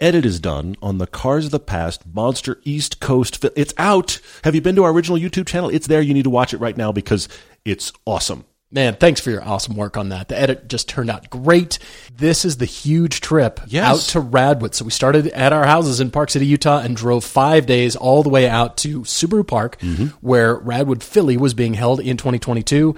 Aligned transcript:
Edit 0.00 0.24
is 0.24 0.38
done 0.38 0.76
on 0.80 0.98
the 0.98 1.08
Cars 1.08 1.46
of 1.46 1.50
the 1.50 1.58
Past 1.58 2.02
Monster 2.06 2.60
East 2.62 3.00
Coast. 3.00 3.38
Fi- 3.40 3.50
It's 3.56 3.74
out. 3.78 4.20
Have 4.44 4.54
you 4.54 4.60
been 4.60 4.76
to 4.76 4.84
our 4.84 4.92
original 4.92 5.18
YouTube 5.18 5.46
channel? 5.48 5.70
It's 5.70 5.88
there. 5.88 6.00
You 6.00 6.14
need 6.14 6.22
to 6.24 6.30
watch 6.30 6.54
it 6.54 6.58
right 6.58 6.76
now 6.76 6.92
because 6.92 7.28
it's 7.64 7.92
awesome. 8.06 8.44
Man, 8.70 8.94
thanks 8.96 9.20
for 9.20 9.30
your 9.30 9.42
awesome 9.42 9.74
work 9.76 9.96
on 9.96 10.10
that. 10.10 10.28
The 10.28 10.38
edit 10.38 10.68
just 10.68 10.88
turned 10.90 11.08
out 11.10 11.30
great. 11.30 11.78
This 12.14 12.44
is 12.44 12.58
the 12.58 12.64
huge 12.66 13.22
trip 13.22 13.58
Yes. 13.66 13.86
out 13.86 14.12
to 14.12 14.20
Radwood. 14.28 14.74
So 14.74 14.84
we 14.84 14.90
started 14.90 15.26
at 15.28 15.52
our 15.54 15.64
houses 15.66 16.00
in 16.00 16.10
Park 16.10 16.30
City, 16.30 16.46
Utah, 16.46 16.78
and 16.80 16.94
drove 16.94 17.24
five 17.24 17.64
days 17.66 17.96
all 17.96 18.22
the 18.22 18.28
way 18.28 18.46
out 18.46 18.76
to 18.78 19.00
Subaru 19.00 19.44
Park, 19.44 19.80
mm-hmm. 19.80 20.08
where 20.20 20.56
Radwood 20.60 21.02
Philly 21.02 21.36
was 21.38 21.54
being 21.54 21.74
held 21.74 21.98
in 21.98 22.18
2022. 22.18 22.94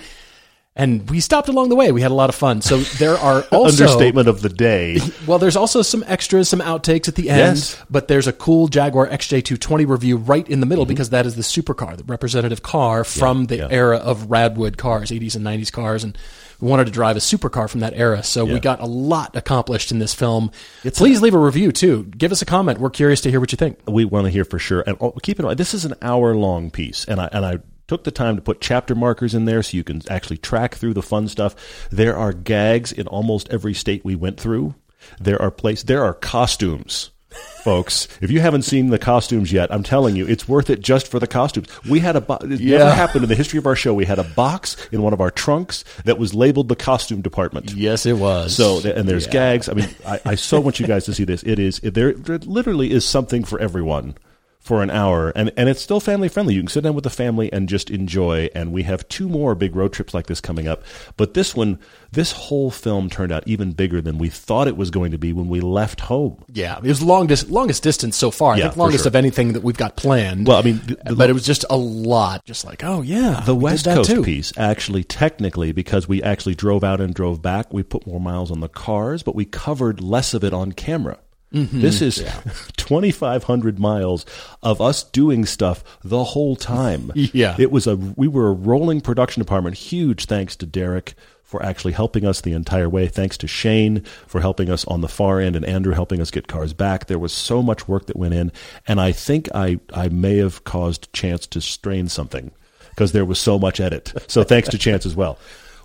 And 0.81 1.11
we 1.11 1.21
stopped 1.21 1.51
along 1.51 1.69
the 1.69 1.77
way. 1.77 1.93
We 1.93 2.01
had 2.01 2.11
a 2.11 2.15
lot 2.15 2.31
of 2.31 2.35
fun. 2.35 2.63
So 2.63 2.79
there 2.79 3.19
are 3.19 3.43
also 3.53 3.85
Understatement 3.85 4.29
of 4.29 4.41
the 4.41 4.49
day. 4.49 4.99
Well, 5.27 5.39
there's 5.39 5.57
also 5.57 5.83
some 5.83 6.03
extras, 6.07 6.49
some 6.49 6.61
outtakes 6.61 7.07
at 7.07 7.15
the 7.15 7.29
end, 7.29 7.59
Yes. 7.59 7.77
but 7.91 8.09
there's 8.09 8.27
a 8.27 8.33
cool 8.33 8.69
Jaguar 8.69 9.07
XJ220 9.07 9.87
review 9.87 10.17
right 10.17 10.49
in 10.49 10.61
the 10.61 10.67
middle 10.67 10.85
mm-hmm. 10.85 10.89
because 10.89 11.11
that 11.11 11.27
is 11.27 11.37
the 11.37 11.43
supercar, 11.43 11.97
the 11.97 12.05
representative 12.05 12.63
car 12.63 13.05
from 13.05 13.47
the 13.47 13.59
yeah. 13.59 13.69
era 13.71 13.99
of 13.99 14.29
Radwood 14.29 14.79
cars, 14.79 15.11
80s 15.11 15.37
and 15.37 15.45
90s 15.45 15.71
cars, 15.71 16.03
and 16.03 16.17
we 16.59 16.69
wanted 16.69 16.87
to 16.87 16.91
drive 16.91 17.17
a 17.17 17.21
supercar 17.21 17.69
from 17.69 17.81
that 17.81 17.93
era. 17.95 18.23
So 18.23 18.45
we 18.45 18.59
got 18.61 18.81
a 18.81 18.87
lot 18.87 19.37
accomplished 19.37 19.93
in 19.93 19.99
this 19.99 20.15
film. 20.15 20.51
Please 20.83 21.21
leave 21.21 21.35
a 21.35 21.39
review 21.39 21.71
too. 21.71 22.05
Give 22.05 22.33
us 22.33 22.43
a 22.43 22.47
comment. 22.47 22.79
We're 22.81 22.91
curious 22.91 23.21
to 23.23 23.31
hear 23.31 23.41
what 23.41 23.53
you 23.53 23.57
think. 23.57 23.79
we 23.87 24.05
want 24.05 24.25
to 24.25 24.31
hear 24.31 24.45
for 24.45 24.59
sure. 24.59 24.83
And 24.87 24.97
oh, 25.01 25.13
keep 25.23 25.39
in 25.39 25.45
mind, 25.45 25.59
this 25.59 25.75
is 25.75 25.85
an 25.85 25.95
hour 26.03 26.35
long 26.35 26.71
piece, 26.71 27.05
and 27.05 27.21
I 27.21 27.29
and 27.33 27.45
I 27.45 27.59
took 27.91 28.05
the 28.05 28.11
time 28.13 28.37
to 28.37 28.43
put 28.43 28.61
chapter 28.61 28.95
markers 28.95 29.35
in 29.35 29.47
there 29.47 29.65
so 29.65 29.77
you 29.77 29.83
can 29.83 30.01
actually 30.09 30.37
track 30.39 30.77
through 30.77 30.95
the 30.95 31.03
fun 31.03 31.27
stuff. 31.27 31.57
There 31.91 32.17
are 32.17 32.33
gags 32.33 32.93
in 32.93 33.09
almost 33.09 33.49
every 33.51 33.75
state 33.75 34.05
we 34.05 34.15
went 34.15 34.39
through. 34.39 34.77
There 35.21 35.43
are 35.43 35.51
place. 35.51 35.83
There 35.83 36.05
are 36.05 36.15
costumes. 36.15 37.11
Folks, 37.65 38.07
if 38.21 38.31
you 38.31 38.39
haven't 38.41 38.63
seen 38.63 38.91
the 38.91 38.99
costumes 38.99 39.53
yet, 39.53 39.73
I'm 39.73 39.83
telling 39.83 40.15
you, 40.15 40.25
it's 40.27 40.47
worth 40.49 40.71
it 40.71 40.81
just 40.83 41.09
for 41.09 41.19
the 41.19 41.27
costumes. 41.27 41.67
We 41.89 41.99
had 41.99 42.15
a 42.15 42.21
bo- 42.21 42.39
it 42.43 42.61
Yeah. 42.61 42.79
never 42.79 42.93
happened 42.93 43.25
in 43.25 43.29
the 43.29 43.35
history 43.35 43.59
of 43.59 43.67
our 43.67 43.75
show. 43.77 43.93
We 43.93 44.05
had 44.05 44.19
a 44.21 44.25
box 44.25 44.77
in 44.93 45.03
one 45.03 45.13
of 45.13 45.21
our 45.21 45.31
trunks 45.33 45.85
that 46.05 46.17
was 46.19 46.33
labeled 46.33 46.69
the 46.69 46.77
costume 46.77 47.23
department. 47.23 47.73
Yes, 47.73 48.07
it 48.07 48.19
was. 48.19 48.55
So 48.55 48.79
and 48.89 49.09
there's 49.09 49.27
Yeah. 49.27 49.33
gags. 49.33 49.69
I 49.69 49.73
mean, 49.75 49.89
I, 50.07 50.21
I 50.25 50.35
so 50.37 50.61
want 50.61 50.79
you 50.79 50.87
guys 50.87 51.05
to 51.07 51.13
see 51.15 51.25
this. 51.25 51.43
It 51.43 51.59
is 51.59 51.81
there. 51.81 52.13
There 52.15 52.39
literally 52.39 52.93
is 52.93 53.05
something 53.05 53.43
for 53.45 53.59
everyone 53.61 54.15
for 54.61 54.83
an 54.83 54.91
hour, 54.91 55.31
and 55.35 55.51
and 55.57 55.69
it's 55.71 55.81
still 55.81 56.01
family 56.01 56.29
friendly. 56.29 56.55
You 56.55 56.61
can 56.61 56.69
sit 56.69 56.85
down 56.85 56.95
with 56.95 57.05
the 57.05 57.11
family 57.11 57.51
and 57.53 57.69
just 57.69 57.89
enjoy. 57.91 58.51
And 58.55 58.73
we 58.73 58.83
have 58.83 59.09
two 59.09 59.27
more 59.29 59.55
big 59.55 59.75
road 59.75 59.93
trips 59.93 60.13
like 60.13 60.27
this 60.27 60.41
coming 60.41 60.69
up. 60.69 60.83
But 61.17 61.33
this 61.35 61.57
one, 61.57 61.79
this 62.13 62.33
whole 62.33 62.71
film 62.71 63.09
turned 63.09 63.33
out 63.33 63.43
even 63.47 63.73
bigger 63.73 64.01
than 64.03 64.19
we 64.19 64.29
thought 64.29 64.69
it 64.69 64.77
was 64.77 64.91
going 64.91 65.13
to 65.13 65.19
be 65.19 65.33
when 65.33 65.49
we 65.49 65.61
left 65.61 66.01
home. 66.03 66.45
Yeah, 66.53 66.77
it 66.77 66.83
was 66.85 67.01
longest 67.03 67.49
longest 67.51 67.83
distance 67.83 68.17
so 68.19 68.31
far. 68.31 68.53
I 68.53 68.59
Yeah, 68.59 68.65
think 68.65 68.77
longest 68.77 69.05
sure. 69.05 69.09
of 69.09 69.17
anything 69.17 69.55
that 69.55 69.63
we've 69.63 69.77
got 69.79 69.97
planned. 69.97 70.47
Well, 70.47 70.59
I 70.59 70.63
mean, 70.63 70.81
the- 70.87 70.99
the- 71.07 71.17
but 71.17 71.31
it 71.31 71.33
was 71.33 71.47
just 71.47 71.65
a 71.71 71.77
lot. 71.77 72.45
Just 72.45 72.65
like, 72.67 72.85
oh 72.85 73.01
yeah, 73.01 73.43
The 73.47 73.55
West 73.55 73.87
Coast 73.87 74.11
too. 74.11 74.23
piece, 74.23 74.53
actually, 74.59 75.05
technically, 75.05 75.73
because 75.73 76.07
we 76.07 76.23
actually 76.23 76.55
drove 76.55 76.85
out 76.85 77.01
and 77.01 77.15
drove 77.15 77.41
back, 77.41 77.73
we 77.73 77.83
put 77.83 78.07
more 78.07 78.21
miles 78.21 78.51
on 78.51 78.61
the 78.61 78.69
cars, 78.69 79.23
but 79.23 79.35
we 79.35 79.47
covered 79.47 80.03
less 80.03 80.35
of 80.35 80.45
it 80.45 80.53
on 80.53 80.73
camera. 80.73 81.19
Mm-hmm. 81.53 81.81
This 81.81 82.01
is 82.01 82.17
2,500 82.77 83.79
miles 83.79 84.25
of 84.63 84.81
us 84.81 85.03
doing 85.03 85.45
stuff 85.47 85.83
the 86.03 86.25
whole 86.25 86.57
time. 86.57 87.13
Yeah. 87.33 87.55
It 87.59 87.71
was 87.71 87.87
a, 87.87 87.97
we 87.97 88.27
were 88.29 88.49
a 88.49 88.53
rolling 88.53 89.01
production 89.01 89.41
department. 89.41 89.77
Huge 89.77 90.25
thanks 90.25 90.57
to 90.57 90.67
Derek 90.67 91.15
for 91.45 91.63
actually 91.63 91.93
helping 91.93 92.25
us 92.25 92.41
the 92.41 92.53
entire 92.53 92.89
way. 92.89 93.07
Thanks 93.09 93.37
to 93.39 93.47
Shane 93.47 94.03
for 94.27 94.41
helping 94.41 94.71
us 94.71 94.85
on 94.87 95.01
the 95.01 95.09
far 95.09 95.39
end 95.39 95.55
and 95.55 95.65
Andrew 95.65 95.93
helping 95.93 96.21
us 96.21 96.31
get 96.31 96.49
cars 96.49 96.73
back. 96.73 97.07
There 97.07 97.19
was 97.19 97.33
so 97.33 97.63
much 97.63 97.87
work 97.87 98.07
that 98.07 98.17
went 98.17 98.35
in. 98.35 98.53
And 98.87 99.01
I 99.01 99.13
think 99.13 99.49
I, 99.55 99.81
I 99.93 100.09
may 100.09 100.39
have 100.39 100.65
caused 100.65 101.13
Chance 101.13 101.47
to 101.49 101.61
strain 101.61 102.09
something 102.09 102.53
because 102.91 103.13
there 103.13 103.25
was 103.25 103.39
so 103.39 103.59
much 103.59 103.81
edit. 103.81 104.13
So 104.29 104.43
thanks 104.45 104.69
to 104.71 104.79
Chance 104.79 105.07
as 105.07 105.15
well. 105.15 105.39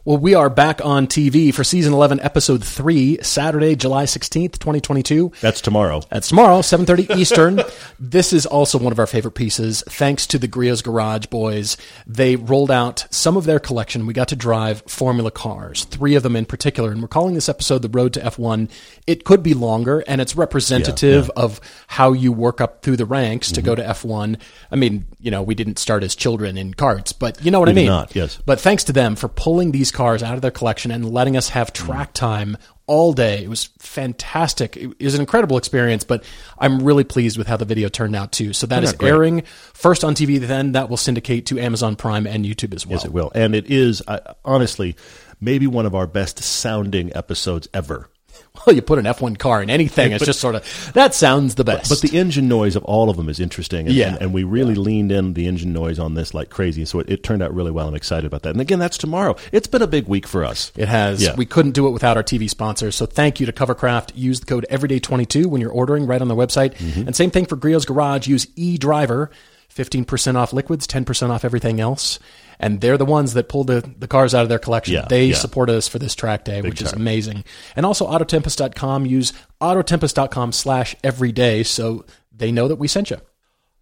Well, 0.05 0.19
we 0.19 0.35
are 0.35 0.51
back 0.51 0.85
on 0.85 1.07
TV 1.07 1.51
for 1.51 1.63
season 1.63 1.91
11, 1.91 2.19
episode 2.19 2.63
3, 2.63 3.23
Saturday, 3.23 3.75
July 3.75 4.03
16th, 4.03 4.59
2022. 4.59 5.31
That's 5.41 5.61
tomorrow. 5.61 6.03
That's 6.11 6.27
tomorrow, 6.27 6.59
7:30 6.59 7.15
Eastern. 7.17 7.61
this 7.99 8.31
is 8.31 8.45
also 8.45 8.77
one 8.77 8.91
of 8.91 8.99
our 8.99 9.07
favorite 9.07 9.31
pieces. 9.31 9.83
Thanks 9.89 10.27
to 10.27 10.37
the 10.37 10.47
Griot's 10.47 10.83
Garage 10.83 11.25
boys, 11.25 11.75
they 12.05 12.35
rolled 12.35 12.69
out 12.69 13.07
some 13.09 13.35
of 13.35 13.45
their 13.45 13.57
collection. 13.57 14.05
We 14.05 14.13
got 14.13 14.27
to 14.27 14.35
drive 14.35 14.83
Formula 14.85 15.31
cars, 15.31 15.85
three 15.85 16.13
of 16.13 16.21
them 16.21 16.35
in 16.35 16.45
particular, 16.45 16.91
and 16.91 17.01
we're 17.01 17.07
calling 17.07 17.33
this 17.33 17.49
episode 17.49 17.81
"The 17.81 17.89
Road 17.89 18.13
to 18.13 18.19
F1." 18.19 18.69
It 19.07 19.23
could 19.23 19.41
be 19.41 19.55
longer, 19.55 20.03
and 20.07 20.21
it's 20.21 20.35
representative 20.35 21.31
of 21.35 21.59
how 21.87 22.13
you 22.13 22.31
work 22.31 22.61
up 22.61 22.83
through 22.83 22.97
the 22.97 23.07
ranks 23.07 23.51
to 23.53 23.61
go 23.63 23.73
to 23.73 23.81
F1. 23.81 24.39
I 24.71 24.75
mean, 24.75 25.07
you 25.19 25.31
know, 25.31 25.41
we 25.41 25.55
didn't 25.55 25.79
start 25.79 26.03
as 26.03 26.15
children 26.15 26.59
in 26.59 26.75
carts, 26.75 27.11
but 27.11 27.43
you 27.43 27.49
know 27.49 27.59
what 27.59 27.69
I 27.69 27.73
mean. 27.73 27.87
not, 27.87 28.15
yes. 28.15 28.37
But 28.45 28.61
thanks 28.61 28.83
to 28.83 28.93
them 28.93 29.15
for 29.15 29.27
pulling 29.27 29.71
these 29.71 29.94
cars 29.95 30.21
out 30.21 30.35
of 30.35 30.41
their 30.41 30.51
collection 30.51 30.91
and 30.91 31.09
letting 31.09 31.35
us 31.35 31.49
have 31.49 31.73
track 31.73 32.13
time 32.13 32.57
all 32.87 33.13
day. 33.13 33.43
It 33.43 33.49
was 33.49 33.65
fantastic. 33.79 34.77
It 34.77 35.01
was 35.01 35.15
an 35.15 35.21
incredible 35.21 35.57
experience, 35.57 36.03
but 36.03 36.23
I'm 36.59 36.83
really 36.83 37.03
pleased 37.03 37.37
with 37.37 37.47
how 37.47 37.57
the 37.57 37.65
video 37.65 37.89
turned 37.89 38.15
out 38.15 38.31
too. 38.31 38.53
So 38.53 38.67
that 38.67 38.83
is 38.83 38.95
airing 39.01 39.41
first 39.73 40.03
on 40.03 40.13
TV, 40.13 40.39
then 40.39 40.73
that 40.73 40.89
will 40.89 40.97
syndicate 40.97 41.47
to 41.47 41.59
Amazon 41.59 41.95
Prime 41.95 42.27
and 42.27 42.45
YouTube 42.45 42.75
as 42.75 42.85
well. 42.85 42.97
Yes, 42.97 43.05
it 43.05 43.11
will. 43.11 43.31
And 43.33 43.55
it 43.55 43.71
is, 43.71 44.03
uh, 44.07 44.35
honestly, 44.43 44.95
maybe 45.41 45.65
one 45.65 45.85
of 45.85 45.95
our 45.95 46.05
best 46.05 46.43
sounding 46.43 47.15
episodes 47.15 47.67
ever. 47.73 48.09
Well, 48.65 48.73
you 48.73 48.81
put 48.81 48.97
an 48.97 49.05
F1 49.05 49.37
car 49.37 49.61
in 49.61 49.69
anything, 49.69 50.13
it's 50.13 50.25
just 50.25 50.39
sort 50.39 50.55
of 50.55 50.91
that 50.93 51.13
sounds 51.13 51.55
the 51.55 51.63
best. 51.65 51.89
But 51.89 51.99
the 52.01 52.17
engine 52.17 52.47
noise 52.47 52.75
of 52.77 52.83
all 52.85 53.09
of 53.09 53.17
them 53.17 53.27
is 53.29 53.39
interesting. 53.39 53.85
And, 53.87 53.95
Yeah. 53.95 54.13
and, 54.13 54.21
and 54.21 54.33
we 54.33 54.43
really 54.43 54.75
leaned 54.75 55.11
in 55.11 55.33
the 55.33 55.45
engine 55.45 55.73
noise 55.73 55.99
on 55.99 56.13
this 56.15 56.33
like 56.33 56.49
crazy. 56.49 56.85
So 56.85 56.99
it, 56.99 57.09
it 57.09 57.21
turned 57.21 57.43
out 57.43 57.53
really 57.53 57.69
well. 57.69 57.87
I'm 57.87 57.93
excited 57.95 58.25
about 58.25 58.43
that. 58.43 58.51
And 58.51 58.61
again, 58.61 58.79
that's 58.79 58.97
tomorrow. 58.97 59.35
It's 59.51 59.67
been 59.67 59.81
a 59.81 59.87
big 59.87 60.07
week 60.07 60.25
for 60.25 60.45
us. 60.45 60.71
It 60.77 60.87
has. 60.87 61.21
Yeah. 61.21 61.35
We 61.35 61.45
couldn't 61.45 61.73
do 61.73 61.85
it 61.87 61.91
without 61.91 62.15
our 62.17 62.23
TV 62.23 62.49
sponsors. 62.49 62.95
So 62.95 63.05
thank 63.05 63.39
you 63.41 63.45
to 63.45 63.51
Covercraft. 63.51 64.13
Use 64.15 64.39
the 64.39 64.45
code 64.45 64.65
Everyday22 64.71 65.45
when 65.47 65.59
you're 65.61 65.69
ordering 65.69 66.07
right 66.07 66.21
on 66.21 66.29
their 66.29 66.37
website. 66.37 66.75
Mm-hmm. 66.75 67.07
And 67.07 67.15
same 67.15 67.31
thing 67.31 67.45
for 67.45 67.57
Griot's 67.57 67.85
Garage. 67.85 68.25
Use 68.27 68.45
eDriver. 68.55 69.29
15% 69.75 70.35
off 70.35 70.53
liquids, 70.53 70.87
10% 70.87 71.29
off 71.31 71.43
everything 71.43 71.81
else. 71.81 72.17
And 72.59 72.81
they're 72.81 72.97
the 72.97 73.05
ones 73.05 73.33
that 73.33 73.49
pulled 73.49 73.67
the, 73.67 73.89
the 73.97 74.07
cars 74.07 74.33
out 74.33 74.43
of 74.43 74.49
their 74.49 74.59
collection. 74.59 74.95
Yeah, 74.95 75.05
they 75.09 75.27
yeah. 75.27 75.35
support 75.35 75.69
us 75.69 75.87
for 75.87 75.99
this 75.99 76.15
track 76.15 76.45
day, 76.45 76.61
which 76.61 76.81
is 76.81 76.93
amazing. 76.93 77.43
And 77.75 77.85
also 77.85 78.07
Autotempest.com. 78.07 79.05
Use 79.05 79.33
Autotempest.com 79.61 80.51
slash 80.51 80.95
everyday 81.03 81.63
so 81.63 82.05
they 82.31 82.51
know 82.51 82.67
that 82.67 82.77
we 82.77 82.87
sent 82.87 83.09
you. 83.09 83.17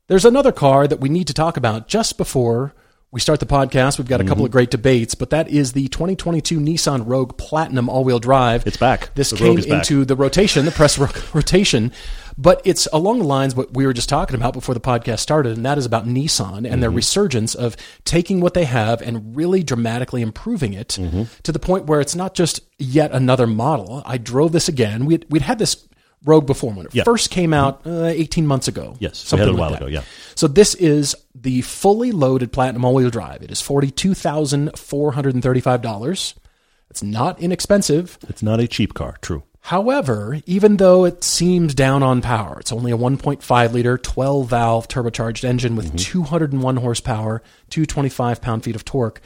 There's 0.08 0.26
another 0.26 0.52
car 0.52 0.88
that 0.88 1.00
we 1.00 1.10
need 1.10 1.28
to 1.28 1.34
talk 1.34 1.58
about 1.58 1.88
just 1.88 2.18
before 2.18 2.76
we 3.14 3.20
start 3.20 3.40
the 3.40 3.46
podcast. 3.46 4.00
We've 4.00 4.08
got 4.08 4.20
a 4.20 4.24
Mm-hmm. 4.24 4.30
couple 4.30 4.46
of 4.46 4.50
great 4.52 4.72
debates, 4.72 5.14
but 5.14 5.30
that 5.30 5.48
is 5.48 5.74
the 5.74 5.88
2022 5.90 6.60
Nissan 6.60 7.04
Rogue 7.06 7.38
Platinum 7.38 7.88
all-wheel 7.88 8.18
drive. 8.20 8.66
It's 8.66 8.76
back. 8.76 9.14
This 9.14 9.30
The 9.30 9.36
came 9.38 9.58
is 9.60 9.68
back. 9.68 9.78
into 9.88 10.04
the 10.04 10.16
rotation, 10.16 10.66
the 10.66 10.72
press 10.72 10.98
rotation, 11.34 11.92
but 12.40 12.60
it's 12.66 12.88
along 12.92 13.20
the 13.20 13.26
lines 13.26 13.56
what 13.56 13.72
we 13.76 13.86
were 13.86 13.94
just 13.94 14.10
talking 14.10 14.36
about 14.36 14.54
before 14.54 14.74
the 14.74 14.82
podcast 14.82 15.20
started, 15.20 15.56
and 15.56 15.64
that 15.64 15.78
is 15.78 15.86
about 15.86 16.08
Nissan 16.08 16.68
and 16.68 16.82
their 16.82 16.90
Mm-hmm. 16.90 16.96
resurgence 16.96 17.54
of 17.54 17.78
taking 18.04 18.42
what 18.42 18.56
they 18.56 18.66
have 18.66 19.00
and 19.04 19.36
really 19.38 19.62
dramatically 19.62 20.24
improving 20.24 20.74
it 20.74 20.98
Mm-hmm. 21.00 21.24
to 21.44 21.52
the 21.52 21.60
point 21.60 21.86
where 21.86 22.02
it's 22.02 22.16
not 22.16 22.34
just 22.34 22.62
yet 22.80 23.12
another 23.12 23.46
model. 23.46 24.02
I 24.08 24.18
drove 24.18 24.54
this 24.54 24.68
again. 24.68 25.06
We'd, 25.06 25.28
we'd 25.30 25.44
had 25.44 25.60
this 25.60 25.88
Rogue 26.26 26.46
before 26.46 26.74
when 26.74 26.86
it 26.86 26.96
Yeah. 26.96 27.04
first 27.04 27.30
came 27.30 27.52
mm-hmm. 27.52 27.66
out 27.66 27.82
uh, 27.86 28.06
18 28.06 28.48
months 28.48 28.68
ago. 28.68 28.96
Yes, 29.00 29.32
it 29.32 29.40
a 29.40 29.54
while 29.54 29.72
that. 29.72 29.82
ago, 29.82 29.88
yeah. 29.88 30.04
So 30.36 30.48
this 30.48 30.76
is 30.76 31.16
the 31.36 31.62
fully 31.62 32.12
loaded 32.12 32.52
Platinum 32.52 32.86
all-wheel 32.86 33.10
drive. 33.10 33.42
It 33.42 33.52
is 33.52 33.62
forty-two 33.62 34.14
thousand 34.14 34.78
four 34.78 35.14
hundred 35.14 35.34
and 35.34 35.44
thirty-five 35.44 35.82
dollars. 35.82 36.36
It's 36.90 37.04
not 37.04 37.40
inexpensive. 37.40 38.18
It's 38.28 38.44
not 38.44 38.60
a 38.60 38.68
cheap 38.68 38.94
car. 38.94 39.18
True. 39.22 39.44
However, 39.62 40.42
even 40.46 40.76
though 40.78 41.06
it 41.06 41.24
seems 41.24 41.74
down 41.74 42.04
on 42.04 42.22
power, 42.22 42.60
it's 42.60 42.74
only 42.74 42.92
a 42.92 42.98
1.5 42.98 43.72
liter, 43.72 43.98
12 43.98 44.50
valve 44.50 44.90
turbocharged 44.90 45.46
engine 45.46 45.78
with 45.78 45.88
mm-hmm. 45.88 45.96
201 45.96 46.76
horsepower, 46.76 47.42
225 47.70 48.42
pound 48.42 48.64
feet 48.66 48.76
of 48.76 48.84
torque. 48.84 49.22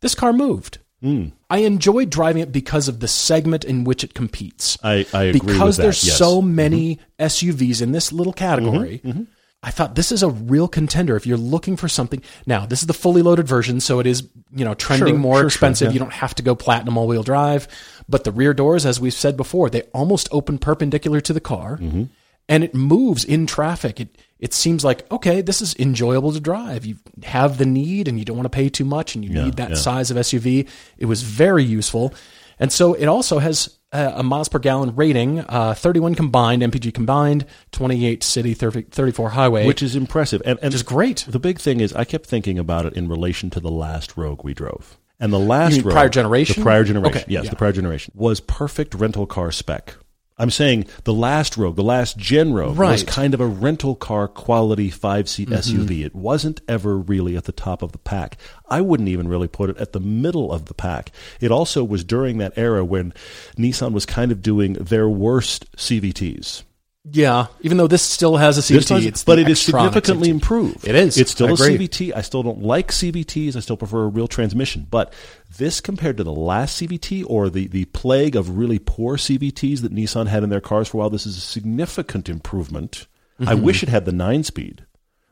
This 0.00 0.14
car 0.14 0.32
moved. 0.32 0.78
Mm. 1.02 1.32
I 1.52 1.58
enjoyed 1.58 2.08
driving 2.08 2.40
it 2.40 2.50
because 2.50 2.88
of 2.88 3.00
the 3.00 3.08
segment 3.08 3.64
in 3.64 3.84
which 3.84 4.02
it 4.04 4.14
competes. 4.14 4.78
I- 4.82 5.06
I 5.12 5.24
agree 5.24 5.40
because 5.52 5.60
with 5.60 5.76
that, 5.76 5.82
there's 5.82 6.02
yes. 6.04 6.16
so 6.16 6.40
mm-hmm. 6.40 6.54
many 6.54 6.98
SUVs 7.18 7.82
in 7.82 7.92
this 7.92 8.10
little 8.10 8.32
category. 8.32 8.98
Mm-hmm. 9.04 9.10
Mm-hmm. 9.10 9.22
I 9.62 9.70
thought 9.70 9.94
this 9.94 10.10
is 10.10 10.22
a 10.22 10.30
real 10.30 10.66
contender 10.66 11.14
if 11.14 11.26
you're 11.26 11.36
looking 11.36 11.76
for 11.76 11.88
something. 11.88 12.22
Now, 12.46 12.64
this 12.66 12.80
is 12.80 12.86
the 12.86 12.94
fully 12.94 13.20
loaded 13.22 13.46
version, 13.46 13.80
so 13.80 14.00
it 14.00 14.06
is, 14.06 14.28
you 14.50 14.64
know, 14.64 14.74
trending 14.74 15.14
Sure, 15.14 15.18
more 15.18 15.34
sure, 15.34 15.40
sure, 15.42 15.46
expensive. 15.48 15.88
yeah. 15.88 15.92
You 15.92 15.98
don't 16.00 16.12
have 16.14 16.34
to 16.36 16.42
go 16.42 16.54
platinum 16.56 16.96
all 16.98 17.06
wheel 17.06 17.22
drive, 17.22 17.68
but 18.08 18.24
the 18.24 18.32
rear 18.32 18.54
doors, 18.54 18.84
as 18.86 18.98
we've 18.98 19.12
said 19.14 19.36
before, 19.36 19.68
they 19.70 19.82
almost 19.94 20.28
open 20.32 20.58
perpendicular 20.58 21.20
to 21.20 21.32
the 21.32 21.40
car 21.40 21.76
Mm-hmm. 21.76 22.04
And 22.48 22.64
it 22.64 22.74
moves 22.74 23.24
in 23.24 23.46
traffic. 23.46 24.00
It, 24.00 24.18
it 24.38 24.52
seems 24.52 24.84
like, 24.84 25.10
okay, 25.10 25.40
this 25.40 25.62
is 25.62 25.74
enjoyable 25.76 26.32
to 26.32 26.40
drive. 26.40 26.84
You 26.84 26.96
have 27.22 27.58
the 27.58 27.66
need 27.66 28.08
and 28.08 28.18
you 28.18 28.24
don't 28.24 28.36
want 28.36 28.46
to 28.46 28.50
pay 28.56 28.68
too 28.68 28.84
much 28.84 29.14
and 29.14 29.24
you 29.24 29.30
need 29.30 29.56
that 29.56 29.70
yeah. 29.70 29.76
size 29.76 30.10
of 30.10 30.16
SUV. 30.16 30.68
It 30.98 31.06
was 31.06 31.22
very 31.22 31.62
useful. 31.62 32.12
And 32.58 32.72
so 32.72 32.94
it 32.94 33.06
also 33.06 33.38
has 33.38 33.78
a, 33.92 34.14
a 34.16 34.22
miles 34.22 34.48
per 34.48 34.58
gallon 34.58 34.94
rating, 34.96 35.40
uh, 35.40 35.74
31 35.74 36.14
combined, 36.14 36.62
MPG 36.62 36.92
combined, 36.94 37.46
28 37.72 38.22
city, 38.22 38.54
30, 38.54 38.82
34 38.82 39.30
highway. 39.30 39.66
which 39.66 39.82
is 39.82 39.94
impressive. 39.94 40.42
And, 40.44 40.58
and 40.58 40.68
Which 40.68 40.74
is 40.74 40.82
great. 40.82 41.24
The 41.28 41.38
big 41.38 41.58
thing 41.58 41.80
is, 41.80 41.92
I 41.92 42.04
kept 42.04 42.26
thinking 42.26 42.58
about 42.58 42.86
it 42.86 42.94
in 42.94 43.08
relation 43.08 43.50
to 43.50 43.60
the 43.60 43.70
last 43.70 44.16
Rogue 44.16 44.42
we 44.44 44.54
drove. 44.54 44.98
And 45.20 45.32
the 45.32 45.38
last 45.38 45.80
Rogue, 45.82 45.92
prior 45.92 46.08
generation? 46.08 46.60
the 46.60 46.64
prior 46.64 46.82
generation, 46.82 47.16
Okay, 47.16 47.24
yes, 47.28 47.44
yeah. 47.44 47.50
the 47.50 47.56
prior 47.56 47.72
generation 47.72 48.12
was 48.16 48.40
perfect 48.40 48.94
rental 48.94 49.26
car 49.26 49.52
spec. 49.52 49.94
I'm 50.38 50.50
saying 50.50 50.86
the 51.04 51.12
last 51.12 51.56
Rogue, 51.56 51.76
the 51.76 51.82
last 51.82 52.16
Gen 52.16 52.52
Rogue, 52.52 52.70
was 52.70 52.78
Right. 52.78 52.98
Mm-hmm. 52.98 53.08
kind 53.08 53.34
of 53.34 53.40
a 53.40 53.46
rental 53.46 53.94
car 53.94 54.26
quality 54.26 54.90
five 54.90 55.28
seat 55.28 55.50
SUV. 55.50 56.04
It 56.04 56.14
wasn't 56.14 56.60
ever 56.66 56.96
really 56.98 57.36
at 57.36 57.44
the 57.44 57.52
top 57.52 57.82
of 57.82 57.92
the 57.92 57.98
pack. 57.98 58.38
I 58.68 58.80
wouldn't 58.80 59.08
even 59.10 59.28
really 59.28 59.48
put 59.48 59.70
it 59.70 59.76
at 59.76 59.92
the 59.92 60.00
middle 60.00 60.50
of 60.50 60.66
the 60.66 60.74
pack. 60.74 61.10
It 61.40 61.50
also 61.52 61.84
was 61.84 62.02
during 62.02 62.38
that 62.38 62.54
era 62.56 62.84
when 62.84 63.12
Nissan 63.56 63.92
was 63.92 64.06
kind 64.06 64.32
of 64.32 64.42
doing 64.42 64.72
their 64.74 65.08
worst 65.08 65.70
CVTs. 65.76 66.62
Yeah, 67.04 67.46
even 67.62 67.78
though 67.78 67.88
this 67.88 68.02
still 68.02 68.36
has 68.36 68.58
a 68.58 68.60
CVT, 68.60 69.06
it's 69.06 69.24
but 69.24 69.40
it 69.40 69.48
is 69.48 69.58
Xtronic 69.58 69.86
significantly 69.86 70.28
CVT. 70.28 70.30
improved. 70.30 70.86
It 70.86 70.94
is. 70.94 71.18
It's 71.18 71.32
still 71.32 71.48
I 71.48 71.50
a 71.50 71.54
agree. 71.54 71.76
CVT. 71.88 72.12
I 72.14 72.20
still 72.20 72.44
don't 72.44 72.62
like 72.62 72.92
CVTs. 72.92 73.56
I 73.56 73.60
still 73.60 73.76
prefer 73.76 74.04
a 74.04 74.06
real 74.06 74.28
transmission. 74.28 74.86
But 74.88 75.12
this 75.58 75.80
compared 75.80 76.16
to 76.18 76.24
the 76.24 76.32
last 76.32 76.80
CVT 76.80 77.24
or 77.26 77.50
the, 77.50 77.66
the 77.66 77.86
plague 77.86 78.36
of 78.36 78.56
really 78.56 78.78
poor 78.78 79.16
CVTs 79.16 79.80
that 79.80 79.92
Nissan 79.92 80.28
had 80.28 80.44
in 80.44 80.50
their 80.50 80.60
cars 80.60 80.86
for 80.88 80.98
a 80.98 81.00
while, 81.00 81.10
this 81.10 81.26
is 81.26 81.36
a 81.36 81.40
significant 81.40 82.28
improvement. 82.28 83.08
I 83.44 83.54
wish 83.54 83.82
it 83.82 83.88
had 83.88 84.04
the 84.04 84.12
nine 84.12 84.44
speed 84.44 84.86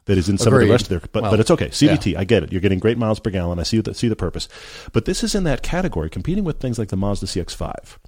that 0.07 0.19
is 0.19 0.29
in 0.29 0.39
some 0.39 0.53
of 0.53 0.59
Mm-hmm. 0.59 0.67
The 0.67 0.73
rest 0.73 0.83
of 0.87 0.89
their, 0.89 1.01
but, 1.13 1.23
Well, 1.23 1.31
but 1.31 1.39
it's 1.39 1.53
okay. 1.53 1.69
CVT, 1.69 2.17
I 2.17 2.25
get 2.25 2.43
it. 2.43 2.51
You're 2.51 2.61
getting 2.61 2.81
great 2.81 2.99
miles 2.99 3.21
per 3.21 3.31
gallon. 3.31 3.61
I 3.61 3.63
see 3.63 3.81
the, 3.81 3.95
see 3.95 4.09
the 4.09 4.17
purpose. 4.17 4.49
But 4.93 5.05
this 5.05 5.23
is 5.23 5.37
in 5.37 5.45
that 5.45 5.63
category, 5.63 6.11
competing 6.11 6.43
with 6.43 6.59
things 6.59 6.81
like 6.81 6.89
the 6.89 6.97
Mazda 6.97 7.27
CX-5, 7.27 7.99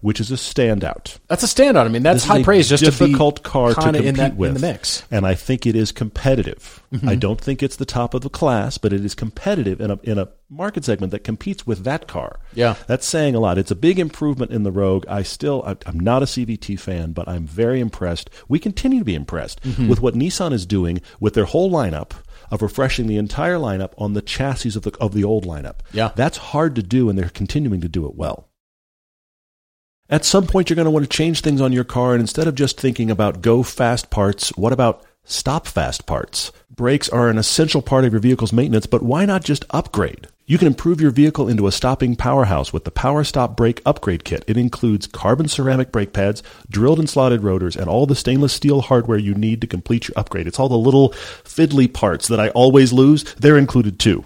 which 0.00 0.20
is 0.20 0.30
a 0.30 0.34
standout. 0.36 1.18
That's 1.28 1.42
a 1.42 1.46
standout. 1.46 1.84
I 1.84 1.88
mean, 1.88 2.02
that's 2.02 2.16
This 2.16 2.24
is 2.24 2.28
high 2.28 2.38
a 2.38 2.44
praise 2.44 2.68
just 2.68 2.84
difficult 2.84 3.36
to 3.36 3.42
be 3.42 3.48
car 3.48 3.68
to 3.70 3.74
compete 3.80 4.04
in 4.04 4.14
that 4.16 4.36
with 4.36 4.48
in 4.48 4.54
the 4.54 4.60
mix. 4.60 5.00
Mm-hmm. 5.02 5.14
and 5.14 5.26
I 5.26 5.34
think 5.34 5.66
it 5.66 5.74
is 5.76 5.92
competitive. 5.92 6.82
I 7.06 7.16
don't 7.16 7.40
think 7.40 7.62
it's 7.62 7.76
the 7.76 7.84
top 7.84 8.14
of 8.14 8.22
the 8.22 8.30
class, 8.30 8.78
but 8.78 8.92
it 8.94 9.04
is 9.04 9.14
competitive 9.14 9.80
in 9.80 9.90
a 9.90 9.98
in 10.02 10.18
a 10.18 10.28
market 10.50 10.84
segment 10.84 11.10
that 11.12 11.24
competes 11.24 11.66
with 11.66 11.84
that 11.84 12.06
car. 12.08 12.40
Yeah. 12.54 12.76
that's 12.86 13.06
saying 13.06 13.34
a 13.34 13.40
lot. 13.40 13.58
It's 13.58 13.70
a 13.70 13.76
big 13.76 13.98
improvement 13.98 14.50
in 14.52 14.62
the 14.62 14.72
Rogue. 14.72 15.04
I 15.08 15.22
still 15.22 15.62
I'm 15.86 16.00
not 16.00 16.22
a 16.22 16.26
CVT 16.26 16.78
fan, 16.80 17.12
but 17.12 17.28
I'm 17.28 17.46
very 17.46 17.80
impressed. 17.80 18.30
We 18.48 18.58
continue 18.58 19.00
to 19.00 19.04
be 19.04 19.14
impressed 19.14 19.60
Mm-hmm. 19.62 19.88
with 19.88 20.00
what 20.00 20.14
Nissan 20.14 20.52
is 20.52 20.64
doing 20.66 21.00
with 21.20 21.34
their 21.34 21.44
whole 21.44 21.70
lineup. 21.70 22.12
Of 22.50 22.62
refreshing 22.62 23.08
the 23.08 23.18
entire 23.18 23.56
lineup 23.58 23.92
on 23.98 24.14
the 24.14 24.22
chassis 24.22 24.70
of 24.74 24.82
the 24.82 24.96
of 25.02 25.12
the 25.12 25.22
old 25.22 25.44
lineup. 25.44 25.80
Yeah. 25.92 26.12
That's 26.16 26.38
hard 26.38 26.76
to 26.76 26.82
do, 26.82 27.10
and 27.10 27.18
they're 27.18 27.28
continuing 27.28 27.82
to 27.82 27.88
do 27.90 28.06
it 28.06 28.14
well. 28.14 28.47
At 30.10 30.24
some 30.24 30.46
point, 30.46 30.70
you're 30.70 30.74
going 30.74 30.86
to 30.86 30.90
want 30.90 31.04
to 31.04 31.16
change 31.16 31.42
things 31.42 31.60
on 31.60 31.72
your 31.72 31.84
car, 31.84 32.14
and 32.14 32.20
instead 32.22 32.48
of 32.48 32.54
just 32.54 32.80
thinking 32.80 33.10
about 33.10 33.42
go 33.42 33.62
fast 33.62 34.08
parts, 34.08 34.48
what 34.56 34.72
about 34.72 35.04
stop 35.24 35.66
fast 35.66 36.06
parts? 36.06 36.50
Brakes 36.74 37.10
are 37.10 37.28
an 37.28 37.36
essential 37.36 37.82
part 37.82 38.06
of 38.06 38.12
your 38.14 38.20
vehicle's 38.20 38.52
maintenance, 38.52 38.86
but 38.86 39.02
why 39.02 39.26
not 39.26 39.44
just 39.44 39.66
upgrade? 39.68 40.26
You 40.46 40.56
can 40.56 40.66
improve 40.66 40.98
your 40.98 41.10
vehicle 41.10 41.46
into 41.46 41.66
a 41.66 41.72
stopping 41.72 42.16
powerhouse 42.16 42.72
with 42.72 42.84
the 42.84 42.90
Power 42.90 43.22
Stop 43.22 43.54
Brake 43.54 43.82
Upgrade 43.84 44.24
Kit. 44.24 44.44
It 44.46 44.56
includes 44.56 45.06
carbon 45.06 45.46
ceramic 45.46 45.92
brake 45.92 46.14
pads, 46.14 46.42
drilled 46.70 47.00
and 47.00 47.10
slotted 47.10 47.42
rotors, 47.42 47.76
and 47.76 47.86
all 47.86 48.06
the 48.06 48.14
stainless 48.14 48.54
steel 48.54 48.80
hardware 48.80 49.18
you 49.18 49.34
need 49.34 49.60
to 49.60 49.66
complete 49.66 50.08
your 50.08 50.14
upgrade. 50.16 50.46
It's 50.46 50.58
all 50.58 50.70
the 50.70 50.78
little 50.78 51.10
fiddly 51.10 51.92
parts 51.92 52.28
that 52.28 52.40
I 52.40 52.48
always 52.50 52.94
lose. 52.94 53.24
They're 53.34 53.58
included 53.58 53.98
too. 53.98 54.24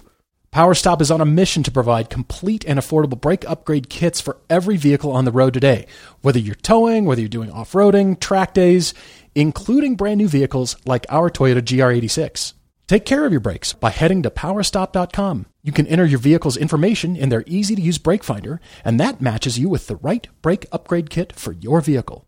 PowerStop 0.53 1.01
is 1.01 1.09
on 1.09 1.19
a 1.19 1.25
mission 1.25 1.63
to 1.63 1.71
provide 1.71 2.11
complete 2.11 2.63
and 2.67 2.77
affordable 2.77 3.19
brake 3.19 3.43
upgrade 3.49 3.89
kits 3.89 4.21
for 4.21 4.37
every 4.51 4.77
vehicle 4.77 5.11
on 5.11 5.25
the 5.25 5.31
road 5.31 5.51
today. 5.51 5.87
Whether 6.21 6.37
you're 6.37 6.53
towing, 6.53 7.05
whether 7.05 7.21
you're 7.21 7.27
doing 7.27 7.49
off-roading, 7.49 8.19
track 8.19 8.53
days, 8.53 8.93
including 9.33 9.95
brand 9.95 10.19
new 10.19 10.27
vehicles 10.27 10.77
like 10.85 11.07
our 11.09 11.31
Toyota 11.31 11.59
GR86. 11.59 12.53
Take 12.85 13.03
care 13.03 13.25
of 13.25 13.31
your 13.31 13.41
brakes 13.41 13.73
by 13.73 13.89
heading 13.89 14.21
to 14.21 14.29
powerstop.com. 14.29 15.47
You 15.63 15.71
can 15.71 15.87
enter 15.87 16.05
your 16.05 16.19
vehicle's 16.19 16.57
information 16.57 17.15
in 17.15 17.29
their 17.29 17.43
easy 17.47 17.75
to 17.75 17.81
use 17.81 17.97
brake 17.97 18.23
finder, 18.23 18.61
and 18.85 18.99
that 18.99 19.21
matches 19.21 19.57
you 19.57 19.69
with 19.69 19.87
the 19.87 19.95
right 19.95 20.27
brake 20.43 20.67
upgrade 20.71 21.09
kit 21.09 21.33
for 21.33 21.53
your 21.53 21.81
vehicle. 21.81 22.27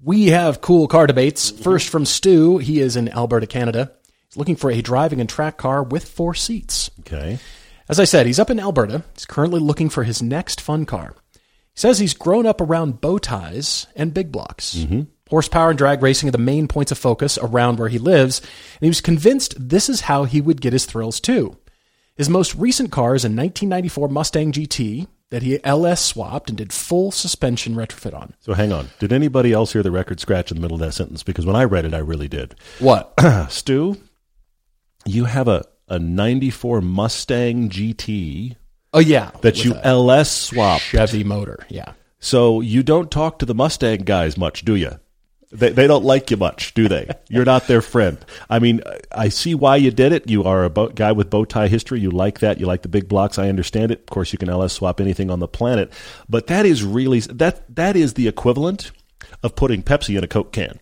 We 0.00 0.28
have 0.28 0.60
cool 0.60 0.86
car 0.86 1.08
debates. 1.08 1.50
First 1.50 1.88
from 1.88 2.04
Stu. 2.04 2.58
He 2.58 2.78
is 2.78 2.94
in 2.94 3.08
Alberta, 3.08 3.48
Canada. 3.48 3.92
He's 4.32 4.38
looking 4.38 4.56
for 4.56 4.70
a 4.70 4.80
driving 4.80 5.20
and 5.20 5.28
track 5.28 5.58
car 5.58 5.82
with 5.82 6.08
four 6.08 6.32
seats. 6.32 6.90
Okay. 7.00 7.38
As 7.86 8.00
I 8.00 8.04
said, 8.04 8.24
he's 8.24 8.38
up 8.38 8.48
in 8.48 8.58
Alberta. 8.58 9.04
He's 9.14 9.26
currently 9.26 9.60
looking 9.60 9.90
for 9.90 10.04
his 10.04 10.22
next 10.22 10.58
fun 10.58 10.86
car. 10.86 11.14
He 11.34 11.38
says 11.74 11.98
he's 11.98 12.14
grown 12.14 12.46
up 12.46 12.62
around 12.62 13.02
bow 13.02 13.18
ties 13.18 13.86
and 13.94 14.14
big 14.14 14.32
blocks. 14.32 14.76
Mm-hmm. 14.76 15.02
Horsepower 15.28 15.68
and 15.68 15.76
drag 15.76 16.02
racing 16.02 16.30
are 16.30 16.32
the 16.32 16.38
main 16.38 16.66
points 16.66 16.90
of 16.90 16.96
focus 16.96 17.38
around 17.42 17.78
where 17.78 17.90
he 17.90 17.98
lives, 17.98 18.40
and 18.40 18.80
he 18.80 18.88
was 18.88 19.02
convinced 19.02 19.54
this 19.58 19.90
is 19.90 20.02
how 20.02 20.24
he 20.24 20.40
would 20.40 20.62
get 20.62 20.72
his 20.72 20.86
thrills 20.86 21.20
too. 21.20 21.58
His 22.16 22.30
most 22.30 22.54
recent 22.54 22.90
car 22.90 23.14
is 23.14 23.24
a 23.24 23.28
1994 23.28 24.08
Mustang 24.08 24.52
GT 24.52 25.08
that 25.28 25.42
he 25.42 25.62
LS 25.62 26.02
swapped 26.02 26.50
and 26.50 26.56
did 26.56 26.72
full 26.72 27.10
suspension 27.10 27.74
retrofit 27.74 28.14
on. 28.14 28.34
So 28.40 28.54
hang 28.54 28.72
on. 28.72 28.88
Did 28.98 29.12
anybody 29.12 29.52
else 29.52 29.72
hear 29.72 29.82
the 29.82 29.90
record 29.90 30.20
scratch 30.20 30.50
in 30.50 30.56
the 30.56 30.60
middle 30.60 30.76
of 30.76 30.80
that 30.80 30.92
sentence? 30.92 31.22
Because 31.22 31.44
when 31.44 31.56
I 31.56 31.64
read 31.64 31.86
it, 31.86 31.94
I 31.94 31.98
really 31.98 32.28
did. 32.28 32.54
What? 32.78 33.14
Stu, 33.50 33.96
you 35.04 35.24
have 35.24 35.48
a, 35.48 35.64
a 35.88 35.98
94 35.98 36.80
Mustang 36.80 37.70
GT 37.70 38.56
Oh 38.92 39.00
yeah, 39.00 39.30
that 39.40 39.64
you 39.64 39.74
LS 39.82 40.30
swapped. 40.30 40.82
Chevy 40.82 41.24
motor. 41.24 41.64
Yeah. 41.68 41.92
So 42.20 42.60
you 42.60 42.82
don't 42.82 43.10
talk 43.10 43.38
to 43.38 43.46
the 43.46 43.54
Mustang 43.54 44.00
guys 44.00 44.36
much, 44.36 44.64
do 44.64 44.74
you? 44.74 44.98
They, 45.50 45.70
they 45.70 45.86
don't 45.86 46.04
like 46.04 46.30
you 46.30 46.36
much, 46.36 46.72
do 46.74 46.88
they? 46.88 47.08
You're 47.28 47.44
not 47.44 47.66
their 47.66 47.82
friend. 47.82 48.18
I 48.48 48.58
mean, 48.58 48.80
I 49.10 49.28
see 49.28 49.54
why 49.54 49.76
you 49.76 49.90
did 49.90 50.12
it. 50.12 50.28
You 50.28 50.44
are 50.44 50.64
a 50.64 50.70
bow, 50.70 50.88
guy 50.88 51.12
with 51.12 51.30
bow 51.30 51.44
tie 51.44 51.68
history. 51.68 52.00
You 52.00 52.10
like 52.10 52.40
that. 52.40 52.58
You 52.58 52.66
like 52.66 52.82
the 52.82 52.88
big 52.88 53.08
blocks. 53.08 53.38
I 53.38 53.48
understand 53.48 53.90
it. 53.90 54.00
Of 54.00 54.06
course, 54.06 54.32
you 54.32 54.38
can 54.38 54.48
LS 54.48 54.74
swap 54.74 55.00
anything 55.00 55.30
on 55.30 55.40
the 55.40 55.48
planet, 55.48 55.92
but 56.28 56.46
that 56.46 56.64
is 56.64 56.84
really 56.84 57.20
that 57.20 57.74
that 57.74 57.96
is 57.96 58.14
the 58.14 58.28
equivalent 58.28 58.92
of 59.42 59.56
putting 59.56 59.82
Pepsi 59.82 60.16
in 60.16 60.24
a 60.24 60.28
Coke 60.28 60.52
can. 60.52 60.80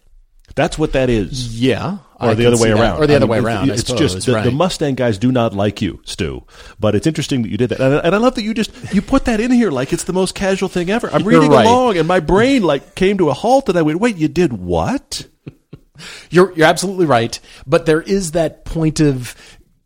That's 0.55 0.79
what 0.79 0.93
that 0.93 1.09
is 1.11 1.61
Yeah. 1.61 1.99
Or 2.21 2.31
I 2.31 2.35
the 2.35 2.47
other 2.47 2.59
way 2.59 2.69
that. 2.71 2.79
around. 2.79 3.03
Or 3.03 3.07
the 3.07 3.15
I 3.15 3.17
other 3.17 3.27
mean, 3.27 3.31
way 3.31 3.39
it- 3.39 3.45
around. 3.45 3.71
It's 3.71 3.87
suppose, 3.87 4.15
just 4.15 4.27
the, 4.27 4.35
right. 4.35 4.45
the 4.45 4.51
Mustang 4.51 4.95
guys 4.95 5.19
do 5.19 5.33
not 5.33 5.55
like 5.55 5.81
you, 5.81 6.01
Stu. 6.05 6.45
But 6.79 6.95
it's 6.95 7.07
interesting 7.07 7.43
that 7.43 7.49
you 7.49 7.57
did 7.57 7.71
that, 7.71 7.81
and 7.81 7.95
I, 7.95 7.99
and 8.01 8.15
I 8.15 8.19
love 8.19 8.35
that 8.37 8.43
you 8.43 8.53
just 8.55 8.71
you 8.95 9.01
put 9.03 9.25
that 9.25 9.41
in 9.41 9.51
here 9.51 9.71
like 9.71 9.93
it's 9.93 10.05
the 10.05 10.13
most 10.13 10.35
casual 10.35 10.69
thing 10.69 10.91
ever. 10.91 11.09
I'm 11.13 11.25
reading 11.25 11.51
right. 11.51 11.65
along, 11.67 11.97
and 11.99 12.07
my 12.07 12.21
brain 12.21 12.63
like 12.63 12.95
came 12.95 13.19
to 13.19 13.31
a 13.31 13.35
halt, 13.35 13.69
and 13.69 13.79
I 13.79 13.83
went, 13.83 14.01
"Wait, 14.01 14.17
you 14.17 14.29
did 14.29 14.53
what?" 14.53 15.27
You're 16.31 16.53
you're 16.55 16.67
absolutely 16.67 17.07
right, 17.07 17.39
but 17.67 17.85
there 17.87 18.01
is 18.01 18.33
that 18.33 18.65
point 18.65 19.01
of 19.01 19.35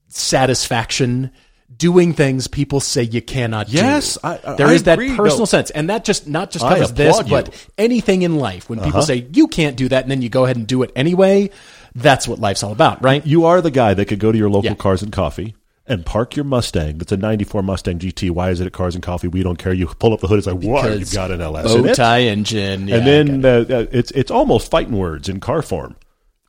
satisfaction 0.09 1.31
doing 1.77 2.13
things 2.13 2.47
people 2.47 2.79
say 2.79 3.03
you 3.03 3.21
cannot 3.21 3.69
Yes, 3.69 4.15
do. 4.15 4.21
I- 4.29 4.39
I- 4.45 4.55
there 4.55 4.69
I 4.69 4.73
is 4.75 4.85
that 4.85 4.99
personal 4.99 5.39
No. 5.41 5.45
sense, 5.45 5.71
and 5.71 5.91
that 5.91 6.05
just 6.05 6.29
not 6.29 6.51
just 6.53 6.65
covers 6.65 6.93
this, 6.93 7.19
applaud 7.19 7.31
but. 7.31 7.49
Uh-huh. 7.49 7.59
anything 7.79 8.23
in 8.23 8.37
life. 8.37 8.71
When 8.71 8.81
people 8.81 9.03
say 9.03 9.27
you 9.33 9.49
can't 9.49 9.77
do 9.77 9.89
that, 9.89 10.05
and 10.05 10.11
then 10.11 10.23
you 10.23 10.29
go 10.29 10.45
ahead 10.45 10.57
and 10.57 10.67
do 10.69 10.83
it 10.85 10.93
anyway, 10.95 11.51
that's 11.95 12.27
what 12.29 12.39
life's 12.39 12.63
all 12.63 12.73
about, 12.73 13.03
right? 13.03 13.25
You 13.27 13.45
are 13.47 13.61
the 13.61 13.71
guy 13.71 13.95
that 13.95 14.07
could 14.07 14.19
go 14.19 14.33
to 14.33 14.39
your 14.39 14.51
local 14.51 14.71
Yeah. 14.71 14.75
Cars 14.77 15.03
and 15.03 15.13
Coffee 15.13 15.55
and 15.87 16.05
park 16.07 16.35
your 16.37 16.45
Mustang. 16.45 16.99
That's 16.99 17.13
a 17.13 17.17
'94 17.17 17.63
Mustang 17.63 17.99
GT. 17.99 18.31
Why 18.31 18.51
is 18.51 18.61
it 18.61 18.67
at 18.67 18.73
Cars 18.73 18.95
and 18.95 19.03
Coffee? 19.05 19.29
We 19.29 19.43
don't 19.43 19.59
care. 19.59 19.73
You 19.73 19.87
pull 19.87 20.13
up 20.13 20.21
the 20.21 20.27
hood. 20.29 20.39
It's 20.39 20.47
like, 20.47 20.63
what? 20.63 20.99
You've 20.99 21.13
got 21.13 21.31
an 21.31 21.41
LS 21.41 21.73
bow 21.75 21.93
tie 21.95 22.23
engine, 22.23 22.89
yeah, 22.89 22.97
and 22.97 23.07
then 23.07 23.45
uh, 23.45 23.65
uh, 23.75 23.87
it's 23.93 24.11
it's 24.13 24.31
almost 24.31 24.71
fighting 24.71 24.97
words 24.97 25.29
in 25.29 25.41
car 25.41 25.61
form. 25.63 25.97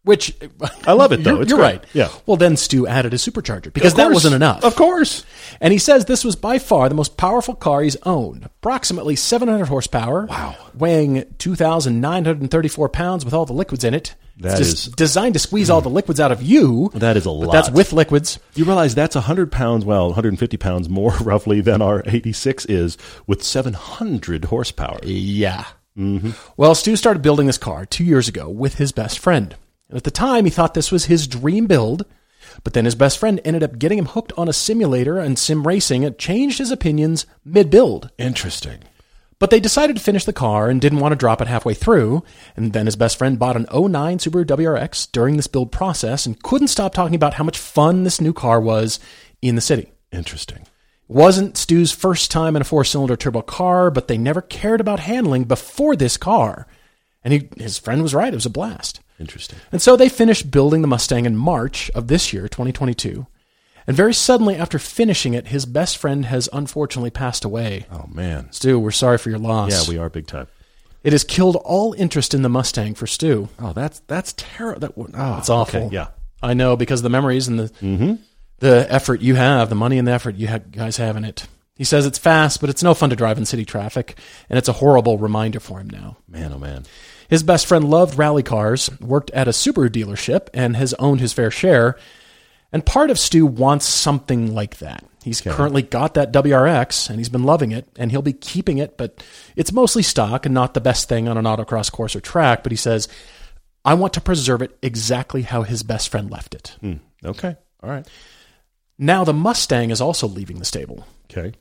which 0.03 0.37
I 0.85 0.93
love 0.93 1.11
it, 1.11 1.23
though. 1.23 1.33
You're, 1.33 1.41
It's 1.41 1.49
you're 1.49 1.59
right. 1.59 1.83
Yeah. 1.93 2.09
Well, 2.27 2.37
then 2.37 2.57
Stu 2.57 2.85
added 2.87 3.13
a 3.13 3.17
supercharger 3.17 3.73
because 3.73 3.95
that 3.95 4.11
wasn't 4.11 4.35
enough. 4.35 4.63
Of 4.63 4.75
course. 4.75 5.25
And 5.59 5.73
he 5.73 5.79
says 5.79 6.05
this 6.05 6.23
was 6.23 6.35
by 6.35 6.59
far 6.59 6.87
the 6.89 6.95
most 6.95 7.17
powerful 7.17 7.55
car 7.55 7.81
he's 7.81 7.97
owned. 8.03 8.45
Approximately 8.45 9.15
700 9.15 9.65
horsepower. 9.65 10.27
Wow. 10.27 10.55
Weighing 10.75 11.25
2,934 11.39 12.89
pounds 12.89 13.25
with 13.25 13.33
all 13.33 13.45
the 13.45 13.53
liquids 13.53 13.83
in 13.83 13.93
it. 13.93 14.15
That 14.37 14.59
it's 14.59 14.69
is- 14.69 14.85
designed 14.87 15.33
to 15.35 15.39
squeeze 15.39 15.69
all 15.69 15.81
the 15.81 15.89
liquids 15.89 16.19
out 16.19 16.31
of 16.31 16.41
you. 16.41 16.91
That 16.93 17.15
is 17.17 17.25
a 17.25 17.31
lot. 17.31 17.51
That's 17.53 17.71
with 17.71 17.93
liquids. 17.93 18.37
You 18.55 18.65
realize 18.65 18.93
that's 18.93 19.15
100 19.15 19.51
pounds, 19.51 19.85
well, 19.85 20.07
150 20.07 20.57
pounds 20.57 20.89
more 20.89 21.11
roughly 21.21 21.61
than 21.61 21.81
our 21.81 22.03
86 22.05 22.65
is 22.65 22.97
with 23.27 23.43
700 23.43 24.45
horsepower. 24.45 24.99
Yeah. 25.03 25.65
Mm-hmm. 25.97 26.31
Well, 26.57 26.75
Stu 26.75 26.95
started 26.97 27.21
building 27.21 27.47
this 27.47 27.57
car 27.57 27.85
two 27.85 28.03
years 28.03 28.27
ago 28.27 28.49
with 28.49 28.75
his 28.75 28.91
best 28.91 29.19
friend. 29.19 29.55
And 29.87 29.97
at 29.97 30.03
the 30.03 30.11
time, 30.11 30.43
he 30.45 30.51
thought 30.51 30.73
this 30.73 30.91
was 30.91 31.05
his 31.05 31.27
dream 31.27 31.67
build, 31.67 32.05
but 32.63 32.73
then 32.73 32.83
his 32.85 32.95
best 32.95 33.17
friend 33.17 33.39
ended 33.45 33.63
up 33.63 33.79
getting 33.79 33.97
him 33.99 34.07
hooked 34.07 34.33
on 34.35 34.49
a 34.49 34.53
simulator 34.53 35.19
and 35.19 35.39
sim 35.39 35.65
racing 35.65 36.03
and 36.03 36.17
changed 36.17 36.57
his 36.57 36.71
opinions 36.71 37.25
mid 37.45 37.69
build. 37.69 38.09
Interesting. 38.17 38.79
But 39.37 39.49
they 39.49 39.59
decided 39.59 39.97
to 39.97 40.01
finish 40.01 40.23
the 40.23 40.33
car 40.33 40.69
and 40.69 40.79
didn't 40.79 40.99
want 40.99 41.11
to 41.11 41.17
drop 41.17 41.41
it 41.41 41.47
halfway 41.47 41.73
through. 41.73 42.23
And 42.55 42.73
then 42.73 42.85
his 42.85 42.95
best 42.95 43.17
friend 43.17 43.37
bought 43.37 43.57
an 43.57 43.67
09 43.71 44.17
Subaru 44.19 44.45
WRX 44.45 45.11
during 45.11 45.35
this 45.35 45.47
build 45.47 45.71
process 45.71 46.25
and 46.25 46.41
couldn't 46.41 46.69
stop 46.69 46.93
talking 46.93 47.15
about 47.15 47.33
how 47.33 47.43
much 47.43 47.57
fun 47.57 48.03
this 48.03 48.21
new 48.21 48.31
car 48.31 48.61
was 48.61 48.99
in 49.41 49.55
the 49.55 49.61
city. 49.61 49.91
Interesting. 50.11 50.61
It 50.61 50.67
wasn't 51.13 51.57
Stu's 51.57 51.91
first 51.91 52.31
time 52.31 52.55
in 52.55 52.61
a 52.61 52.65
four 52.65 52.85
cylinder 52.85 53.17
turbo 53.17 53.41
car, 53.41 53.91
but 53.91 54.07
they 54.07 54.17
never 54.17 54.41
cared 54.41 54.79
about 54.79 55.01
handling 55.01 55.43
before 55.43 55.95
this 55.95 56.15
car. 56.15 56.65
And 57.23 57.33
he, 57.33 57.49
his 57.57 57.77
friend 57.77 58.01
was 58.01 58.13
right, 58.13 58.31
it 58.31 58.35
was 58.35 58.45
a 58.45 58.51
blast. 58.51 59.01
Interesting. 59.19 59.59
And 59.71 59.81
so 59.81 59.95
they 59.95 60.09
finished 60.09 60.51
building 60.51 60.81
the 60.81 60.87
Mustang 60.87 61.25
in 61.25 61.35
March 61.35 61.89
of 61.91 62.07
this 62.07 62.31
year, 62.33 62.47
2022. 62.47 63.27
And 63.87 63.95
very 63.95 64.13
suddenly 64.13 64.55
after 64.55 64.79
finishing 64.79 65.33
it, 65.33 65.47
his 65.47 65.65
best 65.65 65.97
friend 65.97 66.25
has 66.25 66.49
unfortunately 66.51 67.11
passed 67.11 67.45
away. 67.45 67.85
Oh 67.91 68.05
man. 68.11 68.51
Stu, 68.51 68.79
we're 68.79 68.91
sorry 68.91 69.17
for 69.17 69.29
your 69.29 69.39
loss. 69.39 69.71
Yeah, 69.71 69.93
we 69.93 69.99
are 69.99 70.09
big 70.09 70.27
time. 70.27 70.47
It 71.03 71.13
has 71.13 71.23
killed 71.23 71.55
all 71.57 71.93
interest 71.93 72.33
in 72.33 72.41
the 72.41 72.49
Mustang 72.49 72.95
for 72.95 73.05
Stu. 73.05 73.49
Oh, 73.59 73.73
that's 73.73 73.99
that's 74.07 74.33
terrible. 74.37 74.79
That 74.79 74.93
oh, 74.97 75.37
It's 75.37 75.49
awful. 75.49 75.83
okay, 75.85 75.93
Yeah. 75.95 76.07
I 76.41 76.53
know 76.53 76.75
because 76.75 76.99
of 76.99 77.03
the 77.03 77.09
memories 77.09 77.47
and 77.47 77.59
the 77.59 77.69
mm-hmm. 77.81 78.13
the 78.59 78.87
effort 78.91 79.21
you 79.21 79.35
have, 79.35 79.69
the 79.69 79.75
money 79.75 79.97
and 79.97 80.07
the 80.07 80.11
effort 80.11 80.35
you 80.35 80.47
ha- 80.47 80.59
guys 80.71 80.97
have 80.97 81.15
in 81.15 81.23
it. 81.23 81.45
He 81.75 81.83
says 81.83 82.05
it's 82.05 82.17
fast, 82.17 82.61
but 82.61 82.69
it's 82.69 82.83
no 82.83 82.93
fun 82.93 83.09
to 83.09 83.15
drive 83.15 83.37
in 83.37 83.45
city 83.45 83.65
traffic, 83.65 84.17
and 84.49 84.57
it's 84.57 84.69
a 84.69 84.73
horrible 84.73 85.17
reminder 85.17 85.59
for 85.59 85.79
him 85.79 85.89
now. 85.89 86.17
Man, 86.27 86.53
oh 86.53 86.59
man. 86.59 86.85
His 87.27 87.43
best 87.43 87.65
friend 87.65 87.89
loved 87.89 88.17
rally 88.17 88.43
cars, 88.43 88.89
worked 89.01 89.31
at 89.31 89.47
a 89.47 89.51
Subaru 89.51 89.89
dealership, 89.89 90.47
and 90.53 90.75
has 90.75 90.93
owned 90.95 91.19
his 91.19 91.33
fair 91.33 91.51
share. 91.51 91.97
And 92.71 92.85
part 92.85 93.09
of 93.09 93.17
Stu 93.19 93.45
wants 93.45 93.85
something 93.85 94.53
like 94.53 94.77
that. 94.79 95.03
He's 95.23 95.41
currently 95.41 95.81
got 95.81 96.13
that 96.13 96.31
WRX, 96.31 97.09
and 97.09 97.17
he's 97.17 97.29
been 97.29 97.43
loving 97.43 97.71
it, 97.71 97.87
and 97.97 98.11
he'll 98.11 98.21
be 98.21 98.33
keeping 98.33 98.77
it, 98.77 98.95
but 98.97 99.23
it's 99.55 99.71
mostly 99.71 100.03
stock 100.03 100.45
and 100.45 100.53
not 100.53 100.73
the 100.75 100.81
best 100.81 101.09
thing 101.09 101.27
on 101.27 101.35
an 101.37 101.45
autocross 101.45 101.91
course 101.91 102.15
or 102.15 102.21
track. 102.21 102.61
But 102.61 102.71
he 102.71 102.75
says, 102.75 103.07
I 103.83 103.95
want 103.95 104.13
to 104.13 104.21
preserve 104.21 104.61
it 104.61 104.77
exactly 104.83 105.41
how 105.41 105.63
his 105.63 105.81
best 105.83 106.09
friend 106.09 106.29
left 106.29 106.53
it. 106.53 106.75
Hmm. 106.81 106.95
Okay. 107.23 107.55
All 107.81 107.89
right. 107.89 108.07
Now 108.99 109.23
the 109.23 109.33
Mustang 109.33 109.89
is 109.89 109.99
also 109.99 110.27
leaving 110.27 110.59
the 110.59 110.65
stable. 110.65 111.07
Okay. 111.31 111.53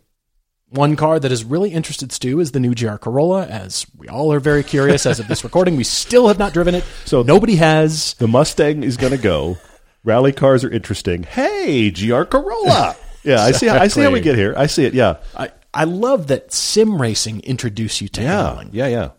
One 0.69 0.97
car 0.97 1.19
that 1.21 1.31
has 1.31 1.45
really 1.45 1.71
interested 1.71 2.13
Stu 2.13 2.41
is 2.41 2.53
the 2.53 2.61
new 2.61 2.75
GR 2.75 2.97
Corolla. 2.97 3.47
As 3.47 3.87
we 3.97 4.09
all 4.09 4.33
are 4.33 4.41
very 4.41 4.63
curious 4.63 5.07
as 5.07 5.21
of 5.21 5.29
this 5.29 5.45
recording, 5.45 5.77
we 5.77 5.85
still 5.85 6.29
have 6.29 6.39
not 6.39 6.53
driven 6.53 6.75
it. 6.75 6.85
So- 7.07 7.23
nobody 7.23 7.57
has. 7.57 8.15
The 8.15 8.29
Mustang 8.29 8.83
is 8.83 8.97
going 8.97 9.13
to 9.13 9.19
go. 9.19 9.57
Rally 10.05 10.33
cars 10.33 10.63
are 10.65 10.71
interesting. 10.71 11.23
Hey, 11.25 11.91
GR 11.91 12.23
Corolla. 12.25 12.97
Yeah, 13.27 13.41
I 13.43 13.53
see. 13.53 13.71
I 13.71 13.89
see 13.89 14.03
how 14.03 14.11
we 14.11 14.21
get 14.21 14.37
here. 14.37 14.53
I 14.55 14.67
see 14.67 14.85
it. 14.85 14.93
Yeah. 14.93 15.17
I, 15.35 15.51
I 15.73 15.85
love 15.85 16.27
that 16.27 16.53
sim 16.53 17.01
racing 17.01 17.41
introduce 17.41 18.03
you 18.03 18.09
to 18.09 18.21
Yeah. 18.21 18.45
handling. 18.49 18.69
Yeah. 18.73 18.87
Yeah. 18.89 19.11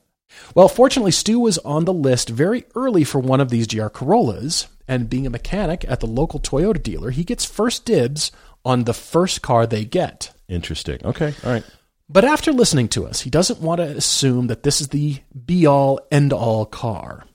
Well, 0.54 0.68
fortunately, 0.68 1.10
Stu 1.10 1.40
was 1.40 1.58
on 1.58 1.86
the 1.86 1.92
list 1.94 2.30
very 2.30 2.66
early 2.76 3.04
for 3.04 3.18
one 3.18 3.42
of 3.42 3.50
these 3.50 3.66
GR 3.66 3.88
Corollas, 3.88 4.68
and 4.88 5.10
being 5.10 5.26
a 5.26 5.32
mechanic 5.32 5.84
at 5.88 6.02
the 6.02 6.06
local 6.06 6.40
Toyota 6.40 6.84
dealer, 6.84 7.10
he 7.10 7.24
gets 7.24 7.46
first 7.46 7.84
dibs 7.84 8.32
on 8.64 8.84
the 8.84 8.94
first 8.94 9.42
car 9.42 9.66
they 9.66 9.86
get. 9.86 10.32
Interesting. 10.48 11.00
Okay. 11.04 11.34
All 11.44 11.52
right. 11.52 11.64
But 12.08 12.26
after 12.26 12.54
listening 12.54 12.90
to 12.90 13.08
us, 13.08 13.22
he 13.22 13.32
doesn't 13.32 13.60
want 13.60 13.80
to 13.82 13.88
assume 13.88 14.46
that 14.48 14.62
this 14.62 14.82
is 14.82 14.90
the 14.90 15.18
be 15.48 15.66
all 15.66 16.00
end 16.12 16.32
all 16.32 16.68
car. 16.68 17.26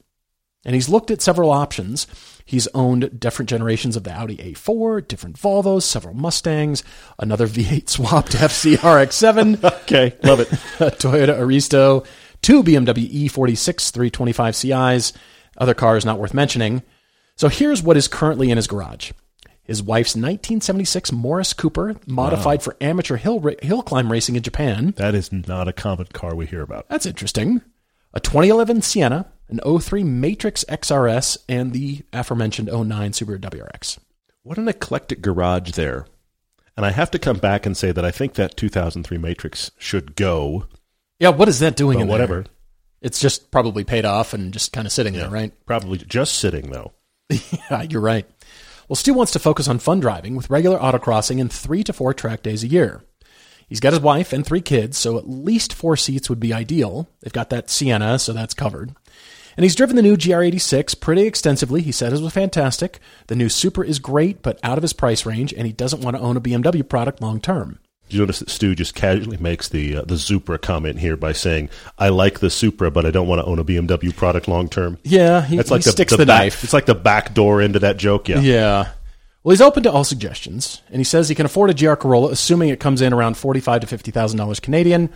And 0.65 0.75
he's 0.75 0.89
looked 0.91 1.11
at 1.11 1.23
several 1.23 1.51
options. 1.51 2.07
He's 2.45 2.69
owned 2.75 3.19
different 3.19 3.49
generations 3.49 3.97
of 3.97 4.05
the 4.05 4.13
Audi 4.13 4.37
A4, 4.37 5.07
different 5.09 5.37
Volvos, 5.37 5.83
several 5.83 6.15
Mustangs, 6.15 6.83
another 7.19 7.47
V8 7.47 7.89
swapped 7.89 8.33
FC 8.33 8.77
RX7, 8.77 9.65
Okay. 9.83 10.17
Love 10.23 10.41
it. 10.41 10.53
a 10.53 10.57
Toyota 10.97 11.39
Aristo, 11.39 12.05
two 12.43 12.63
BMW 12.63 13.11
E46 13.31 13.91
325 13.91 14.55
CIs, 14.57 15.13
other 15.57 15.75
cars 15.75 16.05
not 16.05 16.19
worth 16.19 16.35
mentioning. 16.35 16.83
So 17.37 17.49
here's 17.49 17.83
what 17.83 17.97
is 17.97 18.07
currently 18.09 18.51
in 18.51 18.59
his 18.59 18.67
garage. 18.67 19.13
His 19.63 19.83
wife's 19.83 20.17
1976 20.17 21.13
Morris 21.13 21.53
Cooper, 21.55 21.97
modified 22.07 22.63
for 22.63 22.77
amateur 22.81 23.17
hill, 23.17 23.43
hill 23.63 23.83
climb 23.83 24.11
racing 24.11 24.37
in 24.37 24.43
Japan. 24.43 24.93
That 24.97 25.15
is 25.15 25.31
not 25.33 25.69
a 25.69 25.73
common 25.73 26.07
car 26.13 26.35
we 26.35 26.47
hear 26.47 26.61
about. 26.63 26.89
That's 26.89 27.07
interesting. 27.07 27.63
A 28.13 28.19
2011 28.21 28.83
Sienna, 28.83 29.31
an 29.53 29.61
03 29.81 30.05
Matrix 30.05 30.65
XRS, 30.69 31.39
and 31.49 31.73
the 31.73 32.03
aforementioned 32.13 32.69
09 32.69 33.13
Subaru 33.13 33.39
WRX. 33.39 33.99
What 34.43 34.59
an 34.59 34.69
eclectic 34.69 35.21
garage 35.23 35.73
there. 35.73 36.07
And 36.77 36.87
I 36.87 36.91
have 36.93 37.11
to 37.11 37.19
come 37.19 37.39
back 37.39 37.67
and 37.67 37.77
say 37.77 37.93
that 37.93 38.05
I 38.05 38.11
think 38.11 38.35
that 38.35 38.57
2003 38.57 39.19
Matrix 39.19 39.71
should 39.79 40.17
go. 40.17 40.67
Yeah, 41.19 41.29
what 41.31 41.49
is 41.49 41.59
that 41.59 41.77
doing 41.77 41.99
But 41.99 42.03
in 42.03 42.09
there? 42.09 42.15
whatever. 42.15 42.45
It's 43.03 43.21
just 43.21 43.51
probably 43.51 43.85
paid 43.85 44.05
off 44.05 44.33
and 44.35 44.53
just 44.53 44.73
kind 44.73 44.87
of 44.87 44.93
sitting 44.93 45.15
there, 45.15 45.31
right? 45.31 45.53
Probably 45.67 45.99
just 45.99 46.35
sitting 46.39 46.71
though. 46.71 46.93
Yeah, 47.71 47.83
you're 47.83 48.01
right. 48.01 48.27
Well, 48.89 48.97
Stu 48.97 49.15
wants 49.15 49.33
to 49.33 49.39
focus 49.39 49.69
on 49.69 49.79
fun 49.79 50.01
driving 50.01 50.35
with 50.35 50.51
regular 50.51 50.79
autocrossing 50.79 51.41
and 51.41 51.53
three 51.53 51.85
to 51.85 51.93
four 51.93 52.13
track 52.13 52.43
days 52.43 52.65
a 52.65 52.67
year. 52.67 53.03
He's 53.69 53.79
got 53.79 53.93
his 53.93 54.03
wife 54.03 54.33
and 54.33 54.45
three 54.45 54.61
kids, 54.61 54.99
so 54.99 55.17
at 55.17 55.29
least 55.29 55.73
four 55.73 55.97
seats 55.97 56.29
would 56.29 56.41
be 56.41 56.53
ideal. 56.53 57.09
They've 57.21 57.33
got 57.33 57.51
that 57.51 57.71
Sienna, 57.71 58.19
so 58.19 58.33
that's 58.33 58.53
covered. 58.53 58.97
And 59.61 59.65
he's 59.67 59.75
driven 59.75 59.95
the 59.95 60.01
new 60.01 60.17
GR86 60.17 60.99
pretty 61.01 61.27
extensively. 61.27 61.83
He 61.83 61.93
said 61.93 62.15
it 62.15 62.21
was 62.23 62.33
fantastic. 62.33 62.99
The 63.27 63.37
new 63.37 63.51
Supra 63.51 63.87
is 63.87 63.99
great, 63.99 64.41
but 64.41 64.59
out 64.63 64.79
of 64.79 64.83
his 64.83 64.95
price 64.95 65.27
range, 65.27 65.53
and 65.53 65.67
he 65.67 65.73
doesn't 65.75 66.01
want 66.01 66.17
to 66.17 66.23
own 66.23 66.39
a 66.39 66.41
BMW 66.41 66.89
product 66.89 67.21
long 67.21 67.43
term. 67.43 67.79
You 68.09 68.21
notice 68.21 68.39
that 68.39 68.49
Stu 68.49 68.75
just 68.75 68.95
casually 68.95 69.37
makes 69.37 69.69
the 69.69 69.97
uh, 69.97 70.03
the 70.07 70.17
Supra 70.17 70.59
comment 70.59 70.99
here 70.99 71.15
by 71.15 71.33
saying, 71.33 71.69
"I 71.99 72.09
like 72.09 72.41
the 72.41 72.49
Supra, 72.49 72.91
but 72.91 73.05
I 73.05 73.11
don't 73.11 73.29
want 73.29 73.43
to 73.43 73.45
own 73.45 73.59
a 73.59 73.65
BMW 73.65 74.17
product 74.17 74.49
long 74.49 74.71
term." 74.71 74.97
Yeah, 75.03 75.43
he, 75.43 75.59
That's 75.59 75.71
like 75.71 75.81
he 75.83 75.85
the, 75.85 75.93
sticks 75.93 76.13
the 76.13 76.17
the, 76.17 76.25
back, 76.25 76.41
knife. 76.41 76.65
It's 76.65 76.73
like 76.73 76.87
the 76.87 76.95
back 76.95 77.35
door 77.35 77.61
into 77.61 77.81
that 77.81 77.99
joke. 77.99 78.31
Yeah. 78.31 78.41
Yeah. 78.41 78.89
Well, 79.45 79.53
he's 79.53 79.61
open 79.61 79.83
to 79.83 79.93
all 79.93 80.05
suggestions, 80.05 80.81
and 80.89 80.97
he 80.97 81.05
says 81.05 81.29
he 81.29 81.35
can 81.35 81.45
afford 81.45 81.69
a 81.69 81.75
GR 81.75 81.97
Corolla, 81.97 82.31
assuming 82.31 82.71
it 82.71 82.81
comes 82.81 83.03
in 83.03 83.13
around 83.13 83.37
forty-five 83.37 83.83
to 83.83 83.87
fifty 83.87 84.11
thousand 84.11 84.39
dollars 84.39 84.59
Canadian. 84.59 85.11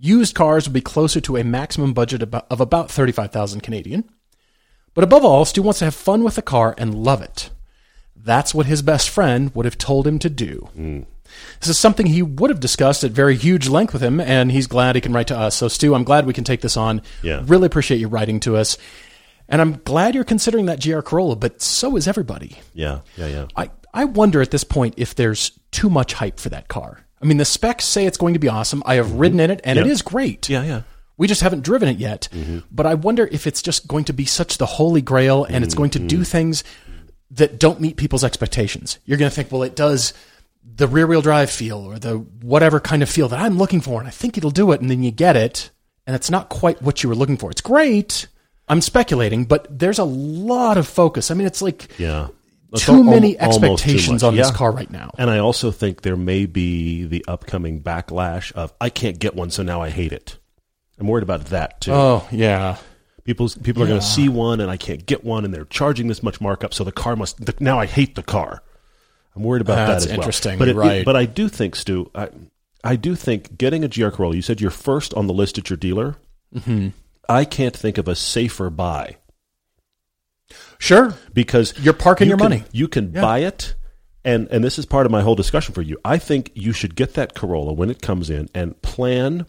Used 0.00 0.34
cars 0.34 0.66
would 0.66 0.72
be 0.72 0.80
closer 0.80 1.20
to 1.20 1.36
a 1.36 1.44
maximum 1.44 1.92
budget 1.92 2.22
of 2.22 2.60
about 2.60 2.90
thirty-five 2.90 3.30
thousand 3.30 3.60
Canadian. 3.60 4.08
But 4.94 5.04
above 5.04 5.24
all, 5.24 5.44
Stu 5.44 5.62
wants 5.62 5.78
to 5.80 5.84
have 5.84 5.94
fun 5.94 6.24
with 6.24 6.34
the 6.34 6.42
car 6.42 6.74
and 6.78 6.94
love 6.94 7.22
it. 7.22 7.50
That's 8.16 8.54
what 8.54 8.66
his 8.66 8.82
best 8.82 9.08
friend 9.08 9.54
would 9.54 9.66
have 9.66 9.78
told 9.78 10.06
him 10.06 10.18
to 10.18 10.30
do. 10.30 10.68
Mm. 10.76 11.06
This 11.60 11.68
is 11.68 11.78
something 11.78 12.06
he 12.06 12.22
would 12.22 12.50
have 12.50 12.60
discussed 12.60 13.04
at 13.04 13.12
very 13.12 13.36
huge 13.36 13.68
length 13.68 13.92
with 13.92 14.02
him, 14.02 14.20
and 14.20 14.50
he's 14.50 14.66
glad 14.66 14.94
he 14.94 15.00
can 15.00 15.12
write 15.12 15.28
to 15.28 15.38
us. 15.38 15.56
So, 15.56 15.68
Stu, 15.68 15.94
I'm 15.94 16.04
glad 16.04 16.26
we 16.26 16.32
can 16.32 16.44
take 16.44 16.60
this 16.60 16.76
on. 16.76 17.02
Yeah. 17.22 17.42
Really 17.44 17.66
appreciate 17.66 17.98
you 17.98 18.08
writing 18.08 18.40
to 18.40 18.56
us. 18.56 18.76
And 19.48 19.60
I'm 19.60 19.78
glad 19.84 20.14
you're 20.14 20.24
considering 20.24 20.66
that 20.66 20.82
GR 20.82 21.00
Corolla, 21.00 21.36
but 21.36 21.60
so 21.60 21.96
is 21.96 22.08
everybody. 22.08 22.58
Yeah. 22.72 23.00
Yeah. 23.16 23.26
Yeah. 23.26 23.46
I, 23.56 23.70
I 23.92 24.04
wonder 24.04 24.40
at 24.40 24.50
this 24.50 24.64
point 24.64 24.94
if 24.96 25.14
there's 25.14 25.58
too 25.70 25.90
much 25.90 26.14
hype 26.14 26.38
for 26.38 26.48
that 26.50 26.68
car. 26.68 27.06
I 27.20 27.26
mean, 27.26 27.36
the 27.36 27.44
specs 27.44 27.84
say 27.84 28.06
it's 28.06 28.16
going 28.16 28.34
to 28.34 28.40
be 28.40 28.48
awesome. 28.48 28.82
I 28.86 28.94
have 28.94 29.06
mm-hmm. 29.06 29.18
ridden 29.18 29.40
in 29.40 29.50
it, 29.50 29.60
and 29.64 29.78
it 29.78 29.86
is 29.86 30.02
great. 30.02 30.48
Yeah. 30.48 30.62
Yeah. 30.62 30.82
We 31.16 31.28
just 31.28 31.42
haven't 31.42 31.64
driven 31.64 31.88
it 31.88 31.98
yet. 31.98 32.28
Mm-hmm. 32.32 32.60
But 32.70 32.86
I 32.86 32.94
wonder 32.94 33.28
if 33.30 33.46
it's 33.46 33.60
just 33.60 33.86
going 33.86 34.04
to 34.04 34.14
be 34.14 34.24
such 34.24 34.56
the 34.56 34.64
holy 34.64 35.02
grail 35.02 35.44
and 35.44 35.62
it's 35.62 35.74
going 35.74 35.90
to 35.90 35.98
do 35.98 36.16
mm-hmm. 36.16 36.22
things 36.24 36.64
that 37.32 37.60
don't 37.60 37.78
meet 37.78 37.98
people's 37.98 38.24
expectations. 38.24 38.98
You're 39.04 39.18
going 39.18 39.30
to 39.30 39.34
think, 39.34 39.52
well, 39.52 39.62
it 39.62 39.76
does 39.76 40.14
the 40.64 40.88
rear 40.88 41.06
wheel 41.06 41.20
drive 41.20 41.50
feel 41.50 41.78
or 41.78 41.98
the 41.98 42.16
whatever 42.42 42.80
kind 42.80 43.02
of 43.02 43.10
feel 43.10 43.28
that 43.28 43.38
I'm 43.38 43.58
looking 43.58 43.82
for, 43.82 43.98
and 43.98 44.08
I 44.08 44.10
think 44.10 44.38
it'll 44.38 44.50
do 44.50 44.72
it. 44.72 44.80
And 44.80 44.90
then 44.90 45.02
you 45.02 45.10
get 45.10 45.36
it, 45.36 45.70
and 46.06 46.16
it's 46.16 46.30
not 46.30 46.48
quite 46.48 46.80
what 46.80 47.02
you 47.02 47.08
were 47.08 47.14
looking 47.14 47.36
for. 47.36 47.50
It's 47.50 47.60
great. 47.60 48.26
I'm 48.68 48.80
speculating, 48.80 49.44
but 49.44 49.66
there's 49.78 49.98
a 49.98 50.04
lot 50.04 50.78
of 50.78 50.86
focus. 50.86 51.30
I 51.30 51.34
mean, 51.34 51.46
it's 51.46 51.60
like 51.60 51.98
Yeah. 51.98 52.28
It's 52.72 52.84
too 52.86 52.92
al- 52.92 53.02
many 53.02 53.34
too 53.34 53.40
expectations 53.40 54.22
much. 54.22 54.28
on 54.28 54.36
this 54.36 54.50
car 54.50 54.70
right 54.72 54.90
now. 54.90 55.10
And 55.18 55.28
I 55.30 55.38
also 55.38 55.70
think 55.70 56.02
there 56.02 56.16
may 56.16 56.46
be 56.46 57.04
the 57.04 57.24
upcoming 57.26 57.82
backlash 57.82 58.52
of 58.52 58.72
I 58.80 58.90
can't 58.90 59.18
get 59.18 59.34
one, 59.34 59.50
so 59.50 59.62
now 59.62 59.80
I 59.82 59.90
hate 59.90 60.12
it. 60.12 60.38
I'm 60.98 61.08
worried 61.08 61.22
about 61.24 61.46
that 61.46 61.80
too. 61.80 61.92
Oh 61.92 62.28
yeah, 62.30 62.76
People 63.24 63.48
people 63.62 63.82
are 63.82 63.86
going 63.86 64.00
to 64.00 64.06
see 64.06 64.28
one 64.28 64.60
and 64.60 64.70
I 64.70 64.76
can't 64.76 65.04
get 65.04 65.24
one, 65.24 65.44
and 65.44 65.52
they're 65.54 65.64
charging 65.66 66.08
this 66.08 66.22
much 66.22 66.40
markup, 66.40 66.72
so 66.74 66.84
the 66.84 66.92
car 66.92 67.16
must. 67.16 67.44
The, 67.44 67.54
now 67.60 67.78
I 67.78 67.86
hate 67.86 68.14
the 68.14 68.22
car. 68.22 68.62
I'm 69.36 69.42
worried 69.44 69.62
about 69.62 69.86
That's 69.86 70.04
that 70.06 70.10
as 70.12 70.16
well. 70.18 70.20
interesting, 70.24 70.58
But 70.58 70.74
right. 70.74 70.92
it- 70.98 71.04
but 71.04 71.16
I 71.16 71.24
do 71.24 71.48
think, 71.48 71.76
Stu, 71.76 72.10
I, 72.14 72.28
I 72.82 72.96
do 72.96 73.14
think 73.14 73.56
getting 73.56 73.84
a 73.84 73.88
GR 73.88 74.08
Corolla. 74.08 74.34
You 74.34 74.42
said 74.42 74.60
you're 74.60 74.70
first 74.72 75.14
on 75.14 75.26
the 75.28 75.32
list 75.32 75.56
at 75.58 75.70
your 75.70 75.76
dealer. 75.76 76.16
Mm-hmm. 76.54 76.88
I 77.28 77.44
can't 77.44 77.76
think 77.76 77.96
of 77.98 78.08
a 78.08 78.16
safer 78.16 78.70
buy 78.70 79.16
sure. 80.80 81.14
because 81.32 81.72
You're 81.78 81.94
parking 81.94 82.26
you 82.26 82.30
your 82.30 82.38
can- 82.38 82.44
money. 82.50 82.64
You 82.72 82.88
can 82.88 83.12
buy 83.12 83.38
it, 83.40 83.74
and 84.24 84.48
and 84.48 84.64
this 84.64 84.78
is 84.78 84.84
part 84.86 85.06
of 85.06 85.12
my 85.12 85.20
whole 85.22 85.36
discussion 85.36 85.72
for 85.74 85.82
you. 85.82 85.96
I 86.04 86.18
think 86.18 86.50
you 86.54 86.72
should 86.72 86.96
get 86.96 87.14
that 87.14 87.34
Corolla 87.34 87.72
when 87.72 87.88
it 87.90 88.02
comes 88.02 88.28
in 88.30 88.48
and 88.54 88.80
plan 88.82 89.46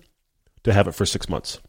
to 0.63 0.71
have 0.73 0.87
it 0.87 0.93
for 0.93 1.05
six 1.07 1.27
months. 1.27 1.59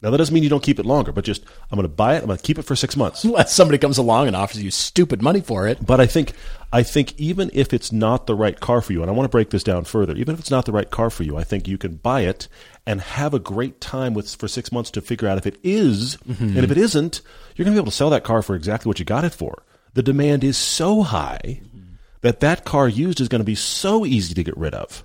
Now 0.00 0.10
that 0.10 0.18
doesn't 0.18 0.32
mean 0.32 0.44
you 0.44 0.48
don't 0.48 0.62
keep 0.62 0.78
it 0.78 0.86
longer, 0.86 1.10
but 1.10 1.24
just 1.24 1.42
I'm 1.72 1.76
going 1.76 1.82
to 1.82 1.88
buy 1.92 2.14
it. 2.14 2.20
I'm 2.20 2.26
going 2.26 2.36
to 2.38 2.42
keep 2.42 2.56
it 2.58 2.62
for 2.62 2.76
six 2.76 2.96
months. 2.96 3.24
Unless 3.24 3.52
somebody 3.58 3.78
comes 3.78 3.98
along 3.98 4.28
and 4.28 4.36
offers 4.36 4.62
you 4.62 4.70
stupid 4.70 5.22
money 5.22 5.40
for 5.40 5.66
it. 5.66 5.84
But 5.84 6.00
I 6.00 6.06
think 6.06 6.34
I 6.72 6.82
think 6.82 7.18
even 7.18 7.50
if 7.54 7.72
it's 7.72 7.92
not 7.92 8.26
the 8.26 8.34
right 8.34 8.58
car 8.58 8.80
for 8.82 8.92
you, 8.92 9.00
and 9.00 9.10
I 9.10 9.14
want 9.14 9.24
to 9.24 9.30
break 9.30 9.50
this 9.50 9.62
down 9.62 9.84
further, 9.84 10.14
even 10.14 10.34
if 10.34 10.40
it's 10.40 10.50
not 10.50 10.66
the 10.66 10.72
right 10.72 10.90
car 10.90 11.08
for 11.08 11.22
you, 11.22 11.36
I 11.36 11.44
think 11.44 11.66
you 11.66 11.78
can 11.78 11.96
buy 11.96 12.22
it 12.22 12.46
and 12.86 13.00
have 13.00 13.32
a 13.32 13.38
great 13.38 13.80
time 13.80 14.12
with 14.12 14.34
for 14.34 14.48
six 14.48 14.70
months 14.70 14.90
to 14.92 15.00
figure 15.00 15.28
out 15.28 15.38
if 15.38 15.46
it 15.46 15.58
is, 15.62 16.18
mm-hmm. 16.28 16.44
and 16.44 16.58
if 16.58 16.70
it 16.70 16.76
isn't, 16.76 17.22
you're 17.56 17.64
going 17.64 17.74
to 17.74 17.80
be 17.80 17.82
able 17.82 17.90
to 17.90 17.96
sell 17.96 18.10
that 18.10 18.24
car 18.24 18.42
for 18.42 18.54
exactly 18.54 18.88
what 18.88 18.98
you 18.98 19.04
got 19.04 19.24
it 19.24 19.32
for. 19.32 19.62
The 19.94 20.02
demand 20.02 20.44
is 20.44 20.58
so 20.58 21.02
high 21.02 21.40
mm-hmm. 21.44 21.94
that 22.20 22.40
that 22.40 22.64
car 22.64 22.88
used 22.88 23.20
is 23.20 23.28
going 23.28 23.40
to 23.40 23.44
be 23.44 23.54
so 23.54 24.04
easy 24.04 24.34
to 24.34 24.44
get 24.44 24.56
rid 24.56 24.74
of. 24.74 25.04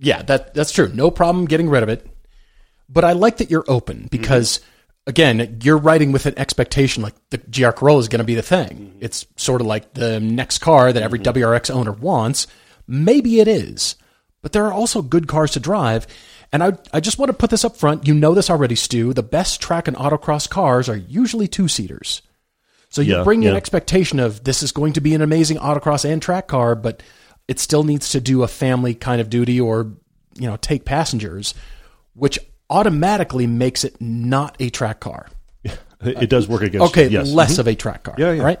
Yeah, 0.00 0.22
that 0.22 0.54
that's 0.54 0.72
true. 0.72 0.90
No 0.94 1.10
problem 1.10 1.46
getting 1.46 1.68
rid 1.68 1.82
of 1.82 1.88
it. 1.88 2.06
But 2.88 3.04
I 3.04 3.12
like 3.12 3.38
that 3.38 3.50
you're 3.50 3.64
open 3.68 4.08
because 4.10 4.58
mm-hmm. 4.58 4.77
Again, 5.08 5.58
you're 5.62 5.78
writing 5.78 6.12
with 6.12 6.26
an 6.26 6.38
expectation 6.38 7.02
like 7.02 7.14
the 7.30 7.38
GR 7.38 7.70
Corolla 7.70 7.98
is 7.98 8.08
going 8.08 8.20
to 8.20 8.24
be 8.24 8.36
the 8.36 8.42
thing. 8.42 8.68
Mm-hmm. 8.68 8.98
It's 9.00 9.26
sort 9.36 9.60
of 9.60 9.66
like 9.66 9.94
the 9.94 10.20
next 10.20 10.58
car 10.58 10.92
that 10.92 11.02
every 11.02 11.18
mm-hmm. 11.18 11.36
WRX 11.36 11.74
owner 11.74 11.92
wants. 11.92 12.46
Maybe 12.86 13.40
it 13.40 13.48
is, 13.48 13.96
but 14.42 14.52
there 14.52 14.66
are 14.66 14.72
also 14.72 15.02
good 15.02 15.26
cars 15.26 15.50
to 15.52 15.60
drive. 15.60 16.06
And 16.52 16.62
I, 16.62 16.72
I 16.92 17.00
just 17.00 17.18
want 17.18 17.30
to 17.30 17.36
put 17.36 17.50
this 17.50 17.64
up 17.64 17.76
front. 17.76 18.06
You 18.06 18.14
know 18.14 18.34
this 18.34 18.48
already, 18.48 18.74
Stu. 18.76 19.12
The 19.12 19.22
best 19.22 19.60
track 19.60 19.88
and 19.88 19.96
autocross 19.96 20.48
cars 20.48 20.88
are 20.88 20.96
usually 20.96 21.48
two 21.48 21.68
seaters. 21.68 22.22
So 22.90 23.02
you 23.02 23.16
Yeah, 23.16 23.24
bring 23.24 23.46
an 23.46 23.54
expectation 23.54 24.18
of 24.18 24.44
this 24.44 24.62
is 24.62 24.72
going 24.72 24.94
to 24.94 25.02
be 25.02 25.14
an 25.14 25.20
amazing 25.20 25.58
autocross 25.58 26.10
and 26.10 26.22
track 26.22 26.48
car, 26.48 26.74
but 26.74 27.02
it 27.46 27.58
still 27.58 27.82
needs 27.82 28.10
to 28.10 28.20
do 28.20 28.42
a 28.42 28.48
family 28.48 28.94
kind 28.94 29.20
of 29.20 29.28
duty 29.28 29.60
or 29.60 29.92
you 30.36 30.46
know 30.46 30.56
take 30.56 30.86
passengers, 30.86 31.52
which 32.14 32.38
automatically 32.70 33.46
makes 33.46 33.84
it 33.84 34.00
not 34.00 34.56
a 34.60 34.70
track 34.70 35.00
car. 35.00 35.28
It, 36.00 36.30
does 36.30 36.46
work 36.46 36.62
against 36.62 36.90
Okay. 36.90 37.08
Yes. 37.08 37.32
less 37.32 37.58
of 37.58 37.66
a 37.66 37.74
track 37.74 38.04
car. 38.04 38.14
Yeah, 38.16 38.30
yeah. 38.30 38.42
Right. 38.44 38.60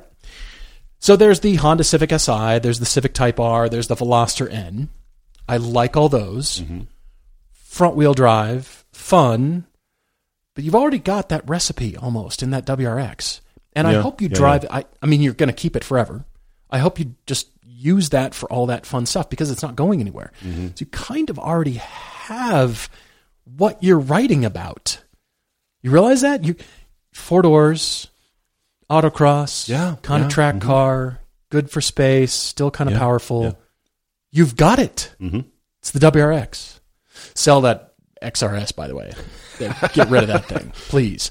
So 0.98 1.14
there's 1.14 1.40
the 1.40 1.54
Honda 1.54 1.84
Civic 1.84 2.10
Si, 2.18 2.58
there's 2.58 2.80
the 2.80 2.86
Civic 2.86 3.14
Type 3.14 3.38
R, 3.38 3.68
there's 3.68 3.86
the 3.86 3.94
Veloster 3.94 4.52
N. 4.52 4.88
I 5.48 5.58
like 5.58 5.96
all 5.96 6.08
those. 6.08 6.60
Mm-hmm. 6.60 6.80
Front 7.52 7.94
wheel 7.94 8.14
drive, 8.14 8.84
fun, 8.90 9.66
but 10.54 10.64
you've 10.64 10.74
already 10.74 10.98
got 10.98 11.28
that 11.28 11.48
recipe 11.48 11.96
almost 11.96 12.42
in 12.42 12.50
that 12.50 12.66
WRX. 12.66 13.40
And 13.74 13.86
I 13.86 13.94
hope 14.00 14.20
you 14.20 14.28
yeah, 14.28 14.36
drive 14.36 14.66
I 14.68 14.86
I 15.00 15.06
mean 15.06 15.20
you're 15.20 15.34
going 15.34 15.48
to 15.48 15.52
keep 15.52 15.76
it 15.76 15.84
forever. 15.84 16.24
I 16.68 16.78
hope 16.78 16.98
you 16.98 17.14
just 17.26 17.48
use 17.64 18.08
that 18.08 18.34
for 18.34 18.50
all 18.52 18.66
that 18.66 18.84
fun 18.84 19.06
stuff 19.06 19.30
because 19.30 19.52
it's 19.52 19.62
not 19.62 19.76
going 19.76 20.00
anywhere. 20.00 20.32
Mm-hmm. 20.42 20.68
So 20.68 20.74
you 20.80 20.86
kind 20.86 21.30
of 21.30 21.38
already 21.38 21.74
have 21.74 22.90
what 23.56 23.82
you're 23.82 23.98
writing 23.98 24.44
about. 24.44 25.02
You 25.82 25.90
realize 25.90 26.20
that? 26.22 26.44
You 26.44 26.56
four 27.12 27.42
doors, 27.42 28.08
autocross, 28.90 29.68
Yeah, 29.68 29.96
kind 30.02 30.22
yeah, 30.22 30.26
of 30.26 30.32
track 30.32 30.60
car, 30.60 31.20
good 31.50 31.70
for 31.70 31.80
space, 31.80 32.32
still 32.32 32.70
kind 32.70 32.88
of 32.88 32.94
Yeah, 32.94 32.98
powerful. 33.00 33.42
yeah. 33.44 33.52
You've 34.30 34.56
got 34.56 34.78
it. 34.78 35.14
Mhm. 35.20 35.46
It's 35.80 35.90
the 35.90 35.98
WRX. 36.00 36.80
Sell 37.34 37.60
that 37.62 37.94
XRS, 38.22 38.72
by 38.72 38.86
the 38.88 38.94
way. 38.96 39.12
Get 39.58 40.08
rid 40.10 40.22
of 40.24 40.28
that 40.28 40.46
thing, 40.46 40.70
please. 40.88 41.30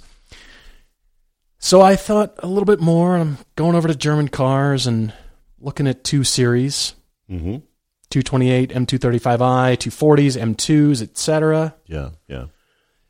So 1.60 1.82
I 1.82 1.96
thought 1.96 2.36
a 2.40 2.48
little 2.48 2.66
bit 2.66 2.80
more. 2.80 3.18
I'm 3.18 3.38
going 3.56 3.76
over 3.76 3.88
to 3.88 3.96
German 3.96 4.28
cars 4.30 4.88
and 4.88 5.14
looking 5.60 5.88
at 5.88 6.04
two 6.04 6.24
series. 6.24 6.94
Mhm. 7.30 7.64
228 8.10 8.70
M235i, 8.72 9.78
240s, 9.78 10.42
M2s, 10.56 11.02
etc. 11.02 11.76
Yeah, 11.86 12.12
yeah. 12.28 12.46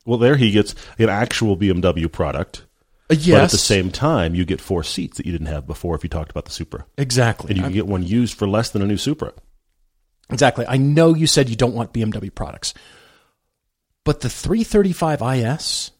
Well, 0.05 0.17
there 0.17 0.37
he 0.37 0.51
gets 0.51 0.73
an 0.97 1.09
actual 1.09 1.57
BMW 1.57 2.11
product, 2.11 2.59
Uh, 2.59 2.63
but 3.09 3.17
yes, 3.19 3.43
at 3.45 3.51
the 3.51 3.57
same 3.57 3.91
time, 3.91 4.35
you 4.35 4.45
get 4.45 4.61
four 4.61 4.83
seats 4.83 5.17
that 5.17 5.25
you 5.25 5.31
didn't 5.31 5.47
have 5.47 5.67
before. 5.67 5.95
If 5.95 6.03
you 6.03 6.09
talked 6.09 6.31
about 6.31 6.45
the 6.45 6.51
Supra, 6.51 6.85
exactly. 6.97 7.49
and 7.49 7.57
you 7.57 7.63
can 7.63 7.73
get 7.73 7.87
one 7.87 8.03
used 8.03 8.37
for 8.37 8.47
less 8.47 8.69
than 8.69 8.81
a 8.81 8.87
new 8.87 8.97
Supra. 8.97 9.33
Exactly. 10.29 10.65
I 10.67 10.77
know 10.77 11.13
you 11.13 11.27
said 11.27 11.49
you 11.49 11.55
don't 11.55 11.73
want 11.73 11.93
BMW 11.93 12.33
products, 12.33 12.73
but 14.03 14.21
the 14.21 14.29
335 14.29 15.21
IS 15.21 15.91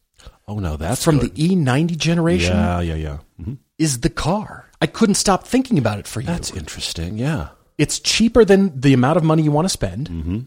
Oh 0.48 0.60
no, 0.60 0.78
that's 0.78 1.04
from 1.04 1.20
good. 1.20 1.36
the 1.36 1.50
E90 1.50 1.98
generation 1.98 2.56
yeah, 2.56 2.80
yeah, 2.80 2.96
yeah. 2.96 3.18
hmm 3.42 3.54
is 3.78 4.00
the 4.00 4.10
car. 4.10 4.66
I 4.82 4.88
couldn't 4.88 5.16
stop 5.16 5.46
thinking 5.46 5.78
about 5.78 6.00
it 6.00 6.08
for 6.08 6.20
you. 6.20 6.26
That's 6.26 6.50
interesting. 6.52 7.18
Yeah, 7.20 7.50
it's 7.78 8.00
cheaper 8.00 8.44
than 8.46 8.80
the 8.80 8.94
amount 8.94 9.18
of 9.18 9.24
money 9.24 9.44
you 9.44 9.52
want 9.52 9.66
to 9.66 9.70
spend. 9.70 10.10
Mm-hmm. 10.10 10.40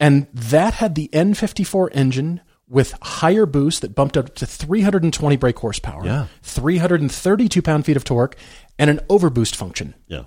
And 0.00 0.26
that 0.32 0.74
had 0.74 0.94
the 0.96 1.08
N54 1.12 1.88
engine 1.92 2.40
with 2.68 2.94
higher 3.02 3.46
boost 3.46 3.82
that 3.82 3.94
bumped 3.94 4.16
up 4.16 4.34
to 4.36 4.46
320 4.46 5.36
brake 5.36 5.58
horsepower, 5.58 6.04
Yeah. 6.04 6.26
332 6.42 7.62
pound 7.62 7.84
feet 7.86 7.96
of 7.96 8.04
torque, 8.04 8.36
and 8.78 8.90
an 8.90 8.98
overboost 9.08 9.54
function. 9.54 9.94
yeah. 10.08 10.24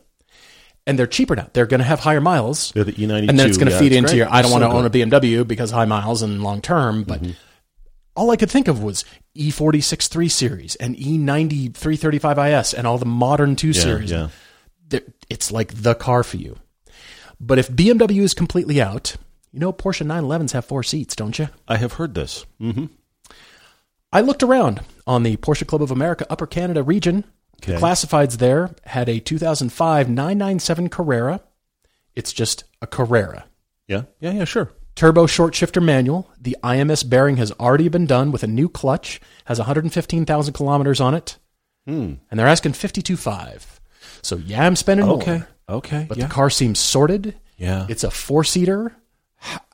And 0.85 0.97
they're 0.97 1.05
cheaper 1.07 1.35
now. 1.35 1.49
They're 1.51 1.65
going 1.65 1.79
to 1.81 1.85
have 1.85 1.99
higher 1.99 2.21
miles. 2.21 2.71
They're 2.71 2.85
the 2.85 2.93
E92. 2.93 3.27
and 3.27 3.37
then 3.37 3.49
it's 3.49 3.57
going 3.57 3.67
to 3.67 3.73
Yeah, 3.73 3.79
feed 3.79 3.91
into 3.91 4.07
great. 4.11 4.17
your 4.19 4.29
I 4.29 4.41
don't 4.41 4.45
It's 4.45 4.51
want 4.53 4.63
so 4.63 4.69
to 4.69 4.75
own 4.77 4.85
a. 4.85 4.89
BMW 4.89 5.45
because 5.45 5.69
high 5.71 5.83
miles 5.83 6.21
and 6.21 6.41
long 6.41 6.61
term, 6.61 7.03
but 7.03 7.21
Mm-hmm. 7.21 7.31
all 8.15 8.31
I 8.31 8.37
could 8.37 8.49
think 8.49 8.69
of 8.69 8.81
was 8.81 9.03
E 9.35 9.49
E46 9.51 10.07
3 10.07 10.29
series 10.29 10.75
and 10.77 10.97
E 10.97 11.17
E90 11.17 11.73
335 11.75 12.37
IS 12.39 12.73
and 12.73 12.87
all 12.87 12.97
the 12.97 13.05
modern 13.05 13.57
2 13.57 13.67
Yeah, 13.67 13.73
series. 13.81 14.11
yeah. 14.11 14.29
It's 15.29 15.51
like 15.51 15.73
the 15.81 15.95
car 15.95 16.23
for 16.23 16.37
you. 16.37 16.57
But 17.39 17.59
if 17.59 17.69
BMW 17.71 18.21
is 18.21 18.33
completely 18.33 18.81
out, 18.81 19.15
you 19.51 19.59
know 19.59 19.71
Porsche 19.73 20.05
911s 20.05 20.51
have 20.53 20.65
four 20.65 20.83
seats, 20.83 21.15
don't 21.15 21.37
you? 21.37 21.49
I 21.67 21.77
have 21.77 21.93
heard 21.93 22.13
this. 22.15 22.45
hmm 22.59 22.85
I 24.11 24.21
looked 24.21 24.41
around 24.41 24.81
on 25.05 25.23
the 25.23 25.35
Porsche 25.37 25.67
Club 25.67 25.81
of 25.81 25.91
America 25.91 26.25
Upper 26.29 26.47
Canada 26.47 26.81
region. 26.81 27.25
The 27.61 27.73
classifieds 27.73 28.37
there 28.37 28.73
had 28.85 29.09
a 29.09 29.19
2005 29.19 30.09
997 30.09 30.89
Carrera. 30.89 31.41
It's 32.15 32.31
just 32.31 32.63
a 32.81 32.87
Carrera. 32.87 33.45
Yeah, 33.87 34.03
yeah, 34.19 34.31
yeah. 34.31 34.45
Sure. 34.45 34.71
Turbo 34.95 35.27
short 35.27 35.53
shifter 35.55 35.81
manual. 35.81 36.31
The 36.39 36.55
IMS 36.63 37.07
bearing 37.07 37.37
has 37.37 37.51
already 37.53 37.89
been 37.89 38.05
done 38.07 38.31
with 38.31 38.43
a 38.43 38.47
new 38.47 38.69
clutch. 38.69 39.19
Has 39.45 39.59
115,000 39.59 40.53
kilometers 40.53 41.01
on 41.01 41.13
it, 41.13 41.37
Hmm. 41.85 42.13
and 42.31 42.39
they're 42.39 42.47
asking 42.47 42.73
52.5. 42.73 43.76
So 44.27 44.37
yeah, 44.37 44.65
I'm 44.65 44.75
spending 44.75 45.07
Okay. 45.07 45.31
more. 45.31 45.35
Okay. 45.35 45.45
Okay. 45.69 46.05
But 46.07 46.17
yeah. 46.17 46.27
the 46.27 46.33
car 46.33 46.49
seems 46.49 46.79
sorted. 46.79 47.35
Yeah. 47.57 47.85
It's 47.89 48.03
a 48.03 48.11
four 48.11 48.43
seater. 48.43 48.93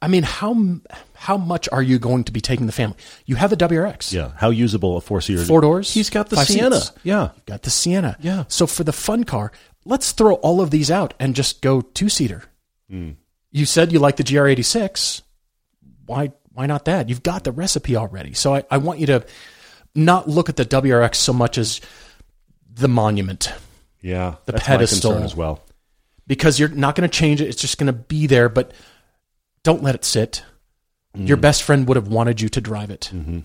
I 0.01 0.07
mean, 0.07 0.23
how 0.23 0.79
how 1.15 1.37
much 1.37 1.69
are 1.71 1.81
you 1.81 1.97
going 1.99 2.23
to 2.25 2.31
be 2.31 2.41
taking 2.41 2.65
the 2.65 2.71
family? 2.73 2.97
You 3.25 3.35
have 3.35 3.49
the 3.49 3.55
WRX, 3.57 4.11
yeah. 4.11 4.31
How 4.37 4.49
usable 4.49 4.97
a 4.97 5.01
four 5.01 5.21
seater? 5.21 5.43
four 5.43 5.61
doors. 5.61 5.93
He's 5.93 6.09
got 6.09 6.29
the 6.29 6.35
Sienna. 6.37 6.81
seats. 6.81 6.91
Yeah. 7.03 7.29
Got 7.45 7.61
the 7.63 7.69
Sienna. 7.69 8.17
Yeah. 8.19 8.43
So 8.47 8.67
for 8.67 8.83
the 8.83 8.91
fun 8.93 9.23
car, 9.23 9.51
let's 9.85 10.11
throw 10.11 10.33
all 10.35 10.59
of 10.61 10.69
these 10.69 10.91
out 10.91 11.13
and 11.19 11.33
just 11.35 11.61
go 11.61 11.81
two 11.81 12.09
seater. 12.09 12.43
Hmm. 12.89 13.11
You 13.51 13.65
said 13.65 13.91
you 13.91 13.99
like 13.99 14.17
the 14.17 14.23
GR86. 14.23 15.21
Why 16.05 16.31
why 16.53 16.65
not 16.67 16.85
that? 16.85 17.09
You've 17.09 17.23
got 17.23 17.43
the 17.43 17.51
recipe 17.51 17.95
already. 17.95 18.33
So 18.33 18.53
I, 18.55 18.63
I 18.69 18.77
want 18.77 18.99
you 18.99 19.07
to 19.07 19.25
not 19.95 20.27
look 20.27 20.49
at 20.49 20.57
the 20.57 20.65
WRX 20.65 21.15
so 21.15 21.33
much 21.33 21.57
as 21.57 21.79
the 22.69 22.87
monument 22.87 23.51
Yeah. 24.03 24.35
The 24.45 24.51
That's 24.51 24.63
my 24.63 24.75
pedestal. 24.75 25.11
concern 25.11 25.25
as 25.25 25.35
well. 25.35 25.63
because 26.27 26.59
you're 26.59 26.69
not 26.69 26.95
going 26.95 27.09
to 27.09 27.17
change 27.17 27.41
it. 27.41 27.47
It's 27.47 27.59
just 27.61 27.77
going 27.79 27.87
to 27.87 27.93
be 27.93 28.27
there, 28.27 28.49
but 28.49 28.71
don't 29.63 29.81
let 29.81 29.95
it 29.95 30.05
sit. 30.05 30.43
Your 31.15 31.37
mm. 31.37 31.41
best 31.41 31.63
friend 31.63 31.87
would 31.87 31.95
have 31.97 32.07
wanted 32.07 32.41
you 32.41 32.49
to 32.49 32.61
drive 32.61 32.89
it. 32.91 33.09
Mm-hmm. 33.13 33.39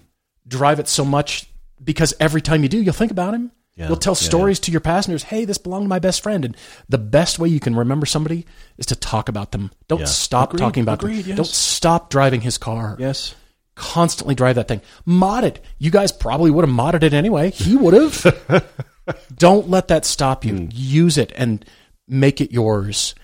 Drive 0.46 0.78
it 0.80 0.88
so 0.88 1.04
much 1.04 1.46
because 1.82 2.12
every 2.20 2.40
time 2.40 2.62
you 2.62 2.68
do, 2.68 2.80
you'll 2.82 2.92
think 2.94 3.10
about 3.10 3.34
him. 3.34 3.52
Yeah, 3.76 3.86
You'll 3.88 3.96
tell 3.96 4.14
yeah, 4.14 4.26
stories 4.28 4.58
to 4.60 4.72
your 4.72 4.80
passengers. 4.80 5.22
Hey, 5.22 5.44
this 5.44 5.58
belonged 5.58 5.84
to 5.84 5.88
my 5.88 6.00
best 6.00 6.22
friend. 6.22 6.44
And 6.44 6.56
the 6.88 6.98
best 6.98 7.38
way 7.38 7.48
you 7.48 7.60
can 7.60 7.76
remember 7.76 8.06
somebody 8.06 8.44
is 8.76 8.86
to 8.86 8.96
talk 8.96 9.28
about 9.28 9.52
them. 9.52 9.70
Don't 9.86 10.00
Yeah. 10.00 10.06
stop 10.06 10.48
Agreed, 10.52 10.58
talking 10.64 10.82
about 10.82 11.00
agreed, 11.00 11.20
them. 11.22 11.28
yes. 11.28 11.36
Don't 11.36 11.46
stop 11.46 12.10
driving 12.10 12.40
his 12.40 12.58
car. 12.58 12.96
Yes. 12.98 13.36
Constantly 13.76 14.34
drive 14.34 14.56
that 14.56 14.66
thing. 14.66 14.80
Mod 15.04 15.44
it. 15.44 15.60
You 15.78 15.92
guys 15.92 16.10
probably 16.10 16.50
would 16.50 16.64
have 16.66 16.74
modded 16.74 17.04
it 17.04 17.12
anyway. 17.12 17.50
He 17.52 17.76
would 17.76 17.94
have. 17.94 18.64
Don't 19.36 19.68
let 19.68 19.88
that 19.88 20.04
stop 20.04 20.44
you. 20.44 20.54
Hmm. 20.56 20.66
Use 20.72 21.18
it 21.18 21.32
and 21.36 21.64
make 22.06 22.40
it 22.40 22.52
yours. 22.52 23.14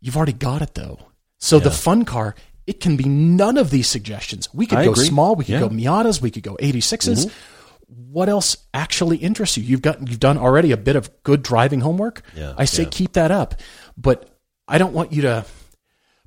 You've 0.00 0.16
already 0.16 0.32
got 0.32 0.62
it 0.62 0.74
though. 0.74 0.98
So 1.38 1.58
the 1.58 1.70
fun 1.70 2.04
car, 2.04 2.34
it 2.66 2.80
can 2.80 2.96
be 2.96 3.04
none 3.04 3.56
of 3.56 3.70
these 3.70 3.88
suggestions. 3.88 4.52
We 4.52 4.66
could 4.66 4.78
I 4.78 4.84
go 4.84 4.92
agree. 4.92 5.06
small. 5.06 5.34
We 5.36 5.44
could 5.44 5.52
Yeah. 5.52 5.60
go 5.60 5.68
Miatas. 5.68 6.20
We 6.20 6.30
could 6.30 6.42
go 6.42 6.56
86s. 6.60 7.26
Mm-hmm. 7.26 8.12
What 8.12 8.28
else 8.28 8.56
actually 8.74 9.18
interests 9.18 9.56
you? 9.56 9.62
You've 9.64 9.82
got 9.82 10.06
you've 10.08 10.20
done 10.20 10.36
already 10.36 10.72
a 10.72 10.76
bit 10.76 10.96
of 10.96 11.10
good 11.22 11.42
driving 11.42 11.80
homework. 11.80 12.22
Yeah, 12.36 12.54
I 12.58 12.64
say 12.66 12.82
yeah. 12.82 12.88
keep 12.90 13.12
that 13.14 13.30
up, 13.30 13.54
but 13.96 14.28
I 14.66 14.76
don't 14.78 14.92
want 14.92 15.12
you 15.12 15.22
to 15.22 15.44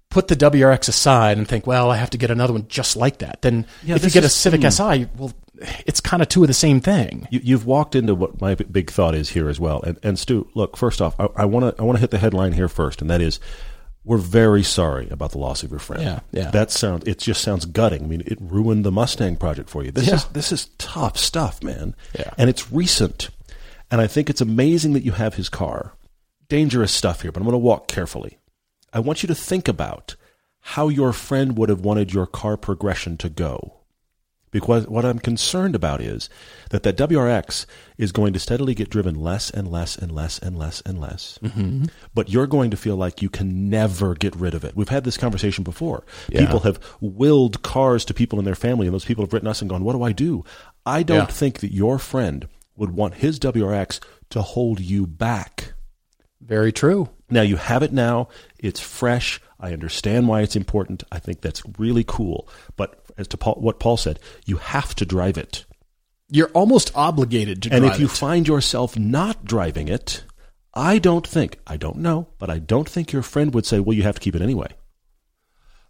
put 0.09 0.27
the 0.27 0.35
WRX 0.35 0.89
aside 0.89 1.37
and 1.37 1.47
think, 1.47 1.67
well, 1.67 1.91
I 1.91 1.97
have 1.97 2.09
to 2.11 2.17
get 2.17 2.31
another 2.31 2.53
one 2.53 2.67
just 2.67 2.95
like 2.97 3.19
that. 3.19 3.41
Then 3.43 3.65
Yeah, 3.83 3.95
if 3.95 4.03
you 4.03 4.09
get 4.09 4.23
a 4.23 4.25
is- 4.27 4.33
Civic 4.35 4.61
hmm. 4.61 4.69
Si, 4.69 5.07
well, 5.17 5.31
it's 5.85 5.99
kind 6.01 6.21
of 6.21 6.29
two 6.29 6.43
of 6.43 6.47
the 6.47 6.53
same 6.53 6.79
thing. 6.81 7.27
You, 7.31 7.39
you've 7.43 7.65
walked 7.65 7.95
into 7.95 8.15
what 8.15 8.41
my 8.41 8.55
big 8.55 8.89
thought 8.91 9.15
is 9.15 9.29
here 9.29 9.49
as 9.49 9.59
well. 9.59 9.81
And, 9.83 9.99
and 10.03 10.17
Stu, 10.19 10.47
look, 10.55 10.77
first 10.77 11.01
off, 11.01 11.15
I 11.35 11.45
want 11.45 11.75
to 11.75 11.81
I 11.81 11.85
want 11.85 11.97
to 11.97 12.01
hit 12.01 12.11
the 12.11 12.17
headline 12.17 12.53
here 12.53 12.67
first, 12.67 13.01
and 13.01 13.09
that 13.09 13.21
is 13.21 13.39
we're 14.03 14.17
very 14.17 14.63
sorry 14.63 15.07
about 15.11 15.31
the 15.31 15.37
loss 15.37 15.61
of 15.61 15.69
your 15.69 15.79
friend. 15.79 16.01
Yeah, 16.01 16.19
yeah. 16.31 16.49
That 16.51 16.71
sounds. 16.71 17.07
It 17.07 17.19
just 17.19 17.41
sounds 17.41 17.65
gutting. 17.65 18.03
I 18.03 18.07
mean, 18.07 18.23
it 18.25 18.39
ruined 18.41 18.83
the 18.83 18.91
Mustang 18.91 19.35
project 19.37 19.69
for 19.69 19.83
you. 19.83 19.91
This 19.91 20.07
Yeah. 20.07 20.15
is 20.15 20.25
this 20.25 20.51
is 20.51 20.65
tough 20.77 21.17
stuff, 21.17 21.61
man. 21.63 21.95
Yeah. 22.17 22.31
And 22.37 22.49
it's 22.49 22.71
recent, 22.71 23.29
and 23.91 24.01
I 24.01 24.07
think 24.07 24.29
it's 24.29 24.41
amazing 24.41 24.93
that 24.93 25.03
you 25.03 25.11
have 25.13 25.35
his 25.35 25.49
car. 25.49 25.93
Dangerous 26.49 26.91
stuff 26.91 27.21
here, 27.21 27.31
but 27.31 27.39
I'm 27.39 27.45
going 27.45 27.53
to 27.53 27.57
walk 27.59 27.87
carefully. 27.87 28.37
I 28.91 28.99
want 28.99 29.23
you 29.23 29.27
to 29.27 29.35
think 29.35 29.67
about 29.69 30.15
how 30.59 30.89
your 30.89 31.13
friend 31.13 31.57
would 31.57 31.69
have 31.69 31.79
wanted 31.81 32.13
your 32.13 32.25
car 32.27 32.57
progression 32.57 33.15
to 33.17 33.29
go. 33.29 33.80
Because 34.51 34.85
what 34.87 35.05
I'm 35.05 35.19
concerned 35.19 35.75
about 35.75 36.01
is 36.01 36.29
that 36.71 36.83
that 36.83 36.97
WRX 36.97 37.65
is 37.97 38.11
going 38.11 38.33
to 38.33 38.39
steadily 38.39 38.73
get 38.75 38.89
driven 38.89 39.15
less 39.15 39.49
and 39.49 39.71
less 39.71 39.97
and 39.97 40.11
less 40.11 40.39
and 40.39 40.57
less 40.57 40.81
and 40.81 40.99
less. 40.99 41.39
Mm-hmm. 41.41 41.85
But 42.13 42.29
you're 42.29 42.47
going 42.47 42.69
to 42.71 42.77
feel 42.77 42.97
like 42.97 43.21
you 43.21 43.29
can 43.29 43.69
never 43.69 44.13
get 44.13 44.35
rid 44.35 44.53
of 44.53 44.65
it. 44.65 44.75
We've 44.75 44.89
had 44.89 45.05
this 45.05 45.15
conversation 45.17 45.63
before. 45.63 46.03
Yeah. 46.29 46.41
People 46.41 46.59
have 46.61 46.79
willed 46.99 47.63
cars 47.63 48.03
to 48.05 48.13
people 48.13 48.39
in 48.39 48.45
their 48.45 48.55
family, 48.55 48.87
and 48.87 48.93
those 48.93 49.05
people 49.05 49.23
have 49.23 49.31
written 49.33 49.47
us 49.47 49.61
and 49.61 49.69
gone, 49.69 49.83
What 49.85 49.93
do 49.93 50.03
I 50.03 50.11
do? 50.11 50.43
I 50.85 51.03
don't 51.03 51.17
Yeah. 51.17 51.25
think 51.27 51.59
that 51.59 51.73
your 51.73 51.97
friend 51.97 52.47
would 52.75 52.91
want 52.91 53.15
his 53.15 53.39
WRX 53.39 53.99
to 54.31 54.41
hold 54.41 54.79
you 54.81 55.07
back. 55.07 55.73
Very 56.41 56.71
true. 56.71 57.09
Now 57.29 57.41
you 57.43 57.55
have 57.55 57.83
it 57.83 57.93
now. 57.93 58.27
It's 58.59 58.79
fresh. 58.79 59.39
I 59.59 59.73
understand 59.73 60.27
why 60.27 60.41
it's 60.41 60.55
important. 60.55 61.03
I 61.11 61.19
think 61.19 61.41
that's 61.41 61.61
really 61.77 62.03
cool. 62.03 62.49
But 62.75 63.00
as 63.17 63.27
to 63.29 63.37
Paul, 63.37 63.55
what 63.55 63.79
Paul 63.79 63.97
said, 63.97 64.19
you 64.45 64.57
have 64.57 64.95
to 64.95 65.05
drive 65.05 65.37
it. 65.37 65.65
You're 66.29 66.49
almost 66.49 66.91
obligated 66.95 67.61
to 67.63 67.69
drive 67.69 67.83
it. 67.83 67.85
And 67.85 67.93
if 67.93 67.99
you 67.99 68.05
it. 68.05 68.11
find 68.11 68.47
yourself 68.47 68.97
not 68.97 69.45
driving 69.45 69.87
it, 69.87 70.23
I 70.73 70.99
don't 70.99 71.27
think, 71.27 71.59
I 71.67 71.77
don't 71.77 71.97
know, 71.97 72.27
but 72.39 72.49
I 72.49 72.59
don't 72.59 72.87
think 72.87 73.11
your 73.11 73.23
friend 73.23 73.53
would 73.53 73.65
say, 73.65 73.79
well, 73.79 73.95
you 73.95 74.03
have 74.03 74.15
to 74.15 74.21
keep 74.21 74.35
it 74.35 74.41
anyway. 74.41 74.69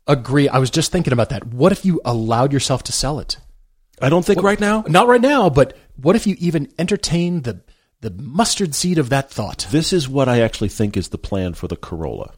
Agree. 0.08 0.50
I 0.50 0.58
was 0.58 0.72
just 0.72 0.92
thinking 0.92 1.14
about 1.14 1.30
that. 1.30 1.46
What 1.46 1.72
if 1.72 1.86
you 1.86 2.02
allowed 2.04 2.52
yourself 2.52 2.84
to 2.84 2.92
sell 2.92 3.20
it? 3.20 3.38
I 4.02 4.10
don't 4.10 4.26
think 4.26 4.42
right 4.42 4.60
now. 4.60 4.84
Not 4.88 5.08
right 5.08 5.22
now, 5.22 5.50
but 5.50 5.78
what 5.96 6.16
if 6.16 6.26
you 6.26 6.36
even 6.40 6.72
entertain 6.80 7.42
the 7.42 7.62
the 8.02 8.10
mustard 8.10 8.74
seed 8.74 8.98
of 8.98 9.10
that 9.10 9.30
thought? 9.30 9.68
This 9.70 9.94
is 9.94 10.10
what 10.10 10.28
I 10.28 10.42
actually 10.42 10.70
think 10.70 10.98
is 10.98 11.10
the 11.10 11.20
plan 11.20 11.54
for 11.54 11.68
the 11.68 11.76
Corolla. 11.76 12.34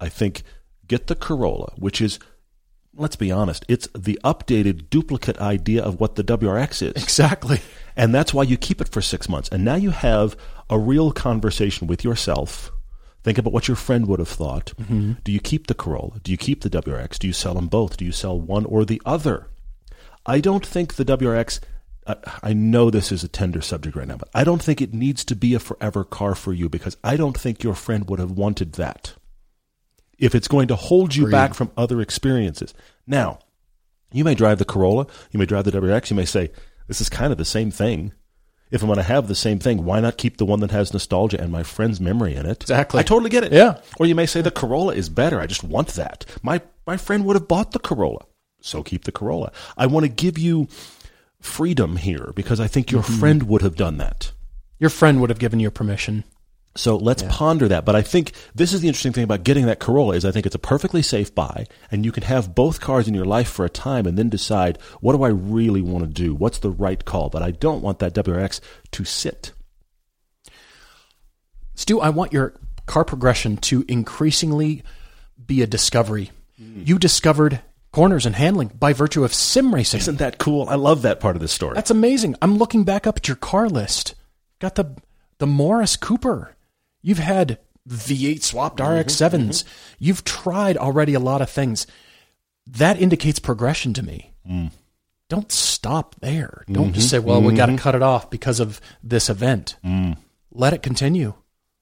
I 0.00 0.08
think 0.08 0.44
get 0.86 1.08
the 1.08 1.16
Corolla, 1.16 1.72
which 1.76 2.00
is, 2.00 2.20
let's 2.98 3.16
be 3.16 3.30
honest, 3.30 3.64
it's 3.68 3.88
the 3.94 4.18
updated 4.24 4.90
duplicate 4.90 5.38
idea 5.38 5.82
of 5.82 6.00
what 6.00 6.16
the 6.16 6.24
WRX 6.24 6.82
is. 6.82 7.02
Exactly. 7.02 7.60
And 7.96 8.14
that's 8.14 8.34
why 8.34 8.42
you 8.42 8.56
keep 8.56 8.80
it 8.80 8.88
for 8.88 9.00
six 9.00 9.28
months. 9.28 9.48
And 9.50 9.64
now 9.64 9.76
you 9.76 9.90
have 9.90 10.36
a 10.68 10.78
real 10.78 11.12
conversation 11.12 11.86
with 11.86 12.04
yourself. 12.04 12.70
Think 13.24 13.38
about 13.38 13.52
what 13.52 13.68
your 13.68 13.76
friend 13.76 14.06
would 14.06 14.18
have 14.18 14.28
thought. 14.28 14.72
Mm-hmm. 14.80 15.12
Do 15.24 15.32
you 15.32 15.40
keep 15.40 15.66
the 15.66 15.74
Corolla? 15.74 16.20
Do 16.22 16.30
you 16.30 16.38
keep 16.38 16.62
the 16.62 16.70
WRX? 16.70 17.18
Do 17.18 17.26
you 17.26 17.32
sell 17.32 17.54
them 17.54 17.68
both? 17.68 17.96
Do 17.96 18.04
you 18.04 18.12
sell 18.12 18.38
one 18.38 18.64
or 18.64 18.84
the 18.84 19.02
other? 19.04 19.48
I 20.26 20.40
don't 20.40 20.64
think 20.64 20.94
the 20.94 21.04
WRX. 21.04 21.60
I 22.06 22.16
I 22.42 22.52
know 22.52 22.90
this 22.90 23.12
is 23.12 23.24
a 23.24 23.28
tender 23.28 23.60
subject 23.60 23.96
right 23.96 24.08
now, 24.08 24.16
but 24.16 24.30
I 24.34 24.44
don't 24.44 24.62
think 24.62 24.80
it 24.80 24.94
needs 24.94 25.24
to 25.24 25.36
be 25.36 25.54
a 25.54 25.58
forever 25.58 26.04
car 26.04 26.34
for 26.34 26.52
you 26.52 26.68
because 26.68 26.96
I 27.02 27.16
don't 27.16 27.36
think 27.36 27.62
your 27.62 27.74
friend 27.74 28.08
would 28.08 28.18
have 28.18 28.30
wanted 28.30 28.74
that. 28.74 29.14
If 30.18 30.34
it's 30.34 30.48
going 30.48 30.68
to 30.68 30.76
hold 30.76 31.14
you 31.14 31.24
Agreed. 31.24 31.32
back 31.32 31.54
from 31.54 31.70
other 31.76 32.00
experiences. 32.00 32.74
Now, 33.06 33.38
you 34.12 34.24
may 34.24 34.34
drive 34.34 34.58
the 34.58 34.64
Corolla, 34.64 35.06
you 35.30 35.38
may 35.38 35.46
drive 35.46 35.64
the 35.64 35.70
WRX, 35.70 36.10
you 36.10 36.16
may 36.16 36.24
say, 36.24 36.50
this 36.86 37.00
is 37.00 37.08
kind 37.08 37.30
of 37.30 37.38
the 37.38 37.44
same 37.44 37.70
thing. 37.70 38.12
If 38.70 38.82
I'm 38.82 38.88
going 38.88 38.98
to 38.98 39.02
have 39.02 39.28
the 39.28 39.34
same 39.34 39.58
thing, 39.58 39.84
why 39.84 40.00
not 40.00 40.18
keep 40.18 40.36
the 40.36 40.44
one 40.44 40.60
that 40.60 40.70
has 40.72 40.92
nostalgia 40.92 41.40
and 41.40 41.50
my 41.50 41.62
friend's 41.62 42.00
memory 42.00 42.34
in 42.34 42.44
it? 42.44 42.62
Exactly. 42.62 43.00
I 43.00 43.02
totally 43.02 43.30
get 43.30 43.44
it. 43.44 43.52
Yeah. 43.52 43.80
Or 43.98 44.06
you 44.06 44.14
may 44.14 44.26
say 44.26 44.42
the 44.42 44.50
Corolla 44.50 44.94
is 44.94 45.08
better. 45.08 45.40
I 45.40 45.46
just 45.46 45.64
want 45.64 45.88
that. 45.88 46.26
My 46.42 46.60
my 46.86 46.98
friend 46.98 47.24
would 47.24 47.36
have 47.36 47.48
bought 47.48 47.72
the 47.72 47.78
Corolla. 47.78 48.24
So 48.60 48.82
keep 48.82 49.04
the 49.04 49.12
Corolla. 49.12 49.52
I 49.76 49.86
want 49.86 50.04
to 50.04 50.10
give 50.10 50.38
you 50.38 50.68
freedom 51.40 51.96
here 51.96 52.32
because 52.34 52.60
I 52.60 52.66
think 52.66 52.90
your 52.90 53.02
mm-hmm. 53.02 53.18
friend 53.18 53.42
would 53.44 53.62
have 53.62 53.76
done 53.76 53.96
that. 53.98 54.32
Your 54.78 54.90
friend 54.90 55.20
would 55.20 55.30
have 55.30 55.38
given 55.38 55.60
you 55.60 55.70
permission. 55.70 56.24
So 56.78 56.96
let's 56.96 57.24
ponder 57.28 57.66
that. 57.68 57.84
But 57.84 57.96
I 57.96 58.02
think 58.02 58.32
this 58.54 58.72
is 58.72 58.80
the 58.80 58.86
interesting 58.86 59.12
thing 59.12 59.24
about 59.24 59.42
getting 59.42 59.66
that 59.66 59.80
Corolla 59.80 60.14
is 60.14 60.24
I 60.24 60.30
think 60.30 60.46
it's 60.46 60.54
a 60.54 60.60
perfectly 60.60 61.02
safe 61.02 61.34
buy, 61.34 61.66
and 61.90 62.04
you 62.04 62.12
can 62.12 62.22
have 62.22 62.54
both 62.54 62.80
cars 62.80 63.08
in 63.08 63.14
your 63.14 63.24
life 63.24 63.48
for 63.48 63.64
a 63.64 63.70
time 63.70 64.06
and 64.06 64.16
then 64.16 64.28
decide 64.28 64.78
what 65.00 65.14
do 65.14 65.24
I 65.24 65.28
really 65.28 65.82
want 65.82 66.04
to 66.04 66.08
do? 66.08 66.36
What's 66.36 66.58
the 66.58 66.70
right 66.70 67.04
call? 67.04 67.30
But 67.30 67.42
I 67.42 67.50
don't 67.50 67.82
want 67.82 67.98
that 67.98 68.14
WRX 68.14 68.60
to 68.92 69.04
sit. 69.04 69.52
Stu, 71.74 72.00
I 72.00 72.10
want 72.10 72.32
your 72.32 72.54
car 72.86 73.04
progression 73.04 73.56
to 73.56 73.84
increasingly 73.88 74.84
be 75.44 75.62
a 75.62 75.66
discovery. 75.66 76.30
Mm. 76.62 76.86
You 76.86 76.98
discovered 77.00 77.60
corners 77.90 78.24
and 78.24 78.36
handling 78.36 78.68
by 78.68 78.92
virtue 78.92 79.24
of 79.24 79.34
sim 79.34 79.74
racing. 79.74 79.98
Isn't 79.98 80.18
that 80.18 80.38
cool? 80.38 80.68
I 80.68 80.76
love 80.76 81.02
that 81.02 81.18
part 81.18 81.34
of 81.34 81.42
the 81.42 81.48
story. 81.48 81.74
That's 81.74 81.90
amazing. 81.90 82.36
I'm 82.40 82.56
looking 82.56 82.84
back 82.84 83.04
up 83.06 83.16
at 83.16 83.26
your 83.26 83.36
car 83.36 83.68
list. 83.68 84.14
Got 84.60 84.76
the 84.76 84.96
the 85.38 85.46
Morris 85.46 85.96
Cooper. 85.96 86.54
You've 87.08 87.16
had 87.16 87.58
V8 87.88 88.42
swapped 88.42 88.80
mm-hmm, 88.80 89.08
RX7s. 89.08 89.48
Mm-hmm. 89.48 89.68
You've 89.98 90.24
tried 90.24 90.76
already 90.76 91.14
a 91.14 91.18
lot 91.20 91.40
of 91.40 91.48
things. 91.48 91.86
That 92.66 93.00
indicates 93.00 93.38
progression 93.38 93.94
to 93.94 94.02
me. 94.02 94.34
Mm. 94.46 94.72
Don't 95.30 95.50
stop 95.50 96.16
there. 96.20 96.64
Don't 96.70 96.92
just 96.92 97.06
mm-hmm, 97.06 97.16
say, 97.16 97.18
"Well, 97.18 97.40
we 97.40 97.54
got 97.54 97.66
to 97.66 97.78
cut 97.78 97.94
it 97.94 98.02
off 98.02 98.28
because 98.28 98.60
of 98.60 98.82
this 99.02 99.30
event." 99.30 99.76
Mm. 99.82 100.18
Let 100.52 100.74
it 100.74 100.82
continue. 100.82 101.32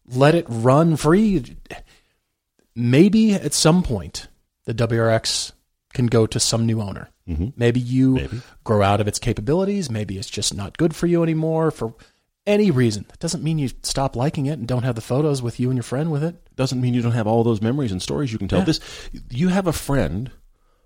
Let 0.07 0.37
it 0.37 0.47
run 0.49 0.97
free. 0.97 1.57
Maybe 2.77 3.33
at 3.33 3.53
some 3.53 3.83
point 3.83 4.29
the 4.65 4.75
WRX 4.75 5.51
can 5.93 6.07
go 6.07 6.29
to 6.29 6.39
some 6.39 6.67
new 6.67 6.81
owner. 6.81 7.09
Maybe 7.57 7.81
you 7.81 8.43
grow 8.63 8.83
out 8.83 9.01
of 9.01 9.09
its 9.09 9.19
capabilities. 9.19 9.91
Maybe 9.91 10.19
it's 10.19 10.31
just 10.31 10.55
not 10.55 10.79
good 10.79 10.95
for 10.95 11.09
you 11.09 11.25
anymore 11.25 11.73
for 11.73 11.95
any 12.47 12.71
reason. 12.71 13.05
That 13.09 13.19
doesn't 13.19 13.43
mean 13.43 13.59
you 13.59 13.71
stop 13.83 14.15
liking 14.17 14.47
it 14.47 14.59
and 14.59 14.67
don't 14.69 14.83
have 14.85 14.95
the 14.95 15.01
photos 15.01 15.43
with 15.43 15.59
you 15.61 15.69
and 15.69 15.77
your 15.77 15.83
friend 15.83 16.11
with 16.11 16.23
it. 16.23 16.37
doesn't 16.57 16.81
mean 16.81 16.95
you 16.95 17.03
don't 17.03 17.13
have 17.13 17.27
all 17.27 17.43
those 17.45 17.61
memories 17.61 17.93
and 17.93 18.01
stories 18.01 18.33
you 18.33 18.39
can 18.39 18.49
tell. 18.49 18.61
Yeah. 18.61 18.65
This 18.67 18.81
you 19.31 19.49
have 19.49 19.67
a 19.67 19.73
friend 19.73 20.31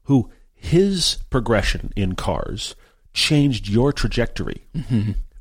who 0.05 0.31
his 0.55 1.18
progression 1.31 1.92
in 1.96 2.14
cars 2.14 2.75
changed 3.14 3.68
your 3.68 3.92
trajectory. 3.92 4.66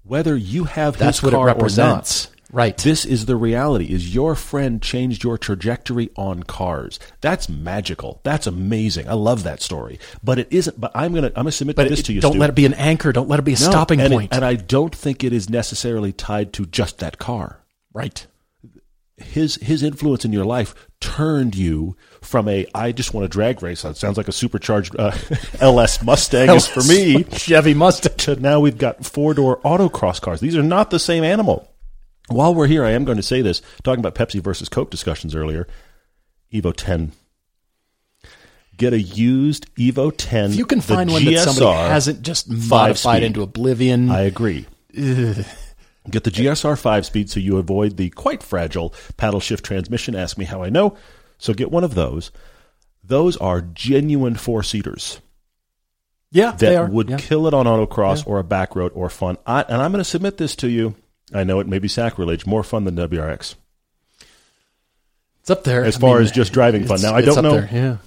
Whether 0.04 0.36
you 0.36 0.64
have 0.66 0.96
Mm-hmm. 0.96 1.04
That's 1.04 1.18
his 1.20 1.24
what 1.24 1.34
it 1.34 1.36
car 1.38 1.46
represents. 1.48 2.26
or 2.26 2.30
not. 2.30 2.39
Right. 2.52 2.76
This 2.78 3.06
is 3.06 3.26
the 3.28 3.36
reality 3.36 3.86
is 3.94 4.14
your 4.16 4.34
friend 4.34 4.82
changed 4.82 5.24
your 5.24 5.38
trajectory 5.38 6.10
on 6.16 6.44
cars. 6.44 7.00
That's 7.22 7.48
magical. 7.48 8.22
That's 8.24 8.48
amazing. 8.48 9.08
I 9.08 9.14
love 9.14 9.44
that 9.44 9.62
story. 9.62 10.00
But 10.24 10.40
it 10.40 10.48
isn't 10.52 10.80
but 10.82 10.92
I'm 10.96 11.12
going 11.12 11.24
to 11.24 11.30
I'm 11.30 11.44
going 11.44 11.46
to 11.46 11.52
submit 11.52 11.76
But 11.76 11.90
this 11.90 12.00
it- 12.00 12.04
to 12.08 12.14
you 12.14 12.22
don't 12.22 12.32
Stu. 12.34 12.40
let 12.40 12.50
it 12.50 12.56
be 12.56 12.66
an 12.66 12.74
anchor. 12.74 13.12
Don't 13.12 13.30
let 13.30 13.38
it 13.40 13.44
be 13.46 13.52
a 13.54 13.60
No, 13.60 13.70
stopping 13.70 14.00
and 14.02 14.12
it- 14.12 14.16
point. 14.16 14.34
and 14.34 14.44
I 14.44 14.56
don't 14.56 14.96
think 14.96 15.24
it 15.24 15.32
is 15.32 15.48
necessarily 15.50 16.12
tied 16.12 16.52
to 16.54 16.66
just 16.66 16.98
that 17.00 17.20
car 17.20 17.60
right. 17.94 18.26
his 19.18 19.56
his 19.56 19.84
influence 19.84 20.24
in 20.26 20.32
your 20.34 20.46
life 20.46 20.74
turned 21.02 21.54
you 21.56 21.96
from 22.22 22.48
a 22.48 22.66
I 22.74 22.92
just 22.94 23.14
want 23.14 23.26
to 23.26 23.30
drag 23.30 23.62
race. 23.62 23.86
It 23.86 23.96
sounds 23.98 24.18
like 24.18 24.28
a 24.28 24.32
supercharged 24.32 24.96
uh, 24.98 25.12
LS 25.62 26.02
Mustang 26.04 26.50
is 26.50 26.68
for 26.68 26.82
me. 26.84 27.24
Chevy 27.26 27.74
Mustang. 27.76 28.16
To 28.18 28.36
now 28.38 28.60
we've 28.60 28.78
got 28.78 29.06
four 29.06 29.34
door 29.36 29.60
autocross 29.62 30.20
cars. 30.20 30.40
These 30.40 30.56
are 30.58 30.64
not 30.64 30.90
the 30.90 31.00
same 31.00 31.24
animal. 31.24 31.68
While 32.30 32.54
we're 32.56 32.68
here, 32.68 32.84
I 32.84 32.92
am 32.92 33.06
going 33.06 33.18
to 33.18 33.24
say 33.24 33.42
this. 33.42 33.62
Talking 33.84 34.00
about 34.00 34.16
Pepsi 34.16 34.42
versus 34.42 34.70
Coke 34.70 34.92
discussions 34.92 35.36
earlier. 35.36 35.68
Evo 36.54 36.74
10. 36.76 37.12
Get 38.78 38.94
a 38.94 39.00
used 39.02 39.74
Evo 39.76 40.14
10. 40.16 40.52
If 40.52 40.58
you 40.58 40.66
can 40.66 40.80
find 40.82 41.12
one 41.12 41.26
that 41.26 41.40
somebody 41.44 41.78
hasn't 41.90 42.22
just 42.22 42.50
modified 42.50 43.24
into 43.24 43.42
oblivion, 43.42 44.10
I 44.10 44.22
agree. 44.22 44.68
Get 46.10 46.24
the 46.24 46.32
GSR 46.32 46.80
5 46.80 47.06
speed 47.06 47.30
so 47.30 47.40
you 47.40 47.58
avoid 47.58 47.98
the 47.98 48.10
quite 48.12 48.42
fragile 48.42 48.94
paddle 49.18 49.40
shift 49.40 49.66
transmission. 49.66 50.16
Ask 50.16 50.38
me 50.38 50.46
how 50.46 50.64
I 50.64 50.70
know. 50.70 50.98
So 51.38 51.54
get 51.54 51.72
one 51.72 51.84
of 51.84 51.94
those. 51.94 52.32
Those 53.04 53.38
are 53.38 53.62
genuine 53.62 54.36
four 54.36 54.64
seaters 54.64 55.20
yeah, 56.32 56.52
that 56.52 56.60
they 56.60 56.76
are. 56.76 56.88
would 56.88 57.10
Yeah. 57.10 57.18
kill 57.18 57.48
it 57.48 57.54
on 57.54 57.66
autocross 57.66 58.26
or 58.26 58.40
a 58.40 58.44
back 58.44 58.76
road 58.76 58.92
or 58.96 59.10
fun. 59.10 59.38
I, 59.46 59.64
and 59.64 59.82
I'm 59.82 59.92
going 59.92 60.04
to 60.04 60.10
submit 60.10 60.38
this 60.38 60.56
to 60.58 60.70
you. 60.70 60.96
I 61.34 61.44
know 61.44 61.60
it 61.60 61.68
may 61.68 61.80
be 61.80 61.88
sacrilege, 61.88 62.46
more 62.46 62.64
fun 62.64 62.86
than 62.86 62.96
WRX 62.96 63.56
It's 65.42 65.50
up 65.50 65.64
there 65.64 65.84
as 65.84 65.98
I 65.98 66.00
far 66.00 66.16
mean, 66.16 66.26
as 66.26 66.32
just 66.32 66.54
driving 66.54 66.86
fun. 66.86 67.02
Now 67.02 67.16
I 67.16 67.22
don't 67.22 67.44
know. 67.44 67.62
there, 67.62 67.70
Yeah. 67.72 67.98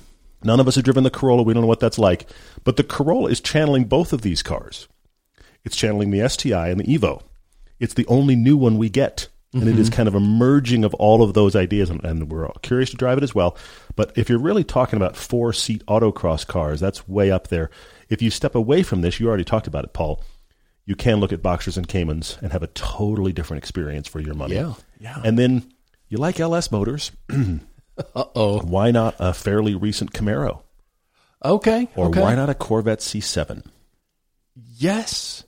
None 0.44 0.58
of 0.58 0.66
us 0.66 0.74
have 0.74 0.84
driven 0.84 1.04
the 1.04 1.10
Corolla. 1.10 1.42
We 1.42 1.54
don't 1.54 1.62
know 1.62 1.68
what 1.68 1.80
that's 1.80 1.98
like. 1.98 2.28
But 2.64 2.76
the 2.76 2.82
Corolla 2.82 3.30
is 3.30 3.40
channeling 3.40 3.84
both 3.84 4.12
of 4.12 4.22
these 4.22 4.42
cars. 4.42 4.88
It's 5.64 5.76
channeling 5.76 6.10
the 6.10 6.28
STI 6.28 6.68
and 6.68 6.80
the 6.80 6.98
Evo. 6.98 7.22
It's 7.78 7.94
the 7.94 8.06
only 8.06 8.34
new 8.34 8.56
one 8.56 8.78
we 8.78 8.88
get. 8.88 9.28
And 9.54 9.68
it 9.68 9.78
is 9.78 9.90
mm-hmm. 9.90 9.96
kind 9.96 10.08
of 10.08 10.14
a 10.14 10.20
merging 10.20 10.82
of 10.82 10.94
all 10.94 11.22
of 11.22 11.34
those 11.34 11.54
ideas. 11.54 11.90
And, 11.90 12.02
and 12.04 12.30
we're 12.30 12.46
all 12.46 12.56
curious 12.62 12.90
to 12.90 12.96
drive 12.96 13.18
it 13.18 13.24
as 13.24 13.34
well. 13.34 13.56
But 13.96 14.16
if 14.16 14.30
you're 14.30 14.38
really 14.38 14.64
talking 14.64 14.96
about 14.96 15.14
four 15.14 15.52
seat 15.52 15.84
autocross 15.86 16.46
cars, 16.46 16.80
that's 16.80 17.06
way 17.06 17.30
up 17.30 17.48
there. 17.48 17.70
If 18.08 18.22
you 18.22 18.30
step 18.30 18.54
away 18.54 18.82
from 18.82 19.02
this, 19.02 19.20
you 19.20 19.28
already 19.28 19.44
talked 19.44 19.66
about 19.66 19.84
it, 19.84 19.92
Paul. 19.92 20.24
You 20.84 20.96
can 20.96 21.20
look 21.20 21.32
at 21.32 21.42
Boxsters 21.42 21.76
and 21.76 21.86
Caymans 21.86 22.38
and 22.42 22.52
have 22.52 22.62
a 22.62 22.66
totally 22.68 23.32
different 23.32 23.62
experience 23.62 24.08
for 24.08 24.20
your 24.20 24.34
money. 24.34 24.54
Yeah, 24.56 24.74
yeah. 25.00 25.20
And 25.24 25.38
then 25.38 25.72
you 26.08 26.18
like 26.18 26.40
LS 26.40 26.70
motors. 26.72 27.12
Uh 28.16 28.24
oh. 28.34 28.60
Why 28.62 28.90
not 28.90 29.16
a 29.18 29.34
fairly 29.34 29.74
recent 29.74 30.12
Camaro? 30.14 30.62
Okay. 31.44 31.88
Or 31.94 32.06
okay. 32.06 32.22
why 32.22 32.34
not 32.34 32.48
a 32.48 32.54
Corvette 32.54 33.00
C7? 33.00 33.66
Yes. 34.78 35.44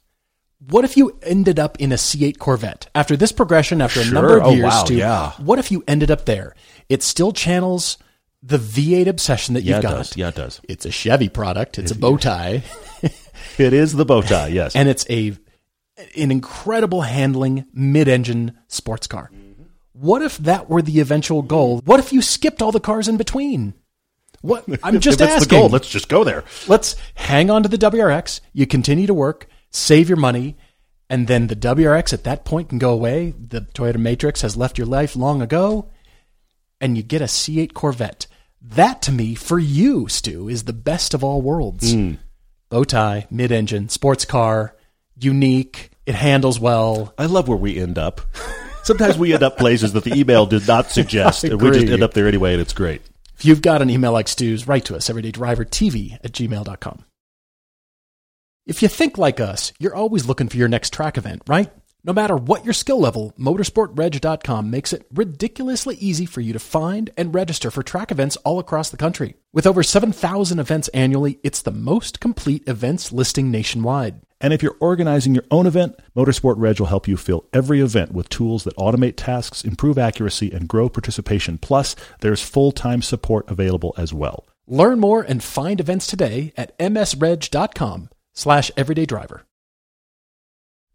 What 0.68 0.84
if 0.84 0.96
you 0.96 1.18
ended 1.22 1.58
up 1.58 1.80
in 1.80 1.90
a 1.90 1.96
C8 1.96 2.38
Corvette 2.38 2.88
after 2.94 3.16
this 3.16 3.32
progression, 3.32 3.80
after 3.82 4.00
a 4.00 4.10
number 4.10 4.38
of 4.38 4.46
Oh, 4.46 4.50
years? 4.52 4.64
wow, 4.64 4.84
to, 4.84 4.94
yeah. 4.94 5.32
What 5.38 5.58
if 5.58 5.70
you 5.72 5.84
ended 5.88 6.10
up 6.10 6.26
there? 6.26 6.54
It 6.90 7.02
still 7.02 7.32
channels 7.32 7.96
the 8.42 8.58
V8 8.58 9.06
obsession 9.06 9.54
that 9.54 9.62
Yeah, 9.62 9.76
you've 9.76 9.84
it 9.84 9.88
got. 9.88 9.96
does. 9.96 10.16
Yeah, 10.16 10.28
it 10.28 10.34
does. 10.34 10.60
It's 10.68 10.84
a 10.86 10.90
Chevy 10.90 11.30
product. 11.30 11.78
It's 11.78 11.92
a 11.92 11.96
bow 11.98 12.16
tie, 12.18 12.62
It 13.58 13.72
is 13.72 13.92
the 13.92 14.04
bow 14.04 14.22
tie, 14.22 14.48
yes. 14.48 14.74
and 14.74 14.88
it's 14.88 15.06
a 15.08 15.36
an 16.16 16.30
incredible 16.30 17.02
handling 17.02 17.66
mid-engine 17.72 18.58
sports 18.66 19.06
car. 19.06 19.30
What 19.92 20.22
if 20.22 20.38
that 20.38 20.68
were 20.68 20.82
the 20.82 20.98
eventual 21.00 21.42
goal? 21.42 21.80
What 21.84 22.00
if 22.00 22.12
you 22.12 22.20
skipped 22.20 22.60
all 22.60 22.72
the 22.72 22.80
cars 22.80 23.06
in 23.06 23.16
between? 23.16 23.74
What 24.40 24.64
I'm 24.82 25.00
just 25.00 25.20
if 25.20 25.28
asking. 25.28 25.48
the 25.48 25.54
goal, 25.62 25.68
let's 25.68 25.88
just 25.88 26.08
go 26.08 26.24
there. 26.24 26.44
Let's 26.66 26.96
hang 27.14 27.48
on 27.48 27.62
to 27.62 27.68
the 27.68 27.78
WRX. 27.78 28.40
You 28.52 28.66
continue 28.66 29.06
to 29.06 29.14
work, 29.14 29.46
save 29.70 30.08
your 30.08 30.18
money, 30.18 30.56
and 31.08 31.28
then 31.28 31.46
the 31.46 31.56
WRX 31.56 32.12
at 32.12 32.24
that 32.24 32.44
point 32.44 32.70
can 32.70 32.78
go 32.78 32.90
away. 32.90 33.34
The 33.38 33.60
Toyota 33.60 33.98
Matrix 33.98 34.42
has 34.42 34.56
left 34.56 34.78
your 34.78 34.86
life 34.86 35.14
long 35.14 35.40
ago, 35.40 35.90
and 36.80 36.96
you 36.96 37.02
get 37.02 37.22
a 37.22 37.26
C8 37.26 37.72
Corvette. 37.72 38.26
That 38.60 39.00
to 39.02 39.12
me, 39.12 39.34
for 39.34 39.58
you, 39.58 40.08
Stu, 40.08 40.48
is 40.48 40.64
the 40.64 40.72
best 40.72 41.14
of 41.14 41.22
all 41.22 41.40
worlds. 41.40 41.92
Hmm. 41.92 42.14
Bow 42.68 42.84
tie, 42.84 43.26
mid 43.30 43.52
engine, 43.52 43.88
sports 43.88 44.24
car, 44.24 44.76
unique. 45.18 45.90
It 46.06 46.14
handles 46.14 46.60
well. 46.60 47.14
I 47.16 47.26
love 47.26 47.48
where 47.48 47.56
we 47.56 47.78
end 47.78 47.98
up. 47.98 48.20
Sometimes 48.82 49.16
we 49.16 49.32
end 49.32 49.42
up 49.42 49.56
places 49.56 49.94
that 49.94 50.04
the 50.04 50.14
email 50.14 50.44
did 50.44 50.68
not 50.68 50.90
suggest, 50.90 51.44
and 51.44 51.60
we 51.60 51.70
just 51.70 51.86
end 51.86 52.02
up 52.02 52.12
there 52.12 52.28
anyway, 52.28 52.52
and 52.52 52.60
it's 52.60 52.74
great. 52.74 53.00
If 53.36 53.44
you've 53.44 53.62
got 53.62 53.82
an 53.82 53.90
email 53.90 54.12
like 54.12 54.28
Stu's, 54.28 54.68
write 54.68 54.84
to 54.86 54.96
us, 54.96 55.08
everydaydrivertv 55.08 56.18
at 56.22 56.32
gmail.com. 56.32 57.04
If 58.66 58.82
you 58.82 58.88
think 58.88 59.18
like 59.18 59.40
us, 59.40 59.72
you're 59.78 59.94
always 59.94 60.26
looking 60.26 60.48
for 60.48 60.56
your 60.56 60.68
next 60.68 60.92
track 60.92 61.18
event, 61.18 61.42
right? 61.46 61.70
No 62.06 62.12
matter 62.12 62.36
what 62.36 62.66
your 62.66 62.74
skill 62.74 63.00
level, 63.00 63.32
motorsportreg.com 63.38 64.70
makes 64.70 64.92
it 64.92 65.06
ridiculously 65.14 65.96
easy 65.96 66.26
for 66.26 66.42
you 66.42 66.52
to 66.52 66.58
find 66.58 67.08
and 67.16 67.34
register 67.34 67.70
for 67.70 67.82
track 67.82 68.12
events 68.12 68.36
all 68.44 68.58
across 68.58 68.90
the 68.90 68.98
country. 68.98 69.36
With 69.54 69.66
over 69.66 69.82
7,000 69.82 70.58
events 70.58 70.88
annually, 70.88 71.38
it's 71.42 71.62
the 71.62 71.70
most 71.70 72.20
complete 72.20 72.68
events 72.68 73.10
listing 73.10 73.50
nationwide. 73.50 74.20
And 74.38 74.52
if 74.52 74.62
you're 74.62 74.76
organizing 74.80 75.34
your 75.34 75.46
own 75.50 75.66
event, 75.66 75.98
Motorsport 76.14 76.56
Reg 76.58 76.78
will 76.78 76.88
help 76.88 77.08
you 77.08 77.16
fill 77.16 77.46
every 77.54 77.80
event 77.80 78.12
with 78.12 78.28
tools 78.28 78.64
that 78.64 78.76
automate 78.76 79.14
tasks, 79.16 79.64
improve 79.64 79.96
accuracy, 79.96 80.52
and 80.52 80.68
grow 80.68 80.90
participation. 80.90 81.56
Plus, 81.56 81.96
there's 82.20 82.42
full 82.42 82.70
time 82.70 83.00
support 83.00 83.50
available 83.50 83.94
as 83.96 84.12
well. 84.12 84.44
Learn 84.66 85.00
more 85.00 85.22
and 85.22 85.42
find 85.42 85.80
events 85.80 86.06
today 86.06 86.52
at 86.58 86.78
msreg.com 86.78 88.10
slash 88.34 88.70
everydaydriver. 88.76 89.40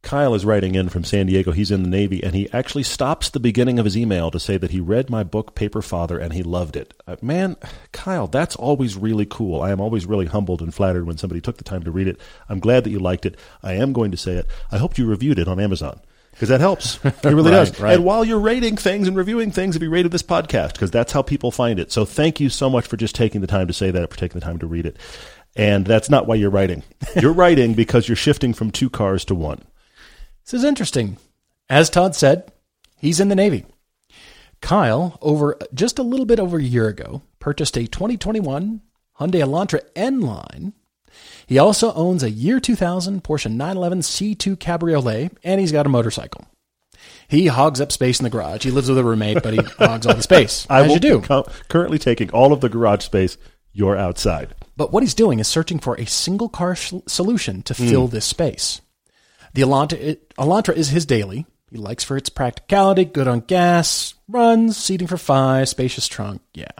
Kyle 0.01 0.33
is 0.33 0.45
writing 0.45 0.75
in 0.75 0.88
from 0.89 1.03
San 1.03 1.25
Diego. 1.27 1.51
He's 1.51 1.71
in 1.71 1.83
the 1.83 1.89
Navy, 1.89 2.23
and 2.23 2.33
he 2.33 2.49
actually 2.53 2.83
stops 2.83 3.29
the 3.29 3.39
beginning 3.39 3.79
of 3.79 3.85
his 3.85 3.97
email 3.97 4.31
to 4.31 4.39
say 4.39 4.55
that 4.57 4.71
he 4.71 4.79
read 4.79 5.09
my 5.09 5.23
book, 5.23 5.55
Paper 5.55 5.81
Father, 5.81 6.17
and 6.17 6.31
he 6.33 6.41
loved 6.41 6.75
it. 6.77 6.93
Uh, 7.05 7.17
man, 7.21 7.57
Kyle, 7.91 8.25
that's 8.27 8.55
always 8.55 8.95
really 8.95 9.25
cool. 9.25 9.62
I 9.62 9.71
am 9.71 9.81
always 9.81 10.05
really 10.05 10.25
humbled 10.27 10.62
and 10.62 10.73
flattered 10.73 11.05
when 11.05 11.17
somebody 11.17 11.41
took 11.41 11.57
the 11.57 11.63
time 11.65 11.83
to 11.83 11.91
read 11.91 12.07
it. 12.07 12.19
I'm 12.47 12.59
glad 12.59 12.85
that 12.85 12.91
you 12.91 12.99
liked 12.99 13.25
it. 13.25 13.38
I 13.62 13.73
am 13.73 13.91
going 13.91 14.12
to 14.12 14.17
say 14.17 14.33
it. 14.33 14.47
I 14.71 14.77
hope 14.77 14.97
you 14.97 15.05
reviewed 15.05 15.38
it 15.38 15.47
on 15.49 15.59
Amazon. 15.59 15.99
Because 16.31 16.47
that 16.49 16.62
helps. 16.62 16.97
It 17.03 17.23
really 17.25 17.51
Right, 17.51 17.65
does. 17.67 17.79
right. 17.81 17.95
And 17.95 18.05
while 18.05 18.23
you're 18.23 18.39
rating 18.39 18.77
things 18.77 19.05
and 19.09 19.17
reviewing 19.17 19.51
things, 19.51 19.75
have 19.75 19.83
you 19.83 19.89
rated 19.89 20.13
this 20.13 20.23
podcast? 20.23 20.71
Because 20.73 20.91
that's 20.91 21.12
how 21.12 21.21
people 21.21 21.51
find 21.51 21.77
it. 21.77 21.91
So 21.91 22.05
thank 22.05 22.39
you 22.39 22.47
so 22.49 22.69
much 22.69 22.88
for 22.88 22.95
just 22.95 23.15
taking 23.15 23.41
the 23.41 23.47
time 23.47 23.67
to 23.67 23.73
say 23.73 23.91
that, 23.91 24.09
for 24.09 24.17
taking 24.17 24.39
the 24.39 24.45
time 24.45 24.59
to 24.59 24.65
read 24.67 24.85
it. 24.85 24.95
And 25.57 25.85
that's 25.85 26.09
not 26.09 26.25
why 26.27 26.35
you're 26.35 26.49
writing. 26.51 26.83
You're 27.21 27.33
writing 27.33 27.73
because 27.73 28.07
you're 28.07 28.15
shifting 28.15 28.53
from 28.53 28.71
two 28.71 28.89
cars 28.89 29.25
to 29.25 29.35
one. 29.35 29.62
This 30.49 30.62
is 30.62 30.67
interesting. 30.67 31.17
As 31.69 31.91
Todd 31.91 32.15
said, 32.15 32.51
he's 32.97 33.19
in 33.19 33.29
the 33.29 33.35
Navy. 33.35 33.65
Kyle, 34.62 35.19
over 35.21 35.55
just 35.75 35.99
a 35.99 36.03
little 36.03 36.25
bit 36.25 36.39
over 36.39 36.57
a 36.57 36.63
year 36.63 36.88
ago, 36.88 37.21
purchased 37.38 37.77
a 37.77 37.85
2021 37.85 38.81
Hyundai 39.19 39.43
Elantra 39.43 39.81
N 39.95 40.21
line. 40.21 40.73
He 41.45 41.59
also 41.59 41.93
owns 41.93 42.23
a 42.23 42.31
year 42.31 42.59
2000 42.59 43.23
Porsche 43.23 43.51
911 43.51 43.99
C2 43.99 44.57
Cabriolet, 44.57 45.38
and 45.43 45.62
he's 45.62 45.71
got 45.71 45.85
a 45.85 45.89
motorcycle. 45.89 46.47
He 47.27 47.45
hogs 47.45 47.79
up 47.79 47.91
space 47.91 48.19
in 48.19 48.23
the 48.23 48.31
garage. 48.31 48.63
He 48.63 48.71
lives 48.71 48.89
with 48.89 48.97
a 48.97 49.03
roommate, 49.03 49.43
but 49.43 49.53
he 49.53 49.62
hogs 49.77 50.07
all 50.07 50.15
the 50.15 50.23
space, 50.23 50.65
I 50.67 50.81
as 50.81 50.88
will 50.88 50.95
you 50.95 51.21
do. 51.21 51.43
currently 51.67 51.99
taking 51.99 52.31
all 52.31 52.53
of 52.53 52.62
the 52.62 52.69
garage 52.69 53.03
space. 53.03 53.38
You're 53.71 53.97
outside. 53.97 54.55
But 54.75 54.91
what 54.91 55.03
he's 55.03 55.13
doing 55.13 55.38
is 55.38 55.47
searching 55.47 55.77
for 55.77 55.93
a 55.99 56.07
single 56.07 56.49
car 56.49 56.75
sh- 56.75 56.93
solution 57.05 57.62
to 57.62 57.75
hmm. 57.75 57.88
fill 57.88 58.07
this 58.07 58.25
space. 58.25 58.81
The 59.53 59.62
Elantra, 59.62 60.17
Elantra 60.38 60.75
is 60.75 60.89
his 60.89 61.05
daily. 61.05 61.45
He 61.71 61.77
likes 61.77 62.03
for 62.03 62.17
its 62.17 62.29
practicality, 62.29 63.05
good 63.05 63.27
on 63.27 63.41
gas, 63.41 64.15
runs, 64.27 64.77
seating 64.77 65.07
for 65.07 65.17
five, 65.17 65.69
spacious 65.69 66.07
trunk. 66.07 66.41
Yeah. 66.53 66.71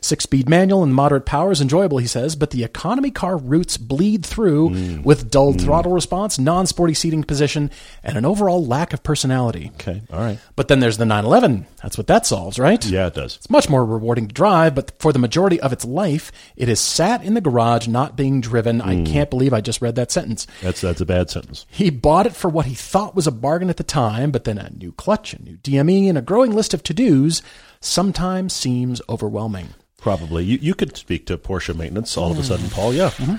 Six 0.00 0.24
speed 0.24 0.48
manual 0.48 0.82
and 0.82 0.92
moderate 0.92 1.26
power 1.26 1.52
is 1.52 1.60
enjoyable, 1.60 1.98
he 1.98 2.06
says, 2.06 2.34
but 2.34 2.50
the 2.50 2.64
economy 2.64 3.10
car 3.12 3.36
roots 3.36 3.76
bleed 3.76 4.26
through 4.26 4.70
mm. 4.70 5.04
with 5.04 5.30
dull 5.30 5.54
mm. 5.54 5.60
throttle 5.60 5.92
response, 5.92 6.38
non 6.38 6.66
sporty 6.66 6.94
seating 6.94 7.22
position, 7.22 7.70
and 8.02 8.18
an 8.18 8.24
overall 8.24 8.64
lack 8.64 8.92
of 8.92 9.02
personality. 9.04 9.70
Okay. 9.74 10.02
All 10.12 10.18
right. 10.18 10.38
But 10.56 10.68
then 10.68 10.80
there's 10.80 10.98
the 10.98 11.06
911. 11.06 11.66
That's 11.82 11.96
what 11.96 12.08
that 12.08 12.26
solves, 12.26 12.58
right? 12.58 12.84
Yeah, 12.84 13.06
it 13.06 13.14
does. 13.14 13.36
It's 13.36 13.50
much 13.50 13.68
more 13.68 13.84
rewarding 13.84 14.26
to 14.26 14.34
drive, 14.34 14.74
but 14.74 14.92
for 14.98 15.12
the 15.12 15.18
majority 15.20 15.60
of 15.60 15.72
its 15.72 15.84
life, 15.84 16.32
it 16.56 16.68
has 16.68 16.80
sat 16.80 17.22
in 17.22 17.34
the 17.34 17.40
garage 17.40 17.86
not 17.86 18.16
being 18.16 18.40
driven. 18.40 18.80
I 18.80 18.96
mm. 18.96 19.06
can't 19.06 19.30
believe 19.30 19.52
I 19.52 19.60
just 19.60 19.80
read 19.80 19.94
that 19.94 20.10
sentence. 20.10 20.48
That's 20.62 20.80
that's 20.80 21.00
a 21.00 21.06
bad 21.06 21.30
sentence. 21.30 21.64
He 21.70 21.90
bought 21.90 22.26
it 22.26 22.34
for 22.34 22.48
what 22.48 22.66
he 22.66 22.74
thought 22.74 23.14
was 23.14 23.28
a 23.28 23.32
bargain 23.32 23.70
at 23.70 23.76
the 23.76 23.84
time, 23.84 24.32
but 24.32 24.44
then 24.44 24.58
a 24.58 24.70
new 24.70 24.92
clutch, 24.92 25.32
a 25.32 25.42
new 25.42 25.56
DME, 25.58 26.08
and 26.08 26.18
a 26.18 26.22
growing 26.22 26.52
list 26.52 26.74
of 26.74 26.82
to 26.84 26.94
dos 26.94 27.42
sometimes 27.80 28.54
seems 28.54 29.00
overwhelming. 29.08 29.68
Probably. 29.98 30.44
You 30.44 30.58
you 30.60 30.74
could 30.74 30.96
speak 30.96 31.26
to 31.26 31.38
Porsche 31.38 31.76
maintenance 31.76 32.16
all 32.16 32.30
of 32.30 32.38
a 32.38 32.42
sudden, 32.42 32.70
Paul. 32.70 32.94
Yeah. 32.94 33.10
Mm-hmm. 33.10 33.36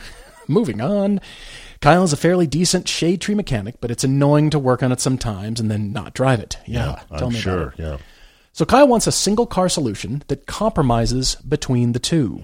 Moving 0.51 0.82
on. 0.82 1.21
Kyle 1.82 2.04
is 2.04 2.13
a 2.13 2.17
fairly 2.17 2.45
decent 2.45 2.88
shade 2.88 3.21
tree 3.21 3.34
mechanic, 3.34 3.75
but 3.82 3.89
it's 3.89 4.04
annoying 4.04 4.51
to 4.51 4.60
work 4.60 4.84
on 4.84 4.91
it 4.91 5.01
sometimes 5.01 5.60
and 5.60 5.71
then 5.71 5.91
not 5.91 6.13
drive 6.13 6.39
it. 6.39 6.58
Yeah, 6.67 7.01
tell 7.17 7.27
I'm 7.27 7.34
me 7.34 7.39
about 7.39 7.41
sure. 7.41 7.67
it. 7.69 7.80
Yeah. 7.80 7.97
So 8.54 8.65
Kyle 8.65 8.88
wants 8.88 9.08
a 9.08 9.12
single 9.12 9.47
car 9.47 9.69
solution 9.69 10.23
that 10.27 10.45
compromises 10.45 11.36
between 11.36 11.93
the 11.93 11.99
two. 11.99 12.43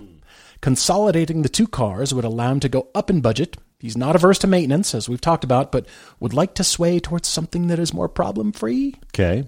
Consolidating 0.61 1.43
the 1.43 1.49
two 1.49 1.67
cars 1.67 2.13
would 2.13 2.25
allow 2.25 2.51
him 2.51 2.59
to 2.61 2.69
go 2.69 2.87
up 2.95 3.11
in 3.11 3.21
budget. 3.21 3.57
He's 3.79 3.97
not 3.97 4.15
averse 4.15 4.39
to 4.39 4.47
maintenance, 4.47 4.95
as 4.95 5.07
we've 5.07 5.21
talked 5.21 5.43
about, 5.43 5.71
but 5.71 5.85
would 6.19 6.33
like 6.33 6.55
to 6.55 6.63
sway 6.63 6.99
towards 6.99 7.27
something 7.27 7.67
that 7.67 7.77
is 7.77 7.93
more 7.93 8.09
problem 8.09 8.51
free. 8.51 8.95
Okay. 9.13 9.47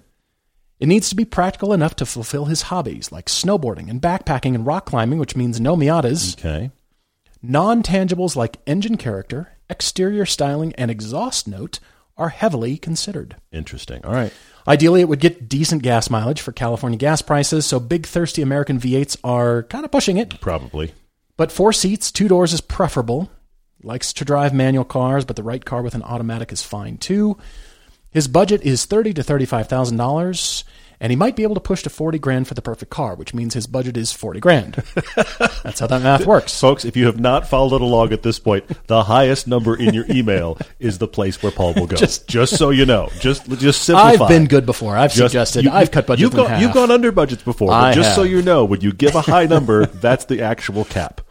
It 0.79 0.87
needs 0.87 1.09
to 1.09 1.15
be 1.15 1.25
practical 1.25 1.73
enough 1.73 1.95
to 1.97 2.05
fulfill 2.05 2.45
his 2.45 2.63
hobbies, 2.63 3.11
like 3.11 3.25
snowboarding 3.25 3.89
and 3.89 4.01
backpacking 4.01 4.55
and 4.55 4.65
rock 4.65 4.85
climbing, 4.85 5.19
which 5.19 5.35
means 5.35 5.59
no 5.59 5.75
Miatas. 5.75 6.37
Okay. 6.39 6.71
Non 7.41 7.83
tangibles 7.83 8.35
like 8.35 8.57
engine 8.65 8.97
character, 8.97 9.53
exterior 9.69 10.25
styling, 10.25 10.73
and 10.75 10.89
exhaust 10.89 11.47
note 11.47 11.79
are 12.17 12.29
heavily 12.29 12.77
considered. 12.77 13.37
Interesting. 13.51 14.05
All 14.05 14.13
right. 14.13 14.33
Ideally, 14.67 15.01
it 15.01 15.09
would 15.09 15.19
get 15.21 15.49
decent 15.49 15.83
gas 15.83 16.09
mileage 16.09 16.41
for 16.41 16.51
California 16.51 16.97
gas 16.97 17.21
prices, 17.21 17.65
so 17.65 17.79
big, 17.79 18.05
thirsty 18.05 18.41
American 18.41 18.79
V8s 18.79 19.17
are 19.23 19.63
kind 19.63 19.83
of 19.83 19.91
pushing 19.91 20.17
it. 20.17 20.39
Probably. 20.39 20.93
But 21.37 21.51
four 21.51 21.71
seats, 21.73 22.11
two 22.11 22.27
doors 22.27 22.53
is 22.53 22.61
preferable. 22.61 23.31
Likes 23.81 24.11
to 24.13 24.25
drive 24.25 24.53
manual 24.53 24.83
cars, 24.83 25.23
but 25.23 25.37
the 25.37 25.43
right 25.43 25.63
car 25.63 25.81
with 25.81 25.95
an 25.95 26.03
automatic 26.03 26.51
is 26.51 26.61
fine 26.61 26.97
too. 26.97 27.37
His 28.11 28.27
budget 28.27 28.61
is 28.63 28.85
thirty 28.85 29.13
to 29.13 29.23
thirty-five 29.23 29.67
thousand 29.67 29.97
dollars, 29.97 30.63
and 30.99 31.11
he 31.11 31.15
might 31.15 31.35
be 31.35 31.43
able 31.43 31.53
to 31.55 31.61
push 31.61 31.83
to 31.83 31.91
forty 31.91 32.17
grand 32.17 32.47
for 32.47 32.55
the 32.55 32.61
perfect 32.61 32.89
car, 32.89 33.13
which 33.15 33.35
means 33.35 33.53
his 33.53 33.67
budget 33.67 33.95
is 33.97 34.11
forty 34.11 34.39
grand. 34.39 34.73
That's 35.63 35.79
how 35.79 35.85
that 35.87 36.01
math 36.01 36.25
works. 36.25 36.59
Folks, 36.59 36.85
if 36.85 36.97
you 36.97 37.05
have 37.05 37.19
not 37.19 37.47
followed 37.47 37.81
along 37.81 38.11
at 38.11 38.23
this 38.23 38.39
point, 38.39 38.65
the 38.87 39.03
highest 39.03 39.47
number 39.47 39.75
in 39.75 39.93
your 39.93 40.05
email 40.09 40.57
is 40.79 40.97
the 40.97 41.07
place 41.07 41.41
where 41.43 41.51
Paul 41.51 41.75
will 41.75 41.85
go. 41.85 41.95
Just, 41.97 42.27
just 42.27 42.57
so 42.57 42.71
you 42.71 42.85
know. 42.87 43.09
Just 43.19 43.47
just 43.59 43.83
simplify. 43.83 44.23
I've 44.23 44.29
been 44.29 44.45
good 44.47 44.65
before. 44.65 44.97
I've 44.97 45.11
Just- 45.13 45.31
suggested. 45.31 45.65
you- 45.65 45.71
I've 45.71 45.91
cut 45.91 46.07
budgets 46.07 46.21
You've 46.23 46.31
in 46.33 46.37
gone, 46.37 46.49
half. 46.49 46.61
you've 46.61 46.73
gone 46.73 46.89
under 46.89 47.11
budgets 47.11 47.43
before, 47.43 47.67
but 47.67 47.73
I 47.83 47.93
just 47.93 48.15
so 48.15 48.23
you 48.23 48.41
know, 48.41 48.65
when 48.65 48.81
you 48.81 48.91
give 48.91 49.13
a 49.13 49.21
high 49.21 49.45
number, 49.45 49.85
that's 49.85 50.25
the 50.25 50.41
actual 50.41 50.83
cap. 50.83 51.21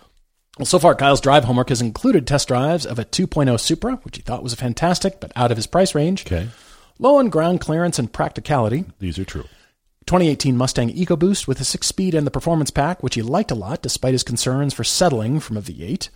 Well, 0.59 0.67
so 0.67 0.79
far, 0.79 0.95
Kyle's 0.95 1.21
drive 1.21 1.45
homework 1.45 1.69
has 1.71 1.81
included 1.81 2.27
test 2.27 2.49
drives 2.49 2.85
of 2.87 2.99
a 2.99 3.05
2.0 3.05 3.59
Supra, 3.61 3.97
which 4.03 4.17
he 4.17 4.23
thought 4.23 4.43
was 4.43 4.55
fantastic, 4.55 5.21
but 5.21 5.31
out 5.37 5.51
of 5.53 5.57
his 5.57 5.67
price 5.69 5.95
range. 5.95 6.27
Okay. 6.27 6.49
Low 6.99 7.17
on 7.17 7.29
ground 7.29 7.61
clearance 7.61 7.99
and 7.99 8.13
practicality. 8.13 8.85
These 8.99 9.19
are 9.19 9.25
true. 9.25 9.45
2018 10.07 10.57
Mustang 10.57 10.91
EcoBoost 10.91 11.47
with 11.47 11.61
a 11.61 11.65
six 11.65 11.87
speed 11.87 12.15
and 12.15 12.27
the 12.27 12.31
performance 12.31 12.71
pack, 12.71 13.03
which 13.03 13.15
he 13.15 13.23
liked 13.23 13.51
a 13.51 13.55
lot 13.55 13.83
despite 13.83 14.13
his 14.15 14.23
concerns 14.23 14.73
for 14.75 14.83
settling 14.85 15.39
from 15.39 15.57
a 15.57 15.61
V8. 15.61 16.09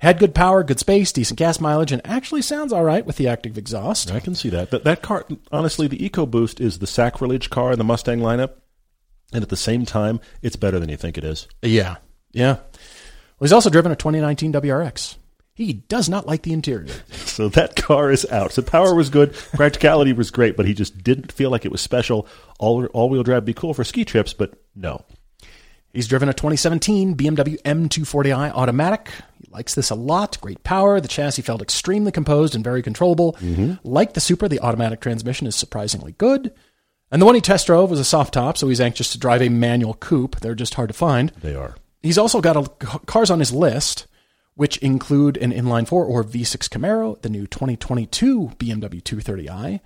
Had 0.00 0.18
good 0.18 0.34
power, 0.34 0.62
good 0.62 0.78
space, 0.78 1.12
decent 1.12 1.38
gas 1.38 1.60
mileage, 1.60 1.92
and 1.92 2.02
actually 2.04 2.42
sounds 2.42 2.72
all 2.72 2.84
right 2.84 3.04
with 3.06 3.16
the 3.16 3.26
active 3.28 3.56
exhaust. 3.58 4.12
I 4.12 4.20
can 4.20 4.34
see 4.34 4.48
that. 4.50 4.70
That, 4.70 4.84
that 4.84 5.02
car, 5.02 5.24
honestly, 5.50 5.86
the 5.88 5.98
EcoBoost 6.08 6.60
is 6.60 6.78
the 6.78 6.86
sacrilege 6.86 7.50
car 7.50 7.72
in 7.72 7.78
the 7.78 7.84
Mustang 7.84 8.20
lineup. 8.20 8.52
and 9.32 9.42
at 9.42 9.48
the 9.48 9.56
same 9.56 9.84
time, 9.84 10.20
it's 10.42 10.56
better 10.56 10.78
than 10.78 10.88
you 10.88 10.96
think 10.96 11.18
it 11.18 11.24
is. 11.24 11.48
Yeah. 11.62 11.96
Yeah. 12.32 12.54
Well, 12.54 13.46
he's 13.46 13.52
also 13.52 13.70
driven 13.70 13.90
a 13.92 13.96
2019 13.96 14.52
WRX. 14.52 15.16
He 15.58 15.72
does 15.72 16.08
not 16.08 16.24
like 16.24 16.42
the 16.42 16.52
interior. 16.52 16.94
So 17.38 17.48
that 17.50 17.76
car 17.76 18.10
is 18.10 18.26
out. 18.32 18.50
So 18.50 18.62
power 18.62 18.96
was 18.96 19.10
good, 19.10 19.32
practicality 19.32 20.12
was 20.12 20.32
great, 20.32 20.56
but 20.56 20.66
he 20.66 20.74
just 20.74 21.04
didn't 21.04 21.30
feel 21.30 21.50
like 21.50 21.64
it 21.64 21.70
was 21.70 21.80
special. 21.80 22.26
All 22.58 22.84
all 22.86 23.08
wheel 23.08 23.22
drive 23.22 23.42
would 23.42 23.44
be 23.44 23.54
cool 23.54 23.74
for 23.74 23.84
ski 23.84 24.04
trips, 24.04 24.32
but 24.32 24.60
no. 24.74 25.04
He's 25.92 26.08
driven 26.08 26.28
a 26.28 26.34
2017 26.34 27.16
BMW 27.16 27.62
M240i 27.62 28.50
automatic. 28.50 29.12
He 29.40 29.48
likes 29.52 29.76
this 29.76 29.90
a 29.90 29.94
lot. 29.94 30.40
Great 30.40 30.64
power. 30.64 31.00
The 31.00 31.06
chassis 31.06 31.42
felt 31.42 31.62
extremely 31.62 32.10
composed 32.10 32.56
and 32.56 32.64
very 32.64 32.82
controllable. 32.82 33.34
Mm-hmm. 33.34 33.74
Like 33.84 34.14
the 34.14 34.20
Supra, 34.20 34.48
the 34.48 34.58
automatic 34.60 35.00
transmission 35.00 35.46
is 35.46 35.54
surprisingly 35.54 36.12
good. 36.18 36.52
And 37.12 37.22
the 37.22 37.26
one 37.26 37.36
he 37.36 37.40
test 37.40 37.68
drove 37.68 37.88
was 37.88 38.00
a 38.00 38.04
soft 38.04 38.34
top, 38.34 38.58
so 38.58 38.66
he's 38.66 38.80
anxious 38.80 39.12
to 39.12 39.18
drive 39.18 39.42
a 39.42 39.48
manual 39.48 39.94
coupe. 39.94 40.40
They're 40.40 40.56
just 40.56 40.74
hard 40.74 40.88
to 40.88 40.94
find. 40.94 41.30
They 41.40 41.54
are. 41.54 41.76
He's 42.02 42.18
also 42.18 42.40
got 42.40 42.56
a, 42.56 42.68
cars 43.06 43.30
on 43.30 43.38
his 43.38 43.52
list, 43.52 44.08
which 44.58 44.76
include 44.78 45.36
an 45.36 45.52
inline 45.52 45.86
four 45.86 46.04
or 46.04 46.24
V6 46.24 46.68
Camaro, 46.68 47.22
the 47.22 47.28
new 47.28 47.46
2022 47.46 48.54
BMW 48.58 49.00
230i, 49.00 49.78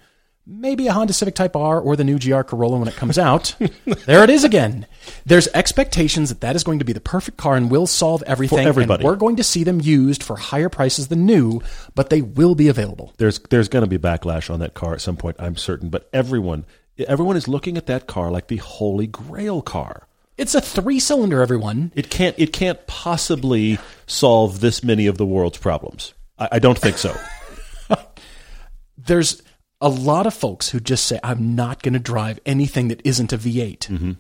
maybe 0.47 0.87
a 0.87 0.95
Honda 0.95 1.13
Civic 1.13 1.35
Type 1.35 1.55
R 1.55 1.79
or 1.79 1.95
the 1.95 2.05
new 2.05 2.19
GR 2.19 2.41
Corolla 2.41 2.79
when 2.79 2.89
it 2.89 2.97
comes 2.97 3.19
out. 3.19 3.55
there 4.07 4.25
it 4.25 4.31
is 4.31 4.45
again. 4.45 4.87
There's 5.27 5.47
expectations 5.49 6.31
that 6.31 6.41
that 6.41 6.57
is 6.57 6.65
going 6.65 6.79
to 6.79 6.87
be 6.87 6.95
the 6.95 7.03
perfect 7.03 7.37
car 7.37 7.55
and 7.55 7.71
will 7.71 7.87
solve 7.87 8.23
everything. 8.23 8.65
For 8.65 8.69
everybody. 8.69 9.03
And 9.03 9.11
we're 9.11 9.17
going 9.17 9.37
to 9.37 9.45
see 9.45 9.63
them 9.63 9.79
used 9.79 10.23
for 10.23 10.37
higher 10.37 10.71
prices 10.71 11.09
than 11.09 11.27
new, 11.27 11.61
but 11.95 12.09
they 12.09 12.23
will 12.23 12.55
be 12.55 12.69
available. 12.69 13.13
There's 13.19 13.41
there's 13.41 13.69
going 13.69 13.85
to 13.85 13.91
be 13.91 13.99
backlash 13.99 14.49
on 14.49 14.61
that 14.61 14.73
car 14.73 14.95
at 14.95 15.03
some 15.03 15.19
point, 15.19 15.37
I'm 15.39 15.59
certain, 15.59 15.91
but 15.91 16.09
everyone 16.15 16.65
everyone 17.07 17.37
is 17.37 17.47
looking 17.47 17.77
at 17.77 17.85
that 17.89 18.07
car 18.07 18.31
like 18.31 18.49
the 18.49 18.57
holy 18.57 19.07
grail 19.07 19.61
car. 19.61 20.09
It's 20.37 20.55
a 20.55 20.61
three 20.61 20.99
cylinder, 20.99 21.43
everyone. 21.43 21.93
It 21.95 22.11
can't 22.11 22.35
it 22.39 22.53
can't 22.53 22.87
possibly 22.87 23.79
solve 24.07 24.61
this 24.61 24.83
many 24.83 25.07
of 25.07 25.19
the 25.19 25.27
world's 25.27 25.59
problems. 25.59 26.15
I, 26.39 26.49
I 26.53 26.59
don't 26.59 26.79
think 26.79 26.99
so. 26.99 27.15
There's 28.97 29.43
a 29.81 29.89
lot 29.89 30.27
of 30.27 30.35
folks 30.35 30.71
who 30.71 30.81
just 30.81 31.05
say, 31.05 31.19
I'm 31.23 31.55
not 31.55 31.83
going 31.83 31.95
to 31.95 31.99
drive 31.99 32.39
anything 32.47 32.89
that 32.89 33.03
isn't 33.05 33.33
a 33.33 33.39
V8. 33.39 33.79
Mm-hmm. 33.79 34.13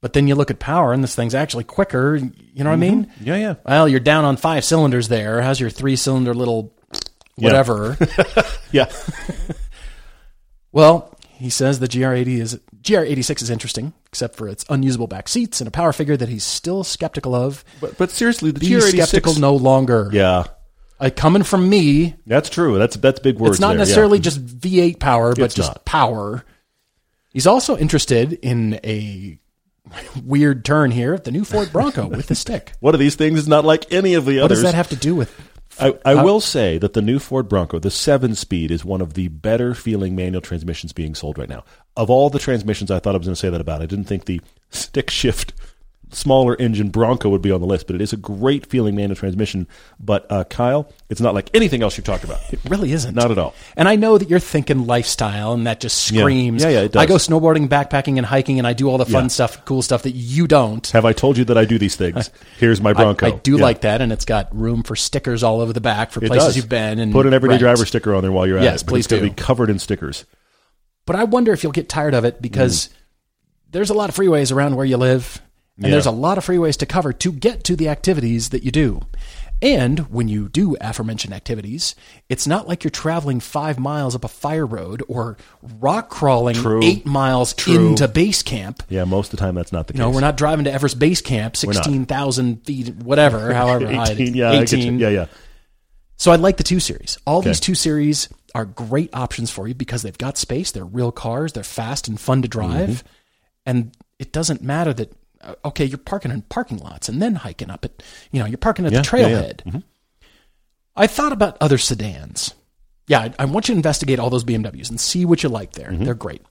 But 0.00 0.12
then 0.12 0.28
you 0.28 0.34
look 0.34 0.50
at 0.50 0.58
power 0.60 0.92
and 0.92 1.02
this 1.02 1.14
thing's 1.14 1.34
actually 1.34 1.64
quicker. 1.64 2.16
You 2.16 2.30
know 2.62 2.70
what 2.70 2.76
I 2.76 2.82
mm-hmm. 2.82 3.00
mean? 3.00 3.12
Yeah, 3.20 3.36
yeah. 3.36 3.54
Well, 3.64 3.88
you're 3.88 4.00
down 4.00 4.24
on 4.24 4.36
five 4.36 4.64
cylinders 4.64 5.08
there. 5.08 5.42
How's 5.42 5.58
your 5.58 5.70
three 5.70 5.96
cylinder 5.96 6.34
little 6.34 6.72
whatever? 7.36 7.96
Yeah. 8.70 8.92
well, 10.72 11.16
he 11.30 11.48
says 11.48 11.80
the 11.80 11.88
GR80 11.88 12.38
is 12.38 12.60
GR86 12.82 13.42
is 13.42 13.50
interesting, 13.50 13.92
except 14.06 14.36
for 14.36 14.48
its 14.48 14.64
unusable 14.68 15.06
back 15.06 15.28
seats 15.28 15.60
and 15.60 15.68
a 15.68 15.70
power 15.70 15.92
figure 15.92 16.16
that 16.16 16.28
he's 16.28 16.44
still 16.44 16.84
skeptical 16.84 17.34
of. 17.34 17.64
But 17.80 17.98
but 17.98 18.10
seriously, 18.10 18.50
the 18.50 18.60
Be 18.60 18.68
GR86 18.68 18.90
skeptical 18.92 19.34
no 19.34 19.54
longer. 19.54 20.10
Yeah. 20.12 20.44
Coming 21.16 21.44
from 21.44 21.68
me, 21.68 22.16
That's 22.26 22.50
true. 22.50 22.76
That's 22.78 22.96
that's 22.96 23.20
big 23.20 23.38
words. 23.38 23.52
it's 23.52 23.60
not 23.60 23.68
there, 23.68 23.76
yeah. 23.76 23.82
necessarily 23.82 24.18
just 24.18 24.44
V8 24.44 24.98
power, 24.98 25.30
but 25.34 25.42
It's 25.44 25.54
just 25.54 25.70
not. 25.70 25.84
power. 25.84 26.44
He's 27.32 27.46
also 27.46 27.76
interested 27.76 28.32
in 28.32 28.80
a 28.82 29.38
weird 30.24 30.64
turn 30.64 30.90
here, 30.90 31.16
the 31.18 31.30
new 31.30 31.44
Ford 31.44 31.70
Bronco 31.72 32.06
with 32.08 32.26
the 32.26 32.34
stick. 32.34 32.72
One 32.80 32.94
of 32.94 33.00
these 33.00 33.14
things 33.14 33.38
is 33.38 33.46
not 33.48 33.64
like 33.64 33.92
any 33.92 34.14
of 34.14 34.24
the 34.26 34.36
What 34.38 34.44
others. 34.46 34.58
What 34.58 34.62
does 34.64 34.72
that 34.72 34.76
have 34.76 34.88
to 34.88 34.96
do 34.96 35.14
with? 35.14 35.32
I, 35.80 35.98
I 36.04 36.22
will 36.22 36.40
say 36.40 36.78
that 36.78 36.92
the 36.92 37.02
new 37.02 37.18
Ford 37.18 37.48
Bronco, 37.48 37.78
the 37.78 37.90
seven 37.90 38.34
speed, 38.34 38.70
is 38.70 38.84
one 38.84 39.00
of 39.00 39.14
the 39.14 39.28
better 39.28 39.74
feeling 39.74 40.16
manual 40.16 40.40
transmissions 40.40 40.92
being 40.92 41.14
sold 41.14 41.38
right 41.38 41.48
now. 41.48 41.64
Of 41.96 42.10
all 42.10 42.30
the 42.30 42.38
transmissions, 42.38 42.90
I 42.90 42.98
thought 42.98 43.14
I 43.14 43.18
was 43.18 43.26
going 43.26 43.34
to 43.34 43.40
say 43.40 43.50
that 43.50 43.60
about. 43.60 43.82
I 43.82 43.86
didn't 43.86 44.06
think 44.06 44.24
the 44.24 44.40
stick 44.70 45.10
shift, 45.10 45.52
smaller 46.10 46.54
engine 46.56 46.88
Bronco 46.88 47.28
would 47.28 47.42
be 47.42 47.50
on 47.50 47.60
the 47.60 47.66
list, 47.66 47.86
but 47.86 47.96
it 47.96 48.02
is 48.02 48.12
a 48.12 48.16
great 48.16 48.66
feeling 48.66 48.94
manual 48.96 49.14
transmission. 49.16 49.66
But 50.00 50.26
uh, 50.30 50.44
Kyle, 50.44 50.90
it's 51.08 51.20
not 51.20 51.34
like 51.34 51.50
anything 51.54 51.82
else 51.82 51.96
you've 51.96 52.06
talked 52.06 52.24
about. 52.24 52.38
It 52.52 52.60
really 52.68 52.92
isn't. 52.92 53.14
Not 53.14 53.30
at 53.30 53.38
all. 53.38 53.54
And 53.76 53.88
I 53.88 53.96
know 53.96 54.16
that 54.18 54.30
you're 54.30 54.38
thinking 54.38 54.86
lifestyle, 54.86 55.52
and 55.52 55.66
that 55.66 55.80
just 55.80 56.02
screams. 56.04 56.62
Yeah, 56.62 56.70
yeah, 56.70 56.80
it 56.82 56.92
does. 56.92 57.02
I 57.02 57.06
go 57.06 57.16
snowboarding, 57.16 57.68
backpacking, 57.68 58.16
and 58.16 58.24
hiking, 58.26 58.58
and 58.58 58.66
I 58.66 58.72
do 58.72 58.88
all 58.88 58.98
the 58.98 59.04
fun 59.06 59.24
Yeah. 59.24 59.28
stuff, 59.28 59.64
cool 59.64 59.82
stuff 59.82 60.02
that 60.04 60.12
you 60.12 60.46
don't. 60.46 60.86
Have 60.88 61.04
I 61.04 61.12
told 61.12 61.36
you 61.36 61.44
that 61.46 61.58
I 61.58 61.64
do 61.64 61.78
these 61.78 61.96
things? 61.96 62.30
Here's 62.58 62.80
my 62.80 62.92
Bronco. 62.92 63.26
I 63.26 63.30
do 63.32 63.56
Yeah. 63.56 63.62
like 63.62 63.82
that, 63.82 64.00
and 64.00 64.12
it's 64.12 64.24
got 64.24 64.54
room 64.56 64.82
for 64.82 64.96
stickers 64.96 65.42
all 65.42 65.60
over 65.60 65.72
the 65.72 65.80
back 65.80 66.10
for 66.10 66.24
It 66.24 66.28
places 66.28 66.48
does. 66.48 66.56
you've 66.56 66.68
been. 66.68 66.98
And 66.98 67.12
Put 67.12 67.26
an 67.26 67.34
everyday 67.34 67.52
rent. 67.54 67.60
driver 67.60 67.84
sticker 67.86 68.14
on 68.14 68.22
there 68.22 68.32
while 68.32 68.46
you're 68.46 68.58
at 68.58 68.64
it. 68.64 68.84
but 68.84 68.92
please 68.92 69.00
it's 69.00 69.08
going 69.08 69.22
to 69.22 69.28
do. 69.28 69.34
be 69.34 69.40
covered 69.42 69.70
in 69.70 69.78
stickers. 69.78 70.24
But 71.06 71.16
I 71.16 71.24
wonder 71.24 71.52
if 71.52 71.62
you'll 71.62 71.72
get 71.72 71.88
tired 71.88 72.14
of 72.14 72.24
it 72.24 72.42
because 72.42 72.90
there's 73.70 73.90
a 73.90 73.94
lot 73.94 74.08
of 74.08 74.14
freeways 74.16 74.52
around 74.54 74.76
where 74.76 74.84
you 74.84 74.96
live, 74.98 75.40
and 75.78 75.86
Yeah. 75.86 75.92
there's 75.92 76.06
a 76.06 76.10
lot 76.10 76.36
of 76.38 76.44
freeways 76.46 76.76
to 76.78 76.86
cover 76.86 77.12
to 77.12 77.32
get 77.32 77.64
to 77.64 77.74
the 77.76 77.88
activities 77.88 78.50
that 78.50 78.62
you 78.62 78.70
do. 78.70 79.00
And 79.60 80.00
when 80.10 80.28
you 80.28 80.48
do 80.48 80.76
aforementioned 80.80 81.34
activities, 81.34 81.96
it's 82.28 82.46
not 82.46 82.68
like 82.68 82.84
you're 82.84 82.92
traveling 82.92 83.40
five 83.40 83.76
miles 83.76 84.14
up 84.14 84.22
a 84.22 84.28
fire 84.28 84.64
road 84.64 85.02
or 85.08 85.36
rock 85.80 86.10
crawling 86.10 86.54
True. 86.54 86.80
eight 86.84 87.04
miles 87.04 87.54
True. 87.54 87.88
into 87.88 88.06
base 88.06 88.40
camp. 88.44 88.84
Yeah, 88.88 89.02
most 89.02 89.32
of 89.32 89.38
the 89.38 89.44
time 89.44 89.56
that's 89.56 89.72
not 89.72 89.88
the 89.88 89.94
You 89.94 89.98
case. 89.98 90.00
No, 90.06 90.10
we're 90.10 90.20
not 90.20 90.36
driving 90.36 90.64
to 90.66 90.72
Everest 90.72 91.00
Base 91.00 91.20
Camp, 91.20 91.56
16,000 91.56 92.64
feet, 92.64 92.94
whatever, 93.02 93.52
however 93.54 93.92
high. 93.92 94.12
it 94.12 94.20
is. 94.20 94.28
18, 94.30 94.34
yeah, 94.36 95.08
yeah, 95.08 95.08
yeah. 95.08 95.26
So 96.16 96.30
I 96.30 96.36
like 96.36 96.56
the 96.56 96.62
two 96.62 96.78
series. 96.80 97.18
All 97.26 97.38
Okay. 97.38 97.50
these 97.50 97.58
two 97.60 97.74
series 97.74 98.28
are 98.54 98.64
great 98.64 99.10
options 99.12 99.50
for 99.50 99.66
you 99.66 99.74
because 99.74 100.02
they've 100.02 100.16
got 100.18 100.36
space. 100.38 100.70
They're 100.70 100.84
real 100.84 101.10
cars. 101.12 101.52
They're 101.52 101.64
fast 101.64 102.06
and 102.06 102.20
fun 102.20 102.42
to 102.42 102.48
drive, 102.48 102.88
Mm-hmm. 102.90 103.06
and 103.66 103.96
it 104.20 104.32
doesn't 104.32 104.62
matter 104.62 104.92
that 104.94 105.12
okay, 105.64 105.84
you're 105.84 105.98
parking 105.98 106.30
in 106.30 106.42
parking 106.42 106.78
lots 106.78 107.08
and 107.08 107.20
then 107.22 107.36
hiking 107.36 107.70
up 107.70 107.84
it. 107.84 108.02
You 108.32 108.40
know, 108.40 108.46
you're 108.46 108.58
parking 108.58 108.86
at 108.86 108.92
Yeah, 108.92 109.02
the 109.02 109.16
yeah, 109.18 109.28
yeah. 109.28 109.38
trailhead. 109.52 109.82
I 110.96 111.06
thought 111.06 111.32
about 111.32 111.56
other 111.60 111.78
sedans. 111.78 112.54
Yeah, 113.06 113.20
I, 113.20 113.34
I 113.40 113.44
want 113.46 113.68
you 113.68 113.74
to 113.74 113.78
investigate 113.78 114.18
all 114.18 114.30
those 114.30 114.44
BMWs 114.44 114.90
and 114.90 115.00
see 115.00 115.24
what 115.24 115.42
you 115.42 115.48
like 115.48 115.72
there. 115.72 115.90
Mm-hmm. 115.90 116.04
They're 116.04 116.14
great. 116.14 116.42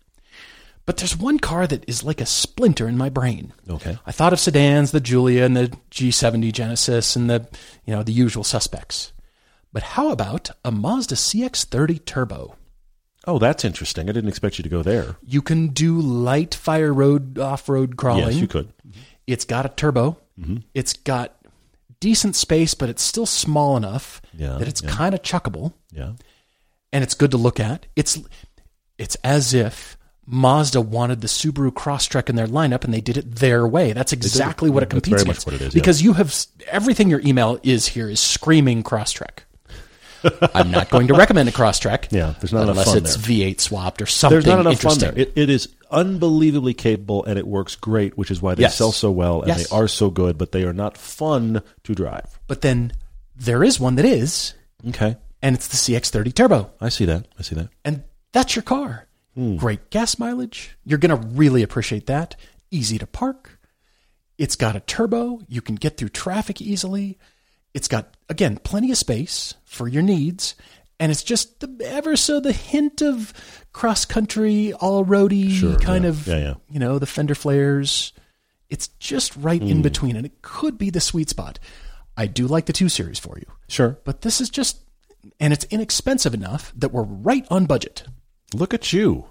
But 0.85 0.97
there's 0.97 1.17
one 1.17 1.37
car 1.37 1.67
that 1.67 1.83
is 1.87 2.03
like 2.05 2.21
a 2.21 2.25
splinter 2.25 2.87
in 2.87 2.97
my 2.97 3.09
brain. 3.09 3.51
Okay. 3.69 3.97
I 4.05 4.11
thought 4.13 4.31
of 4.31 4.39
sedans, 4.39 4.91
the 4.91 5.01
Giulia 5.01 5.43
and 5.43 5.55
the 5.55 5.77
G70 5.91 6.53
Genesis 6.53 7.15
and 7.17 7.29
the 7.29 7.45
you 7.85 7.93
know 7.93 8.03
the 8.03 8.13
usual 8.13 8.45
suspects. 8.45 9.11
But 9.73 9.83
how 9.83 10.11
about 10.11 10.49
a 10.63 10.71
Mazda 10.71 11.15
CX-30 11.15 12.05
Turbo? 12.05 12.55
Oh, 13.27 13.37
that's 13.39 13.65
interesting. 13.65 14.09
I 14.09 14.13
didn't 14.13 14.29
expect 14.29 14.57
you 14.57 14.63
to 14.63 14.69
go 14.69 14.81
there. 14.81 15.17
You 15.25 15.41
can 15.41 15.67
do 15.67 15.99
light 15.99 16.55
fire 16.55 16.93
road 16.93 17.37
off-road 17.37 17.97
crawling. 17.97 18.25
Yes, 18.27 18.35
you 18.35 18.47
could. 18.47 18.71
It's 19.27 19.43
got 19.45 19.65
a 19.65 19.69
turbo. 19.69 20.17
Mm-hmm. 20.39 20.57
It's 20.73 20.93
got 20.93 21.35
decent 21.99 22.35
space, 22.37 22.73
but 22.73 22.87
it's 22.89 23.01
still 23.03 23.25
small 23.25 23.75
enough 23.75 24.21
Yeah, 24.33 24.57
that 24.59 24.67
it's 24.67 24.81
yeah. 24.81 24.89
kind 24.91 25.13
of 25.13 25.21
chuckable 25.23 25.73
Yeah. 25.91 26.13
and 26.93 27.03
it's 27.03 27.15
good 27.15 27.31
to 27.31 27.37
look 27.37 27.59
at. 27.59 27.85
It's 27.95 28.17
it's 28.97 29.15
as 29.23 29.53
if 29.53 29.97
Mazda 30.25 30.79
wanted 30.81 31.21
the 31.21 31.27
Subaru 31.27 31.71
Crosstrek 31.71 32.29
in 32.29 32.35
their 32.35 32.47
lineup 32.47 32.83
and 32.83 32.93
they 32.93 33.01
did 33.01 33.17
it 33.17 33.35
their 33.35 33.67
way. 33.67 33.93
That's 33.93 34.13
exactly 34.13 34.69
what 34.69 34.83
it 34.83 34.89
That's 34.89 35.03
competes 35.03 35.25
much 35.25 35.37
against. 35.37 35.45
what 35.47 35.55
it 35.55 35.61
is, 35.61 35.73
yeah. 35.75 35.79
Because 35.79 36.01
you 36.01 36.13
have 36.13 36.33
everything 36.67 37.09
your 37.09 37.21
email 37.25 37.59
is 37.63 37.87
here 37.87 38.09
is 38.09 38.19
screaming 38.19 38.83
Crosstrek. 38.83 39.39
I'm 40.53 40.71
not 40.71 40.89
going 40.89 41.07
to 41.07 41.13
recommend 41.13 41.47
a 41.49 41.51
Crosstrek. 41.51 42.11
Yeah, 42.11 42.33
there's 42.39 42.53
not 42.53 42.63
enough 42.63 42.71
unless 42.77 42.87
fun 42.87 42.97
it's 42.97 43.15
there. 43.17 43.37
V8 43.53 43.59
swapped 43.59 44.01
or 44.01 44.05
something 44.05 44.35
There's 44.35 44.45
not 44.45 44.59
enough 44.59 44.81
fun 44.81 44.97
there. 44.99 45.13
It, 45.15 45.33
it 45.35 45.49
is 45.49 45.69
unbelievably 45.91 46.73
capable 46.73 47.23
and 47.25 47.37
it 47.39 47.47
works 47.47 47.75
great, 47.75 48.17
which 48.17 48.31
is 48.31 48.41
why 48.41 48.55
they 48.55 48.61
Yes. 48.63 48.75
sell 48.77 48.91
so 48.91 49.11
well 49.11 49.41
and 49.41 49.49
Yes. 49.49 49.69
they 49.69 49.75
are 49.75 49.87
so 49.87 50.09
good, 50.09 50.37
but 50.37 50.51
they 50.51 50.63
are 50.63 50.73
not 50.73 50.97
fun 50.97 51.61
to 51.83 51.95
drive. 51.95 52.39
but 52.47 52.61
then 52.61 52.91
there 53.35 53.63
is 53.63 53.79
one 53.79 53.95
that 53.95 54.05
is, 54.05 54.53
Okay. 54.89 55.15
and 55.41 55.55
it's 55.55 55.67
the 55.67 55.77
CX-30 55.77 56.33
Turbo. 56.33 56.71
I 56.81 56.89
see 56.89 57.05
that. 57.05 57.27
I 57.37 57.43
see 57.43 57.55
that. 57.55 57.69
and 57.85 58.03
that's 58.33 58.55
your 58.55 58.63
car. 58.63 59.07
Hmm. 59.35 59.55
Great 59.57 59.89
gas 59.91 60.17
mileage. 60.19 60.75
You're 60.83 60.97
going 60.97 61.15
to 61.19 61.27
really 61.27 61.61
appreciate 61.63 62.07
that. 62.07 62.35
Easy 62.71 62.97
to 62.97 63.05
park. 63.07 63.59
It's 64.39 64.55
got 64.55 64.75
a 64.75 64.79
turbo. 64.81 65.39
You 65.47 65.61
can 65.61 65.75
get 65.75 65.97
through 65.97 66.09
traffic 66.09 66.61
easily. 66.61 67.17
It's 67.73 67.87
got, 67.87 68.15
again, 68.29 68.57
plenty 68.63 68.91
of 68.91 68.97
space 68.97 69.53
for 69.67 69.87
your 69.87 70.01
needs. 70.01 70.55
And 70.99 71.11
it's 71.11 71.21
just 71.23 71.59
the, 71.59 71.85
ever 71.85 72.15
so 72.15 72.39
the 72.39 72.51
hint 72.51 73.03
of 73.03 73.31
cross 73.71 74.03
country, 74.05 74.73
all 74.73 75.03
roady 75.05 75.51
Sure, 75.51 75.77
kind 75.77 76.03
yeah. 76.05 76.09
of, 76.09 76.25
Yeah, 76.27 76.37
yeah. 76.39 76.53
you 76.71 76.79
know, 76.79 76.97
the 76.97 77.05
fender 77.05 77.35
flares. 77.35 78.13
It's 78.69 78.87
just 78.99 79.35
right 79.37 79.61
Hmm. 79.61 79.67
in 79.69 79.81
between, 79.83 80.15
and 80.15 80.25
it 80.25 80.41
could 80.41 80.77
be 80.79 80.89
the 80.89 80.99
sweet 80.99 81.29
spot. 81.29 81.59
I 82.17 82.25
do 82.25 82.47
like 82.47 82.65
the 82.65 82.73
two 82.73 82.89
series 82.89 83.19
for 83.19 83.37
you, 83.37 83.45
Sure. 83.67 83.99
but 84.05 84.21
this 84.21 84.41
is 84.41 84.49
just, 84.49 84.79
and 85.39 85.53
it's 85.53 85.65
inexpensive 85.65 86.33
enough 86.33 86.73
that 86.75 86.91
we're 86.91 87.03
right 87.03 87.45
on 87.51 87.65
budget. 87.67 88.03
Look 88.55 88.73
at 88.73 88.91
you. 88.91 89.25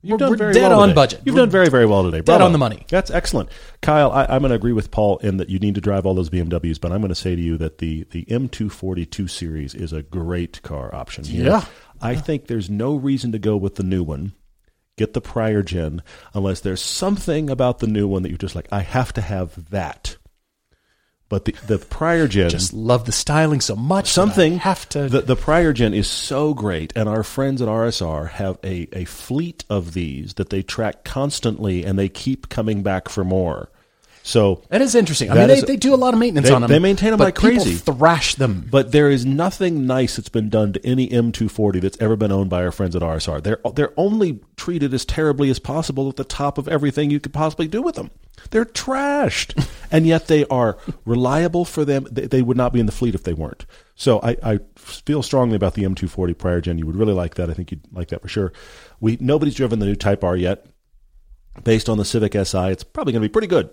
You've 0.00 0.12
We're- 0.12 0.18
done 0.18 0.30
we're 0.30 0.36
very 0.36 0.52
dead 0.54 0.68
well 0.70 0.80
on 0.80 0.88
today. 0.88 0.94
budget. 0.94 1.20
You've 1.24 1.34
We're 1.34 1.40
done 1.42 1.50
very, 1.50 1.68
very 1.68 1.84
well 1.86 2.04
today. 2.04 2.20
dead 2.20 2.40
on 2.40 2.52
the 2.52 2.58
money. 2.58 2.84
That's 2.88 3.10
excellent. 3.10 3.48
Kyle, 3.82 4.12
I, 4.12 4.24
I'm 4.26 4.40
going 4.42 4.50
to 4.50 4.54
agree 4.56 4.72
with 4.72 4.90
Paul 4.92 5.18
in 5.18 5.38
that 5.38 5.48
you 5.48 5.58
need 5.58 5.74
to 5.74 5.80
drive 5.80 6.06
all 6.06 6.14
those 6.14 6.30
BMWs, 6.30 6.80
but 6.80 6.92
I'm 6.92 7.00
going 7.00 7.08
to 7.08 7.14
say 7.16 7.34
to 7.34 7.42
you 7.42 7.56
that 7.58 7.78
the, 7.78 8.06
the 8.12 8.24
M242 8.26 9.28
series 9.28 9.74
is 9.74 9.92
a 9.92 10.02
great 10.02 10.62
car 10.62 10.94
option. 10.94 11.24
here. 11.24 11.46
Yeah. 11.46 11.64
I 12.00 12.14
think 12.14 12.46
there's 12.46 12.70
no 12.70 12.94
reason 12.94 13.32
to 13.32 13.38
go 13.40 13.56
with 13.56 13.74
the 13.74 13.82
new 13.82 14.02
one 14.04 14.32
get 14.96 15.14
the 15.14 15.20
prior 15.20 15.62
gen 15.62 16.02
unless 16.34 16.58
there's 16.60 16.82
something 16.82 17.48
about 17.50 17.78
the 17.78 17.86
new 17.86 18.08
one 18.08 18.22
that 18.24 18.30
you're 18.30 18.36
just 18.38 18.56
like, 18.56 18.66
I 18.72 18.80
have 18.80 19.12
to 19.12 19.20
have 19.20 19.70
that. 19.70 20.16
But 21.28 21.44
the, 21.44 21.54
the 21.66 21.78
prior 21.78 22.26
gen 22.26 22.48
Just 22.48 22.72
love 22.72 23.04
the 23.04 23.12
styling 23.12 23.60
so 23.60 23.76
much. 23.76 24.10
something 24.10 24.58
have 24.58 24.88
to. 24.90 25.08
The, 25.08 25.20
the 25.20 25.36
prior 25.36 25.72
gen 25.74 25.92
is 25.92 26.08
so 26.08 26.54
great, 26.54 26.92
and 26.96 27.08
our 27.08 27.22
friends 27.22 27.60
at 27.60 27.68
RSR 27.68 28.30
have 28.30 28.58
a, 28.64 28.88
a 28.92 29.04
fleet 29.04 29.64
of 29.68 29.92
these 29.92 30.34
that 30.34 30.48
they 30.48 30.62
track 30.62 31.04
constantly, 31.04 31.84
and 31.84 31.98
they 31.98 32.08
keep 32.08 32.48
coming 32.48 32.82
back 32.82 33.08
for 33.10 33.24
more. 33.24 33.70
So 34.22 34.62
that 34.68 34.82
is 34.82 34.94
interesting. 34.94 35.30
I 35.30 35.34
mean, 35.34 35.48
they, 35.48 35.54
is- 35.58 35.64
they 35.64 35.76
do 35.76 35.94
a 35.94 35.96
lot 35.96 36.12
of 36.12 36.20
maintenance 36.20 36.48
they- 36.48 36.54
on 36.54 36.60
them. 36.62 36.70
they 36.70 36.78
maintain 36.78 37.12
'em 37.12 37.18
but 37.18 37.24
like 37.24 37.34
crazy. 37.34 37.74
Thrash 37.74 38.34
them. 38.34 38.66
But 38.70 38.92
there 38.92 39.10
is 39.10 39.24
nothing 39.24 39.86
nice 39.86 40.16
that's 40.16 40.28
been 40.28 40.48
done 40.50 40.72
to 40.74 40.86
any 40.86 41.08
M240 41.08 41.80
that's 41.80 41.96
ever 42.00 42.16
been 42.16 42.30
owned 42.32 42.50
by 42.50 42.62
our 42.64 42.72
friends 42.72 42.94
at 42.94 43.02
RSR. 43.02 43.42
They're 43.42 43.60
they're 43.74 43.94
only 43.96 44.40
treated 44.56 44.92
as 44.92 45.04
terribly 45.04 45.48
as 45.50 45.58
possible 45.58 46.08
at 46.08 46.16
the 46.16 46.24
top 46.24 46.58
of 46.58 46.68
everything 46.68 47.10
you 47.10 47.20
could 47.20 47.32
possibly 47.32 47.68
do 47.68 47.80
with 47.80 47.94
them. 47.94 48.10
They're 48.50 48.64
trashed, 48.64 49.66
and 49.90 50.06
yet 50.06 50.26
they 50.28 50.44
are 50.46 50.78
reliable 51.04 51.64
for 51.64 51.84
them. 51.84 52.06
They, 52.10 52.26
they 52.26 52.42
would 52.42 52.56
not 52.56 52.72
be 52.72 52.80
in 52.80 52.86
the 52.86 52.92
fleet 52.92 53.14
if 53.14 53.22
they 53.24 53.32
weren't. 53.34 53.66
So 53.94 54.20
I, 54.22 54.36
I 54.42 54.58
feel 54.76 55.22
strongly 55.22 55.56
about 55.56 55.74
the 55.74 55.82
M240 55.82 56.38
prior 56.38 56.60
gen. 56.60 56.78
You 56.78 56.86
would 56.86 56.94
really 56.96 57.14
like 57.14 57.34
that. 57.34 57.50
I 57.50 57.54
think 57.54 57.70
you'd 57.72 57.82
like 57.92 58.08
that 58.08 58.22
for 58.22 58.28
sure. 58.28 58.52
We 59.00 59.16
nobody's 59.20 59.54
driven 59.56 59.78
the 59.78 59.86
new 59.86 59.96
Type 59.96 60.22
R 60.22 60.36
yet. 60.36 60.66
Based 61.64 61.88
on 61.88 61.98
the 61.98 62.04
Civic 62.04 62.32
Si, 62.34 62.58
it's 62.70 62.84
probably 62.84 63.12
going 63.12 63.22
to 63.22 63.28
be 63.28 63.32
pretty 63.32 63.48
good. 63.48 63.70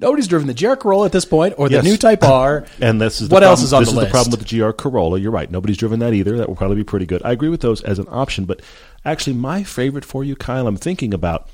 Nobody's 0.00 0.28
driven 0.28 0.46
the 0.46 0.54
GR 0.54 0.74
Corolla 0.74 1.06
at 1.06 1.12
this 1.12 1.24
point 1.24 1.54
or 1.58 1.68
the 1.68 1.76
Yes. 1.76 1.84
new 1.84 1.96
Type 1.96 2.22
R. 2.22 2.66
And 2.80 3.00
this 3.00 3.20
is 3.20 3.28
the 3.28 3.32
what 3.34 3.40
problem, 3.40 3.50
else 3.50 3.62
is 3.64 3.72
on 3.72 3.82
this 3.82 3.88
the 3.88 3.92
is 3.92 3.96
list? 3.96 4.08
the 4.08 4.10
problem 4.12 4.30
with 4.38 4.48
the 4.48 4.58
GR 4.58 4.70
Corolla. 4.70 5.18
You're 5.18 5.32
right. 5.32 5.50
Nobody's 5.50 5.76
driven 5.76 5.98
that 6.00 6.14
either. 6.14 6.36
That 6.36 6.48
will 6.48 6.54
probably 6.56 6.76
be 6.76 6.84
pretty 6.84 7.06
good. 7.06 7.20
I 7.24 7.32
agree 7.32 7.48
with 7.48 7.62
those 7.62 7.82
as 7.82 7.98
an 7.98 8.06
option, 8.08 8.44
but 8.44 8.62
actually, 9.04 9.34
my 9.34 9.64
favorite 9.64 10.04
for 10.04 10.22
you, 10.22 10.36
Kyle, 10.36 10.66
I'm 10.68 10.76
thinking 10.76 11.12
about. 11.12 11.48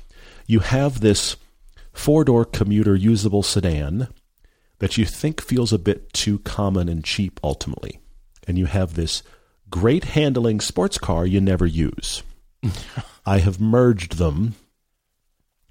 You 0.45 0.59
have 0.59 0.99
this 0.99 1.37
four 1.91 2.23
door 2.23 2.45
commuter 2.45 2.95
usable 2.95 3.41
sedan 3.41 4.09
that 4.77 4.95
you 4.97 5.05
think 5.05 5.41
feels 5.41 5.73
a 5.73 5.79
bit 5.79 6.13
too 6.13 6.37
common 6.39 6.87
and 6.87 7.03
cheap 7.03 7.39
ultimately, 7.43 7.99
and 8.47 8.59
you 8.59 8.67
have 8.67 8.93
this 8.93 9.23
great 9.71 10.03
handling 10.03 10.59
sports 10.59 10.99
car 10.99 11.25
you 11.25 11.41
never 11.41 11.65
use. 11.65 12.21
I 13.25 13.39
have 13.39 13.59
merged 13.59 14.17
them 14.19 14.53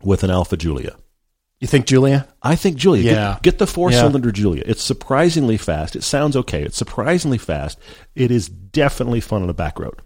with 0.05 0.23
an 0.25 0.31
Alfa 0.31 0.57
Giulia. 0.57 0.97
You 1.61 1.69
think 1.69 1.87
Giulia? 1.87 2.27
I 2.43 2.57
think 2.57 2.77
Giulia. 2.77 3.03
get- 3.05 3.13
Yeah. 3.13 3.39
Get, 3.43 3.59
the 3.59 3.67
four 3.67 3.91
cylinder 3.93 4.31
Giulia. 4.33 4.65
It's 4.67 4.83
surprisingly 4.83 5.57
fast. 5.57 5.97
It 5.97 6.03
sounds 6.03 6.37
okay. 6.37 6.63
It's 6.63 6.77
surprisingly 6.77 7.39
fast. 7.39 7.79
It 8.15 8.31
is 8.31 8.49
definitely 8.49 9.21
fun 9.21 9.43
on 9.43 9.49
a 9.51 9.55
back 9.55 9.79
road. 9.79 10.01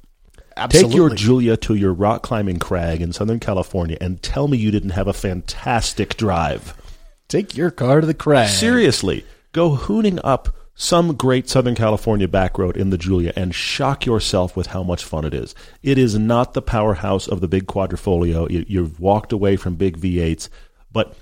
Absolutely. 0.56 0.90
Take 0.90 0.96
your 0.96 1.10
Giulia 1.10 1.56
to 1.58 1.74
your 1.74 1.92
rock 1.92 2.22
climbing 2.22 2.58
crag 2.58 3.00
in 3.00 3.12
Southern 3.12 3.40
California 3.40 3.96
and 4.00 4.22
tell 4.22 4.46
me 4.48 4.58
you 4.58 4.70
didn't 4.70 4.90
have 4.90 5.08
a 5.08 5.12
fantastic 5.12 6.16
drive. 6.16 6.74
Take 7.28 7.56
your 7.56 7.70
car 7.70 8.00
to 8.00 8.06
the 8.06 8.14
crag. 8.14 8.48
Seriously, 8.50 9.24
go 9.52 9.76
hooning 9.76 10.18
up 10.24 10.54
some 10.80 11.16
great 11.16 11.48
Southern 11.48 11.74
California 11.74 12.28
back 12.28 12.56
road 12.56 12.76
in 12.76 12.90
the 12.90 12.96
Giulia 12.96 13.32
and 13.34 13.52
shock 13.52 14.06
yourself 14.06 14.56
with 14.56 14.68
how 14.68 14.84
much 14.84 15.02
fun 15.02 15.24
it 15.24 15.34
is. 15.34 15.52
It 15.82 15.98
is 15.98 16.16
not 16.16 16.54
the 16.54 16.62
powerhouse 16.62 17.26
of 17.26 17.40
the 17.40 17.48
big 17.48 17.66
Quadrifoglio. 17.66 18.48
You, 18.48 18.64
you've 18.68 19.00
walked 19.00 19.32
away 19.32 19.56
from 19.56 19.74
big 19.74 19.98
V8s, 19.98 20.48
but 20.92 21.16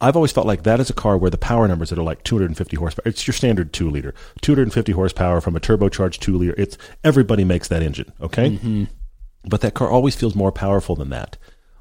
I've 0.00 0.14
always 0.14 0.30
felt 0.30 0.46
like 0.46 0.62
that 0.62 0.78
is 0.78 0.90
a 0.90 0.94
car 0.94 1.18
where 1.18 1.28
the 1.30 1.36
power 1.36 1.66
numbers 1.66 1.90
that 1.90 1.98
are 1.98 2.04
like 2.04 2.22
250 2.22 2.76
horsepower. 2.76 3.02
It's 3.04 3.26
your 3.26 3.34
standard 3.34 3.72
two 3.72 3.90
liter, 3.90 4.14
250 4.42 4.92
horsepower 4.92 5.40
from 5.40 5.56
a 5.56 5.60
turbocharged 5.60 6.20
two 6.20 6.38
liter. 6.38 6.54
It's 6.56 6.78
everybody 7.02 7.42
makes 7.42 7.66
that 7.66 7.82
engine, 7.82 8.12
okay? 8.20 8.50
Mm-hmm. 8.50 8.84
But 9.44 9.60
that 9.62 9.74
car 9.74 9.90
always 9.90 10.14
feels 10.14 10.36
more 10.36 10.52
powerful 10.52 10.94
than 10.94 11.10
that. 11.10 11.36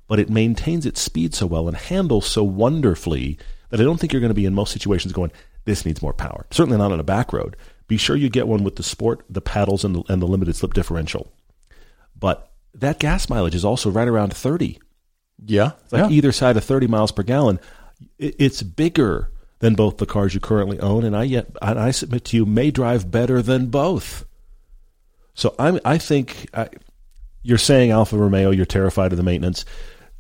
But 0.07 0.19
it 0.19 0.31
maintains 0.31 0.87
its 0.87 0.99
speed 0.99 1.35
so 1.35 1.45
well 1.45 1.67
and 1.67 1.77
handles 1.77 2.25
so 2.25 2.43
wonderfully 2.43 3.37
that 3.69 3.79
I 3.79 3.83
don't 3.83 3.99
think 3.99 4.13
you're 4.13 4.19
going 4.19 4.31
to 4.31 4.33
be 4.33 4.47
in 4.47 4.55
most 4.55 4.73
situations 4.73 5.13
going, 5.13 5.31
this 5.65 5.85
needs 5.85 6.01
more 6.01 6.13
power. 6.13 6.45
Certainly 6.51 6.77
not 6.77 6.91
on 6.91 6.99
a 6.99 7.03
back 7.03 7.33
road. 7.33 7.55
Be 7.87 7.97
sure 7.97 8.15
you 8.15 8.29
get 8.29 8.47
one 8.47 8.63
with 8.63 8.75
the 8.75 8.83
sport, 8.83 9.23
the 9.29 9.41
paddles, 9.41 9.83
and 9.83 9.95
the, 9.95 10.03
and 10.09 10.21
the 10.21 10.27
limited 10.27 10.55
slip 10.55 10.73
differential. 10.73 11.31
But 12.17 12.51
that 12.75 12.99
gas 12.99 13.29
mileage 13.29 13.55
is 13.55 13.65
also 13.65 13.89
right 13.89 14.07
around 14.07 14.33
30. 14.33 14.79
Yeah. 15.45 15.71
It's 15.83 15.93
like 15.93 16.09
yeah. 16.09 16.17
either 16.17 16.31
side 16.31 16.57
of 16.57 16.63
30 16.63 16.87
miles 16.87 17.11
per 17.11 17.23
gallon. 17.23 17.59
It's 18.17 18.61
bigger 18.61 19.31
than 19.59 19.75
both 19.75 19.97
the 19.97 20.05
cars 20.05 20.33
you 20.33 20.39
currently 20.39 20.79
own, 20.79 21.03
and 21.03 21.15
I 21.15 21.23
yet 21.23 21.47
and 21.61 21.77
I 21.77 21.91
submit 21.91 22.25
to 22.25 22.37
you 22.37 22.45
may 22.45 22.71
drive 22.71 23.11
better 23.11 23.41
than 23.41 23.67
both. 23.67 24.25
So 25.33 25.53
I'm, 25.59 25.79
I 25.83 25.97
think 25.97 26.47
I, 26.53 26.69
you're 27.43 27.57
saying 27.57 27.91
Alfa 27.91 28.17
Romeo, 28.17 28.51
you're 28.51 28.65
terrified 28.65 29.11
of 29.11 29.17
the 29.17 29.23
maintenance. 29.23 29.65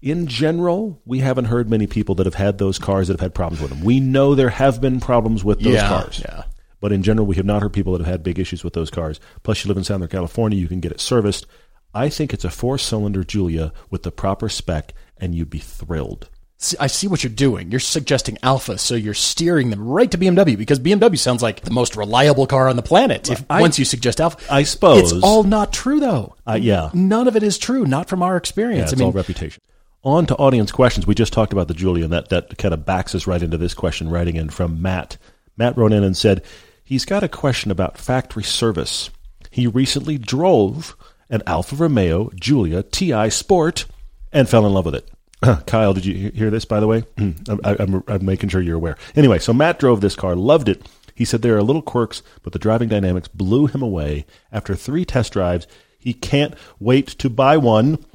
In 0.01 0.27
general, 0.27 1.01
we 1.05 1.19
haven't 1.19 1.45
heard 1.45 1.69
many 1.69 1.85
people 1.85 2.15
that 2.15 2.25
have 2.25 2.35
had 2.35 2.57
those 2.57 2.79
cars 2.79 3.07
that 3.07 3.15
have 3.15 3.19
had 3.19 3.35
problems 3.35 3.61
with 3.61 3.69
them. 3.69 3.81
We 3.83 3.99
know 3.99 4.33
there 4.33 4.49
have 4.49 4.79
been 4.79 4.99
problems 4.99 5.43
with 5.43 5.59
those 5.59 5.73
yeah. 5.73 5.89
cars. 5.89 6.21
Yeah. 6.23 6.43
But 6.79 6.93
in 6.93 7.03
general, 7.03 7.27
we 7.27 7.35
have 7.35 7.45
not 7.45 7.61
heard 7.61 7.73
people 7.73 7.93
that 7.93 7.99
have 8.05 8.11
had 8.11 8.23
big 8.23 8.39
issues 8.39 8.63
with 8.63 8.73
those 8.73 8.89
cars. 8.89 9.19
Plus, 9.43 9.63
you 9.63 9.67
live 9.67 9.77
in 9.77 9.83
Southern 9.83 10.07
California, 10.07 10.57
you 10.57 10.69
can 10.69 10.79
get 10.79 10.93
it 10.93 11.01
serviced. 11.01 11.45
I 11.93 12.07
think 12.07 12.33
it's 12.33 12.45
a 12.45 12.49
four 12.49 12.77
cylinder 12.77 13.23
Giulia 13.25 13.73
with 13.89 14.03
the 14.03 14.11
proper 14.11 14.47
spec, 14.47 14.93
and 15.17 15.35
you'd 15.35 15.49
be 15.49 15.59
thrilled. 15.59 16.29
See, 16.61 16.77
I 16.79 16.87
see 16.87 17.07
what 17.07 17.23
you're 17.23 17.31
doing. 17.31 17.71
You're 17.71 17.79
suggesting 17.79 18.37
Alfa, 18.43 18.77
so 18.77 18.93
you're 18.93 19.13
steering 19.13 19.69
them 19.69 19.87
right 19.87 20.11
to 20.11 20.17
BMW 20.17 20.57
because 20.57 20.77
BMW 20.79 21.17
sounds 21.17 21.41
like 21.41 21.61
the 21.61 21.71
most 21.71 21.95
reliable 21.95 22.47
car 22.47 22.67
on 22.67 22.75
the 22.75 22.81
planet. 22.81 23.29
If 23.29 23.45
I- 23.49 23.61
once 23.61 23.79
you 23.79 23.85
suggest 23.85 24.19
Alfa, 24.19 24.37
I 24.53 24.63
suppose. 24.63 25.13
it's 25.13 25.23
all 25.23 25.43
not 25.43 25.71
true 25.71 26.01
though. 26.01 26.35
Uh, 26.45 26.59
yeah. 26.61 26.89
None 26.93 27.29
of 27.29 27.37
it 27.37 27.43
is 27.43 27.57
true. 27.57 27.85
Not 27.85 28.09
from 28.09 28.21
our 28.21 28.33
Yeah, 28.33 28.37
experience. 28.37 28.91
it's 28.91 29.01
I 29.01 29.05
all 29.05 29.13
reputation. 29.13 29.61
On 30.01 30.25
to 30.27 30.35
audience 30.37 30.71
questions. 30.71 31.05
We 31.05 31.13
just 31.15 31.33
talked 31.33 31.51
about 31.51 31.67
the 31.67 31.73
Giulia, 31.73 32.05
and 32.05 32.13
that, 32.13 32.29
that 32.29 32.57
kind 32.57 32.73
of 32.73 32.85
backs 32.85 33.13
us 33.13 33.27
right 33.27 33.41
into 33.41 33.57
this 33.57 33.73
question 33.73 34.09
writing 34.09 34.37
in 34.37 34.49
from 34.49 34.81
Matt. 34.81 35.17
Matt 35.57 35.77
wrote 35.77 35.91
in 35.91 36.03
and 36.05 36.15
said 36.15 36.41
he's 36.83 37.03
got 37.03 37.21
a 37.23 37.27
question 37.27 37.69
about 37.69 37.97
factory 37.97 38.43
service. 38.43 39.09
He 39.51 39.67
recently 39.67 40.17
drove 40.17 40.95
an 41.29 41.43
Alfa 41.45 41.75
Romeo 41.75 42.29
Giulia 42.35 42.83
TI 42.83 43.29
Sport 43.29 43.85
and 44.31 44.47
fell 44.47 44.65
in 44.65 44.73
love 44.73 44.85
with 44.85 44.95
it. 44.95 45.09
Kyle, 45.67 45.93
did 45.93 46.05
you 46.05 46.31
hear 46.31 46.49
this, 46.49 46.63
by 46.65 46.79
the 46.79 46.87
way? 46.87 47.03
I- 47.63 47.75
I'm 48.07 48.25
making 48.25 48.49
sure 48.49 48.61
you're 48.61 48.77
aware. 48.77 48.97
Anyway, 49.17 49.39
so 49.39 49.51
Matt 49.53 49.79
drove 49.79 49.99
this 49.99 50.15
car, 50.15 50.33
loved 50.35 50.69
it. 50.69 50.87
He 51.13 51.25
said 51.25 51.41
there 51.41 51.57
are 51.57 51.63
little 51.63 51.81
quirks, 51.81 52.23
but 52.43 52.53
the 52.53 52.59
driving 52.59 52.87
dynamics 52.87 53.27
blew 53.27 53.67
him 53.67 53.81
away. 53.81 54.25
After 54.53 54.75
three 54.75 55.03
test 55.03 55.33
drives, 55.33 55.67
he 55.97 56.13
can't 56.13 56.53
wait 56.79 57.07
to 57.09 57.29
buy 57.29 57.57
one 57.57 58.05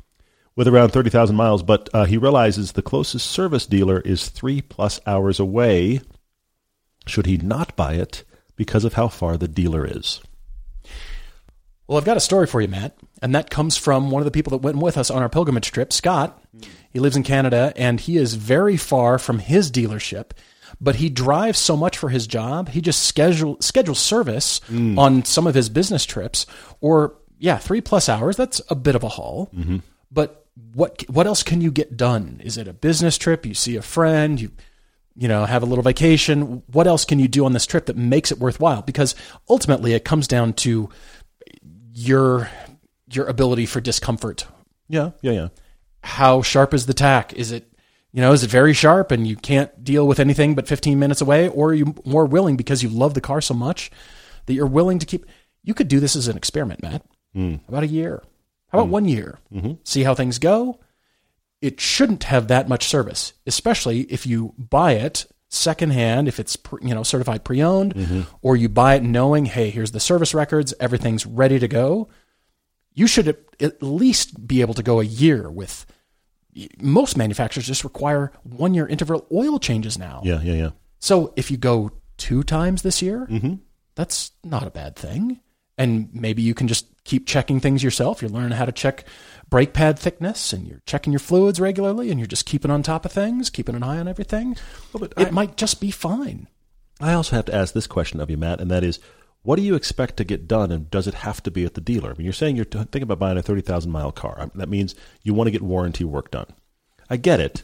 with 0.56 0.68
around 0.68 0.90
30,000 0.90 1.34
miles, 1.34 1.62
but 1.62 1.88
uh, 1.92 2.04
he 2.04 2.16
realizes 2.16 2.72
the 2.72 2.82
closest 2.82 3.30
service 3.30 3.66
dealer 3.66 4.00
is 4.00 4.28
three 4.28 4.60
plus 4.60 5.00
hours 5.06 5.40
away. 5.40 6.00
Should 7.06 7.26
he 7.26 7.36
not 7.36 7.76
buy 7.76 7.94
it 7.94 8.24
because 8.56 8.84
of 8.84 8.94
how 8.94 9.08
far 9.08 9.36
the 9.36 9.48
dealer 9.48 9.86
is? 9.86 10.20
Well, 11.86 11.98
I've 11.98 12.04
got 12.04 12.16
a 12.16 12.20
story 12.20 12.46
for 12.46 12.60
you, 12.60 12.68
Matt, 12.68 12.96
and 13.20 13.34
that 13.34 13.50
comes 13.50 13.76
from 13.76 14.10
one 14.10 14.22
of 14.22 14.24
the 14.24 14.30
people 14.30 14.50
that 14.52 14.62
went 14.62 14.78
with 14.78 14.96
us 14.96 15.10
on 15.10 15.22
our 15.22 15.28
pilgrimage 15.28 15.70
trip, 15.70 15.92
Scott. 15.92 16.42
Hmm. 16.52 16.68
He 16.90 17.00
lives 17.00 17.16
in 17.16 17.24
Canada, 17.24 17.72
and 17.76 18.00
he 18.00 18.16
is 18.16 18.34
very 18.34 18.76
far 18.76 19.18
from 19.18 19.38
his 19.40 19.70
dealership, 19.70 20.30
but 20.80 20.96
he 20.96 21.10
drives 21.10 21.58
so 21.58 21.76
much 21.76 21.98
for 21.98 22.08
his 22.08 22.26
job. 22.26 22.70
He 22.70 22.80
just 22.80 23.02
schedule 23.02 23.58
schedules 23.60 23.98
service 23.98 24.60
hmm. 24.66 24.98
on 24.98 25.24
some 25.24 25.46
of 25.46 25.54
his 25.54 25.68
business 25.68 26.06
trips, 26.06 26.46
or 26.80 27.16
yeah, 27.38 27.58
three 27.58 27.82
plus 27.82 28.08
hours. 28.08 28.36
That's 28.36 28.62
a 28.70 28.74
bit 28.74 28.94
of 28.94 29.02
a 29.02 29.08
haul, 29.08 29.50
mm-hmm. 29.54 29.78
but 30.10 30.43
what 30.74 31.04
what 31.08 31.26
else 31.26 31.42
can 31.42 31.60
you 31.60 31.70
get 31.70 31.96
done? 31.96 32.40
Is 32.44 32.56
it 32.56 32.68
a 32.68 32.72
business 32.72 33.18
trip? 33.18 33.44
You 33.44 33.54
see 33.54 33.76
a 33.76 33.82
friend, 33.82 34.40
you 34.40 34.50
you 35.16 35.28
know, 35.28 35.44
have 35.44 35.62
a 35.62 35.66
little 35.66 35.84
vacation. 35.84 36.62
What 36.66 36.86
else 36.86 37.04
can 37.04 37.18
you 37.18 37.28
do 37.28 37.44
on 37.44 37.52
this 37.52 37.66
trip 37.66 37.86
that 37.86 37.96
makes 37.96 38.32
it 38.32 38.38
worthwhile? 38.38 38.82
Because 38.82 39.14
ultimately, 39.48 39.94
it 39.94 40.04
comes 40.04 40.26
down 40.26 40.54
to 40.54 40.88
your 41.92 42.50
your 43.10 43.26
ability 43.26 43.66
for 43.66 43.80
discomfort. 43.80 44.46
Yeah, 44.88 45.10
yeah, 45.22 45.32
yeah. 45.32 45.48
How 46.02 46.42
sharp 46.42 46.74
is 46.74 46.86
the 46.86 46.94
tack? 46.94 47.32
Is 47.34 47.52
it 47.52 47.70
you 48.12 48.20
know, 48.20 48.32
is 48.32 48.44
it 48.44 48.50
very 48.50 48.72
sharp 48.72 49.10
and 49.10 49.26
you 49.26 49.34
can't 49.34 49.82
deal 49.82 50.06
with 50.06 50.20
anything 50.20 50.54
but 50.54 50.68
15 50.68 51.00
minutes 51.00 51.20
away 51.20 51.48
or 51.48 51.70
are 51.70 51.74
you 51.74 51.96
more 52.04 52.26
willing 52.26 52.56
because 52.56 52.80
you 52.80 52.88
love 52.88 53.14
the 53.14 53.20
car 53.20 53.40
so 53.40 53.54
much 53.54 53.90
that 54.46 54.54
you're 54.54 54.66
willing 54.66 55.00
to 55.00 55.06
keep 55.06 55.26
You 55.64 55.74
could 55.74 55.88
do 55.88 55.98
this 55.98 56.14
as 56.14 56.28
an 56.28 56.36
experiment, 56.36 56.80
Matt. 56.80 57.02
Hmm. 57.34 57.56
About 57.66 57.82
a 57.82 57.88
year. 57.88 58.22
How 58.74 58.80
about 58.80 58.86
mm-hmm. 58.86 58.92
one 58.92 59.08
year? 59.08 59.38
Mm-hmm. 59.54 59.72
See 59.84 60.02
how 60.02 60.14
things 60.14 60.38
go. 60.38 60.80
It 61.60 61.80
shouldn't 61.80 62.24
have 62.24 62.48
that 62.48 62.68
much 62.68 62.86
service, 62.86 63.32
especially 63.46 64.00
if 64.02 64.26
you 64.26 64.52
buy 64.58 64.92
it 64.92 65.26
secondhand, 65.48 66.26
if 66.26 66.40
it's 66.40 66.56
pre- 66.56 66.86
you 66.86 66.94
know 66.94 67.04
certified 67.04 67.44
pre-owned, 67.44 67.94
mm-hmm. 67.94 68.22
or 68.42 68.56
you 68.56 68.68
buy 68.68 68.96
it 68.96 69.02
knowing, 69.02 69.46
hey, 69.46 69.70
here's 69.70 69.92
the 69.92 70.00
service 70.00 70.34
records, 70.34 70.74
everything's 70.80 71.24
ready 71.24 71.58
to 71.58 71.68
go. 71.68 72.08
You 72.92 73.06
should 73.06 73.28
at- 73.28 73.40
at 73.60 73.82
least 73.82 74.46
be 74.46 74.60
able 74.60 74.74
to 74.74 74.82
go 74.82 75.00
a 75.00 75.04
year 75.04 75.50
with. 75.50 75.86
Most 76.80 77.16
manufacturers 77.16 77.66
just 77.66 77.82
require 77.84 78.32
one 78.42 78.74
year 78.74 78.86
interval 78.86 79.26
oil 79.32 79.58
changes 79.58 79.98
now. 79.98 80.20
Yeah, 80.24 80.40
yeah, 80.42 80.54
yeah. 80.54 80.70
So 80.98 81.32
if 81.36 81.50
you 81.50 81.56
go 81.56 81.90
two 82.16 82.42
times 82.42 82.82
this 82.82 83.02
year, 83.02 83.26
that's 83.94 84.32
not 84.42 84.66
a 84.66 84.70
bad 84.70 84.96
thing. 84.96 85.40
And 85.76 86.08
maybe 86.12 86.42
you 86.42 86.54
can 86.54 86.68
just 86.68 86.86
keep 87.04 87.26
checking 87.26 87.60
things 87.60 87.82
yourself. 87.82 88.20
You're 88.22 88.30
learning 88.30 88.52
how 88.58 88.64
to 88.64 88.72
check 88.72 89.04
brake 89.50 89.72
pad 89.74 89.98
thickness 89.98 90.52
and 90.52 90.66
you're 90.66 90.82
checking 90.86 91.12
your 91.12 91.20
fluids 91.20 91.60
regularly 91.60 92.10
and 92.10 92.18
you're 92.18 92.26
just 92.26 92.46
keeping 92.46 92.70
on 92.70 92.82
top 92.82 93.04
of 93.04 93.12
things, 93.12 93.50
keeping 93.50 93.74
an 93.74 93.82
eye 93.82 93.98
on 93.98 94.08
everything. 94.08 94.56
Well, 94.92 95.00
but 95.00 95.12
it 95.20 95.28
I- 95.28 95.30
might 95.30 95.56
just 95.56 95.80
be 95.80 95.90
fine. 95.90 96.48
I 97.00 97.12
also 97.12 97.36
have 97.36 97.44
to 97.46 97.54
ask 97.54 97.74
this 97.74 97.86
question 97.88 98.20
of 98.20 98.30
you, 98.30 98.36
Matt, 98.36 98.60
and 98.60 98.70
that 98.70 98.84
is, 98.84 99.00
what 99.42 99.56
do 99.56 99.62
you 99.62 99.74
expect 99.74 100.16
to 100.16 100.24
get 100.24 100.48
done, 100.48 100.72
and 100.72 100.88
does 100.90 101.06
it 101.06 101.14
have 101.14 101.42
to 101.42 101.50
be 101.50 101.64
at 101.64 101.74
the 101.74 101.80
dealer? 101.80 102.10
I 102.10 102.14
mean, 102.14 102.24
you're 102.24 102.32
saying 102.32 102.56
you're 102.56 102.64
thinking 102.64 103.02
about 103.02 103.18
buying 103.18 103.36
a 103.36 103.42
thirty 103.42 103.60
thousand 103.60 103.90
mile 103.92 104.12
car. 104.12 104.50
That 104.54 104.70
means 104.70 104.94
you 105.22 105.34
want 105.34 105.48
to 105.48 105.50
get 105.50 105.60
warranty 105.60 106.04
work 106.04 106.30
done. 106.30 106.46
I 107.10 107.16
get 107.18 107.40
it, 107.40 107.62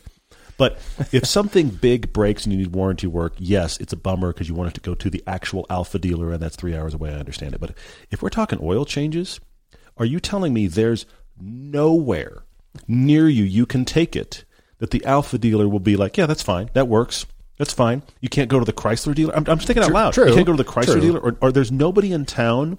but 0.61 0.75
if 1.11 1.25
something 1.25 1.71
big 1.71 2.13
breaks 2.13 2.45
and 2.45 2.53
you 2.53 2.59
need 2.59 2.75
warranty 2.75 3.07
work, 3.07 3.33
yes, 3.39 3.79
it's 3.79 3.95
a 3.95 3.97
bummer 3.97 4.31
because 4.31 4.47
you 4.47 4.55
want 4.55 4.69
it 4.69 4.75
to 4.75 4.83
go 4.83 4.95
to 4.95 5.09
the 5.09 5.25
actual 5.27 5.65
Alfa 5.71 5.99
dealer, 5.99 6.33
and 6.33 6.43
that's 6.43 6.55
three 6.55 6.77
hours 6.77 6.93
away. 6.93 7.09
I 7.09 7.15
understand 7.15 7.55
it, 7.55 7.63
but 7.63 7.75
if 8.11 8.23
we're 8.23 8.29
talking 8.29 8.59
oil 8.61 8.85
changes, 8.85 9.41
are 9.97 10.05
you 10.05 10.21
telling 10.21 10.53
me 10.53 10.67
there's 10.67 11.07
nowhere 11.41 12.43
near 12.87 13.27
you 13.27 13.43
you 13.43 13.65
can 13.65 13.87
take 13.87 14.15
it 14.15 14.45
that 14.81 14.91
the 14.91 15.03
Alfa 15.07 15.39
dealer 15.39 15.67
will 15.67 15.81
be 15.81 15.97
like, 15.97 16.19
yeah, 16.19 16.27
that's 16.27 16.43
fine, 16.43 16.69
that 16.75 16.89
works. 16.89 17.25
That's 17.57 17.73
fine. 17.73 18.03
You 18.21 18.29
can't 18.29 18.51
go 18.51 18.59
to 18.59 18.65
the 18.67 18.73
Chrysler 18.75 19.15
dealer. 19.15 19.35
I'm, 19.35 19.45
I'm 19.49 19.57
just 19.57 19.67
thinking 19.67 19.83
out 19.85 19.93
loud. 19.93 20.13
true. 20.13 20.29
You 20.29 20.35
can't 20.35 20.47
go 20.47 20.53
to 20.57 20.63
the 20.63 20.71
Chrysler 20.71 20.93
True. 20.93 21.01
dealer, 21.01 21.21
or, 21.21 21.37
or 21.41 21.53
there's 21.53 21.73
nobody 21.73 22.13
in 22.13 22.27
town 22.27 22.77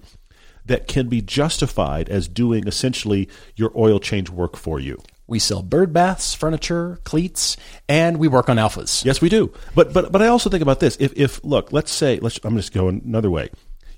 that 0.66 0.86
can 0.86 1.08
be 1.08 1.20
justified 1.20 2.08
as 2.08 2.28
doing 2.28 2.68
essentially 2.68 3.28
your 3.56 3.72
oil 3.76 3.98
change 3.98 4.30
work 4.30 4.56
for 4.56 4.78
you. 4.78 5.00
We 5.26 5.38
sell 5.38 5.62
bird 5.62 5.92
baths, 5.92 6.34
furniture, 6.34 6.98
cleats, 7.04 7.56
and 7.88 8.18
we 8.18 8.28
work 8.28 8.48
on 8.48 8.56
Alfas. 8.56 9.04
Yes, 9.04 9.20
we 9.20 9.28
do. 9.28 9.52
But 9.74 9.92
but 9.92 10.12
but 10.12 10.20
I 10.20 10.26
also 10.26 10.50
think 10.50 10.62
about 10.62 10.80
this. 10.80 10.96
If 11.00 11.12
if 11.16 11.42
look, 11.44 11.72
let's 11.72 11.92
say 11.92 12.18
let's 12.20 12.38
I'm 12.44 12.56
just 12.56 12.72
going 12.72 13.02
another 13.04 13.30
way. 13.30 13.50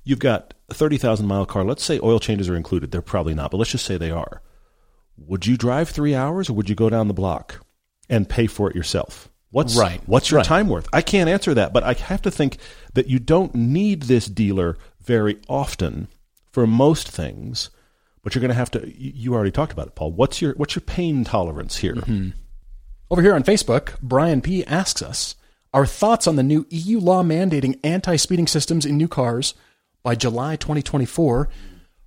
You've 0.04 0.18
got 0.18 0.54
a 0.68 0.74
thirty 0.74 0.98
thousand 0.98 1.26
mile 1.26 1.46
car. 1.46 1.64
Let's 1.64 1.82
say 1.82 1.98
oil 2.02 2.20
changes 2.20 2.48
are 2.48 2.56
included. 2.56 2.90
They're 2.90 3.00
probably 3.02 3.34
not, 3.34 3.50
but 3.50 3.56
let's 3.56 3.70
just 3.70 3.86
say 3.86 3.96
they 3.96 4.10
are. 4.10 4.42
Would 5.16 5.46
you 5.46 5.56
drive 5.56 5.88
three 5.88 6.14
hours, 6.14 6.50
or 6.50 6.52
would 6.54 6.68
you 6.68 6.74
go 6.74 6.90
down 6.90 7.08
the 7.08 7.14
block 7.14 7.64
and 8.10 8.28
pay 8.28 8.46
for 8.46 8.68
it 8.68 8.76
yourself? 8.76 9.28
What's 9.50 9.76
Right. 9.76 10.02
What's 10.06 10.30
your 10.30 10.38
Right. 10.38 10.46
time 10.46 10.68
worth? 10.68 10.88
I 10.92 11.00
can't 11.00 11.30
answer 11.30 11.54
that, 11.54 11.72
but 11.72 11.84
I 11.84 11.94
have 11.94 12.20
to 12.22 12.30
think 12.30 12.58
that 12.94 13.08
you 13.08 13.18
don't 13.20 13.54
need 13.54 14.02
this 14.02 14.26
dealer 14.26 14.76
very 15.00 15.38
often 15.48 16.08
for 16.50 16.66
most 16.66 17.08
things. 17.08 17.70
But 18.24 18.34
you're 18.34 18.40
going 18.40 18.48
to 18.48 18.54
have 18.54 18.70
to. 18.72 18.80
You 18.80 19.12
you 19.14 19.34
already 19.34 19.52
talked 19.52 19.72
about 19.72 19.86
it, 19.86 19.94
Paul. 19.94 20.10
What's 20.10 20.42
your 20.42 20.54
what's 20.54 20.74
your 20.74 20.82
pain 20.82 21.22
tolerance 21.22 21.76
here? 21.76 21.94
Mm-hmm. 21.94 22.30
Over 23.10 23.22
here 23.22 23.34
on 23.34 23.44
Facebook, 23.44 24.00
Brian 24.00 24.40
P. 24.40 24.64
asks 24.64 25.02
us 25.02 25.36
our 25.72 25.86
thoughts 25.86 26.26
on 26.26 26.36
the 26.36 26.42
new 26.42 26.66
EU 26.70 26.98
law 26.98 27.22
mandating 27.22 27.78
anti 27.84 28.16
speeding 28.16 28.46
systems 28.46 28.86
in 28.86 28.96
new 28.96 29.08
cars 29.08 29.54
by 30.02 30.14
July 30.14 30.56
2024. 30.56 31.48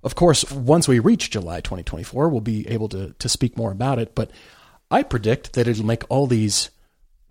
Of 0.02 0.14
course, 0.14 0.50
once 0.50 0.88
we 0.88 0.98
reach 0.98 1.30
July 1.30 1.60
2024, 1.60 2.28
we'll 2.28 2.40
be 2.40 2.66
able 2.68 2.88
to, 2.90 3.14
to 3.18 3.28
speak 3.28 3.56
more 3.56 3.72
about 3.72 3.98
it. 3.98 4.14
But 4.14 4.30
I 4.90 5.02
predict 5.02 5.52
that 5.52 5.68
it'll 5.68 5.84
make 5.84 6.04
all 6.08 6.26
these 6.26 6.70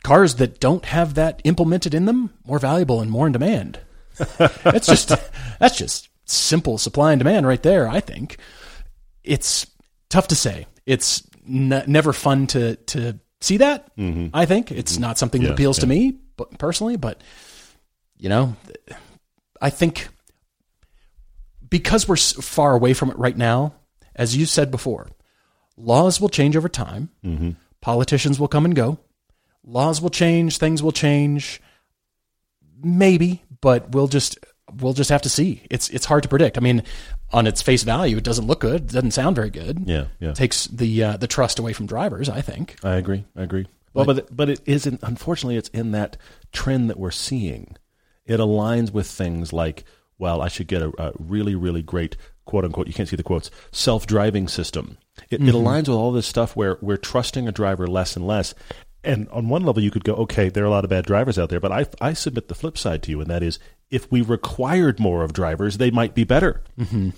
cars 0.04 0.36
that 0.36 0.60
don't 0.60 0.86
have 0.86 1.16
that 1.16 1.42
implemented 1.44 1.94
in 1.94 2.06
them 2.06 2.34
more 2.46 2.60
valuable 2.60 3.02
and 3.02 3.10
more 3.10 3.28
in 3.28 3.34
demand. 3.34 3.80
It's 4.66 4.88
just 4.88 5.12
that's 5.60 5.78
just 5.78 6.10
simple 6.26 6.78
supply 6.78 7.14
and 7.14 7.20
demand 7.20 7.48
right 7.48 7.62
there. 7.62 7.88
I 7.88 8.00
think 8.00 8.38
it's 9.28 9.68
tough 10.10 10.30
to 10.30 10.36
say. 10.36 10.68
It's 10.86 11.24
n- 11.48 11.84
never 11.88 12.14
fun 12.14 12.48
to 12.48 12.76
to 12.76 13.20
see 13.42 13.58
that. 13.58 13.96
Mm-hmm. 13.98 14.28
I 14.34 14.46
think 14.46 14.72
it's 14.72 14.94
mm-hmm. 14.94 15.02
not 15.02 15.18
something 15.18 15.42
that 15.42 15.50
Yeah, 15.50 15.54
appeals 15.54 15.80
to 15.80 15.88
me, 15.88 16.18
but 16.36 16.58
personally. 16.58 16.96
But 16.96 17.22
you 18.18 18.30
know, 18.30 18.56
I 19.62 19.70
think 19.70 20.08
because 21.70 22.08
we're 22.08 22.16
far 22.18 22.74
away 22.74 22.94
from 22.94 23.12
it 23.12 23.18
right 23.18 23.38
now, 23.38 23.76
as 24.16 24.36
you 24.36 24.46
said 24.46 24.72
before, 24.72 25.08
laws 25.76 26.20
will 26.22 26.30
change 26.30 26.56
over 26.56 26.70
time. 26.70 27.10
Mm-hmm. 27.24 27.52
Politicians 27.82 28.40
will 28.40 28.48
come 28.48 28.66
and 28.66 28.76
go. 28.76 29.00
Laws 29.64 30.02
will 30.02 30.10
change. 30.10 30.58
Things 30.58 30.82
will 30.82 30.92
change. 30.92 31.62
Maybe, 32.82 33.44
but 33.62 33.92
we'll 33.92 34.08
just 34.08 34.38
we'll 34.80 34.94
just 34.94 35.10
have 35.10 35.22
to 35.24 35.30
see. 35.30 35.64
It's 35.70 35.90
it's 35.90 36.06
hard 36.06 36.24
to 36.24 36.30
predict. 36.30 36.58
I 36.58 36.62
mean, 36.62 36.84
on 37.32 37.48
its 37.48 37.62
face 37.62 37.84
value, 37.84 38.18
it 38.18 38.24
doesn't 38.24 38.48
look 38.48 38.62
good. 38.62 38.84
It 38.84 38.94
doesn't 38.94 39.12
sound 39.12 39.36
very 39.36 39.50
good. 39.50 39.84
Yeah, 39.86 40.06
yeah. 40.20 40.34
Takes 40.34 40.68
the 40.68 41.04
uh, 41.04 41.18
the 41.18 41.28
trust 41.28 41.60
away 41.60 41.74
from 41.74 41.86
drivers. 41.86 42.30
I 42.30 42.42
think. 42.42 42.76
I 42.84 42.96
agree. 42.96 43.26
I 43.36 43.44
agree. 43.44 43.68
Well, 43.94 44.06
but 44.06 44.36
but 44.36 44.50
it 44.50 44.62
isn't. 44.66 45.02
Unfortunately, 45.04 45.58
it's 45.58 45.70
in 45.70 45.92
that 45.92 46.18
trend 46.52 46.90
that 46.90 47.00
we're 47.00 47.12
seeing. 47.12 47.76
It 48.26 48.40
aligns 48.40 48.92
with 48.92 49.08
things 49.08 49.54
like, 49.54 49.86
well, 50.18 50.42
I 50.42 50.50
should 50.50 50.68
get 50.68 50.82
a, 50.82 50.92
a 51.02 51.14
really, 51.18 51.56
really 51.56 51.82
great 51.82 52.18
quote 52.46 52.66
unquote. 52.66 52.88
You 52.88 52.94
can't 52.94 53.10
see 53.10 53.16
the 53.16 53.24
quotes. 53.24 53.50
Self 53.72 54.06
driving 54.06 54.48
system. 54.48 54.98
It, 55.30 55.42
it 55.42 55.56
aligns 55.56 55.88
with 55.88 55.98
all 55.98 56.12
this 56.12 56.28
stuff 56.28 56.56
where 56.56 56.78
we're 56.82 56.98
trusting 56.98 57.48
a 57.48 57.52
driver 57.52 57.88
less 57.88 58.16
and 58.16 58.28
less. 58.28 58.54
And 59.04 59.30
on 59.30 59.48
one 59.50 59.64
level, 59.64 59.82
you 59.82 59.92
could 59.92 60.04
go, 60.04 60.14
okay, 60.16 60.50
there 60.50 60.64
are 60.64 60.68
a 60.68 60.72
lot 60.72 60.84
of 60.84 60.90
bad 60.90 61.06
drivers 61.06 61.40
out 61.40 61.50
there, 61.50 61.60
but 61.60 61.72
I, 61.72 61.86
I 62.02 62.14
submit 62.14 62.50
the 62.50 62.56
flip 62.56 62.78
side 62.78 63.04
to 63.04 63.12
you, 63.12 63.22
and 63.22 63.30
that 63.30 63.42
is, 63.42 63.58
if 63.90 64.12
we 64.12 64.22
required 64.22 65.00
more 65.00 65.24
of 65.24 65.34
drivers, 65.34 65.78
they 65.78 65.92
might 65.92 66.14
be 66.14 66.24
better 66.24 66.62
mm-hmm. 66.78 67.10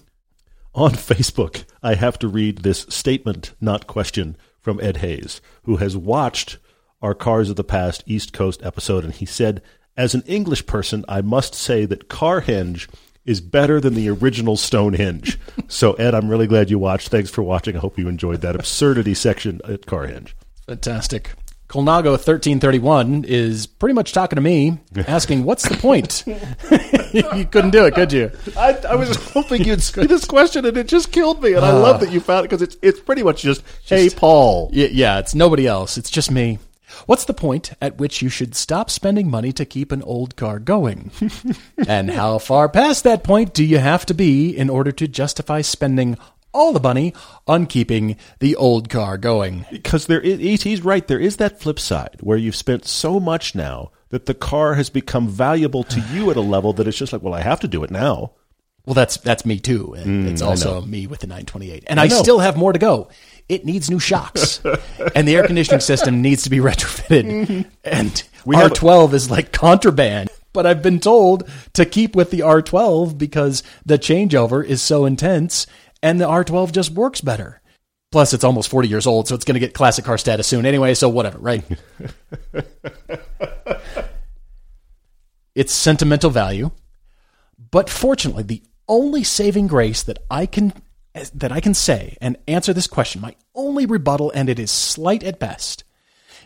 on 0.74 0.91
Facebook, 0.91 1.65
I 1.82 1.95
have 1.95 2.20
to 2.20 2.28
read 2.28 2.59
this 2.59 2.86
statement, 2.89 3.53
not 3.59 3.88
question, 3.88 4.38
from 4.59 4.80
Ed 4.82 4.97
Hayes, 4.97 5.41
who 5.63 5.78
has 5.78 5.95
watched 5.95 6.57
our 7.01 7.13
Cars 7.13 7.49
of 7.49 7.55
the 7.55 7.63
Past 7.63 8.03
East 8.05 8.34
Coast 8.34 8.61
episode, 8.63 9.03
and 9.03 9.13
he 9.13 9.26
said, 9.26 9.61
As 9.95 10.13
an 10.13 10.24
English 10.28 10.65
person, 10.65 11.05
I 11.07 11.22
must 11.22 11.55
say 11.55 11.86
that 11.86 12.09
Carhenge 12.09 12.88
is 13.26 13.41
better 13.41 13.80
than 13.80 13.93
the 13.93 14.09
original 14.09 14.57
Stonehenge. 14.57 15.39
so, 15.67 15.93
Ed, 15.93 16.13
I'm 16.13 16.30
really 16.30 16.47
glad 16.47 16.70
you 16.70 16.80
watched. 16.80 17.09
Thanks 17.09 17.30
for 17.30 17.43
watching. 17.43 17.76
I 17.76 17.80
hope 17.80 17.97
you 17.97 18.07
enjoyed 18.07 18.41
that 18.41 18.55
absurdity 18.55 19.13
section 19.13 19.61
at 19.65 19.82
Carhenge. 19.82 20.34
Fantastic. 20.67 21.34
Colnago 21.70 22.13
1331 22.13 23.26
is 23.26 23.67
pretty 23.67 23.93
much 23.93 24.11
talking 24.11 24.38
to 24.38 24.41
me, 24.41 24.80
asking, 25.07 25.43
What's 25.43 25.70
the 25.70 25.78
point? 25.78 26.24
you 27.13 27.45
couldn't 27.45 27.70
do 27.70 27.86
it, 27.86 27.93
could 27.93 28.11
you? 28.11 28.32
I, 28.57 28.76
I 28.89 28.95
was 28.95 29.15
hoping 29.15 29.63
you'd 29.63 29.84
see 29.84 30.07
this 30.07 30.26
question, 30.26 30.65
and 30.65 30.76
it 30.76 30.88
just 30.88 31.11
killed 31.11 31.43
me. 31.43 31.53
And 31.53 31.63
I 31.63 31.70
ah. 31.70 31.78
love 31.78 31.99
that 31.99 32.11
you 32.11 32.22
found 32.22 32.45
it 32.45 32.49
because 32.49 32.63
it's, 32.63 32.78
it's 32.82 32.99
pretty 32.99 33.22
much 33.22 33.43
just, 33.43 33.63
hey, 33.86 34.09
Paul. 34.09 34.72
Y- 34.74 34.89
yeah, 34.91 35.20
it's 35.20 35.36
nobody 35.36 35.67
else. 35.67 35.95
It's 35.95 36.09
just 36.09 36.32
me. 36.32 36.57
What's 37.05 37.26
the 37.26 37.36
point 37.36 37.74
at 37.80 37.99
which 37.99 38.24
you 38.24 38.30
should 38.30 38.55
stop 38.55 38.89
spending 38.89 39.30
money 39.30 39.51
to 39.53 39.63
keep 39.63 39.91
an 39.91 40.01
old 40.01 40.36
car 40.36 40.57
going? 40.57 41.11
and 41.88 42.09
how 42.09 42.39
far 42.39 42.67
past 42.67 43.03
that 43.03 43.24
point 43.24 43.53
do 43.53 43.63
you 43.63 43.78
have 43.78 44.07
to 44.07 44.15
be 44.15 44.57
in 44.57 44.72
order 44.72 44.91
to 44.93 45.07
justify 45.07 45.61
spending 45.61 46.17
all 46.54 46.74
the 46.74 46.80
money 46.80 47.14
on 47.47 47.66
keeping 47.66 48.18
the 48.39 48.56
old 48.56 48.89
car 48.89 49.18
going? 49.18 49.66
because 49.72 50.08
there 50.08 50.22
is 50.22 50.64
he's- 50.64 50.82
right 50.82 51.08
there 51.08 51.20
is 51.20 51.38
that 51.38 51.60
flip 51.60 51.80
side 51.80 52.18
where 52.22 52.38
you've 52.38 52.56
spent 52.56 52.86
so 52.86 53.20
much 53.20 53.54
now 53.56 53.91
that 54.10 54.26
the 54.26 54.34
car 54.34 54.74
has 54.74 54.89
become 54.89 55.28
valuable 55.28 55.84
to 55.84 56.00
you 56.12 56.32
at 56.32 56.38
a 56.38 56.41
level 56.41 56.74
that 56.74 56.88
it's 56.88 56.97
just 56.97 57.14
like 57.14 57.22
well 57.22 57.34
i 57.36 57.41
have 57.41 57.60
to 57.60 57.68
do 57.68 57.84
it 57.84 57.91
now 57.91 58.32
Well, 58.86 58.95
that's 58.95 59.18
that's 59.18 59.45
me 59.45 59.60
too, 59.60 59.93
and 59.93 60.26
mm, 60.26 60.32
it's 60.32 60.41
also 60.41 60.82
me 60.82 61.06
with 61.06 61.20
the 61.20 61.28
928. 61.28 61.84
And 61.86 62.00
I, 62.00 62.08
know. 62.08 62.22
still 62.24 62.39
have 62.39 62.58
more 62.58 62.74
to 62.74 62.80
go. 62.80 63.10
It 63.47 63.64
needs 63.64 63.88
new 63.89 64.00
shocks, 64.00 64.62
and 65.16 65.28
the 65.28 65.36
air 65.36 65.45
conditioning 65.45 65.82
system 65.82 66.22
needs 66.24 66.43
to 66.43 66.50
be 66.50 66.58
retrofitted. 66.70 67.26
Mm-hmm. 67.45 67.70
And 67.84 68.24
have- 68.52 68.72
R12 68.74 69.14
is 69.14 69.30
like 69.30 69.52
contraband. 69.52 70.30
But 70.54 70.66
I've 70.66 70.82
been 70.82 71.00
told 71.00 71.47
to 71.74 71.86
keep 71.86 72.16
with 72.16 72.32
the 72.32 72.39
R12 72.39 73.16
because 73.20 73.62
the 73.86 74.00
changeover 74.00 74.66
is 74.66 74.82
so 74.82 75.06
intense, 75.06 75.68
and 76.02 76.20
the 76.20 76.26
R12 76.26 76.72
just 76.72 76.91
works 76.91 77.22
better. 77.22 77.62
Plus, 78.12 78.34
it's 78.34 78.43
almost 78.43 78.70
40 78.70 78.88
years 78.88 79.06
old, 79.06 79.28
so 79.28 79.36
it's 79.36 79.45
going 79.45 79.54
to 79.54 79.60
get 79.60 79.76
classic 79.76 80.04
car 80.04 80.18
status 80.18 80.47
soon 80.47 80.66
anyway. 80.66 80.95
So 80.95 81.10
whatever, 81.10 81.38
right? 81.38 81.64
it's 85.56 85.74
sentimental 85.74 86.32
value. 86.32 86.72
But 87.72 87.89
fortunately, 87.89 88.43
the 88.43 88.64
only 88.88 89.24
saving 89.24 89.68
grace 89.68 90.02
that 90.04 90.20
I 90.32 90.47
can 90.47 90.74
that 91.34 91.52
I 91.52 91.60
can 91.60 91.74
say 91.74 92.18
and 92.22 92.38
answer 92.47 92.72
this 92.72 92.88
question, 92.88 93.22
my 93.22 93.36
only 93.54 93.86
rebuttal, 93.86 94.32
and 94.34 94.47
it 94.47 94.58
is 94.58 94.72
slight 94.72 95.24
at 95.24 95.39
best, 95.39 95.84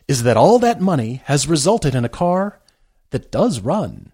is 0.08 0.24
that 0.24 0.36
all 0.36 0.58
that 0.60 0.82
money 0.82 1.22
has 1.26 1.47
resulted 1.47 1.95
in 1.95 2.04
a 2.04 2.10
car 2.10 2.60
that 3.12 3.32
does 3.32 3.60
run. 3.60 4.12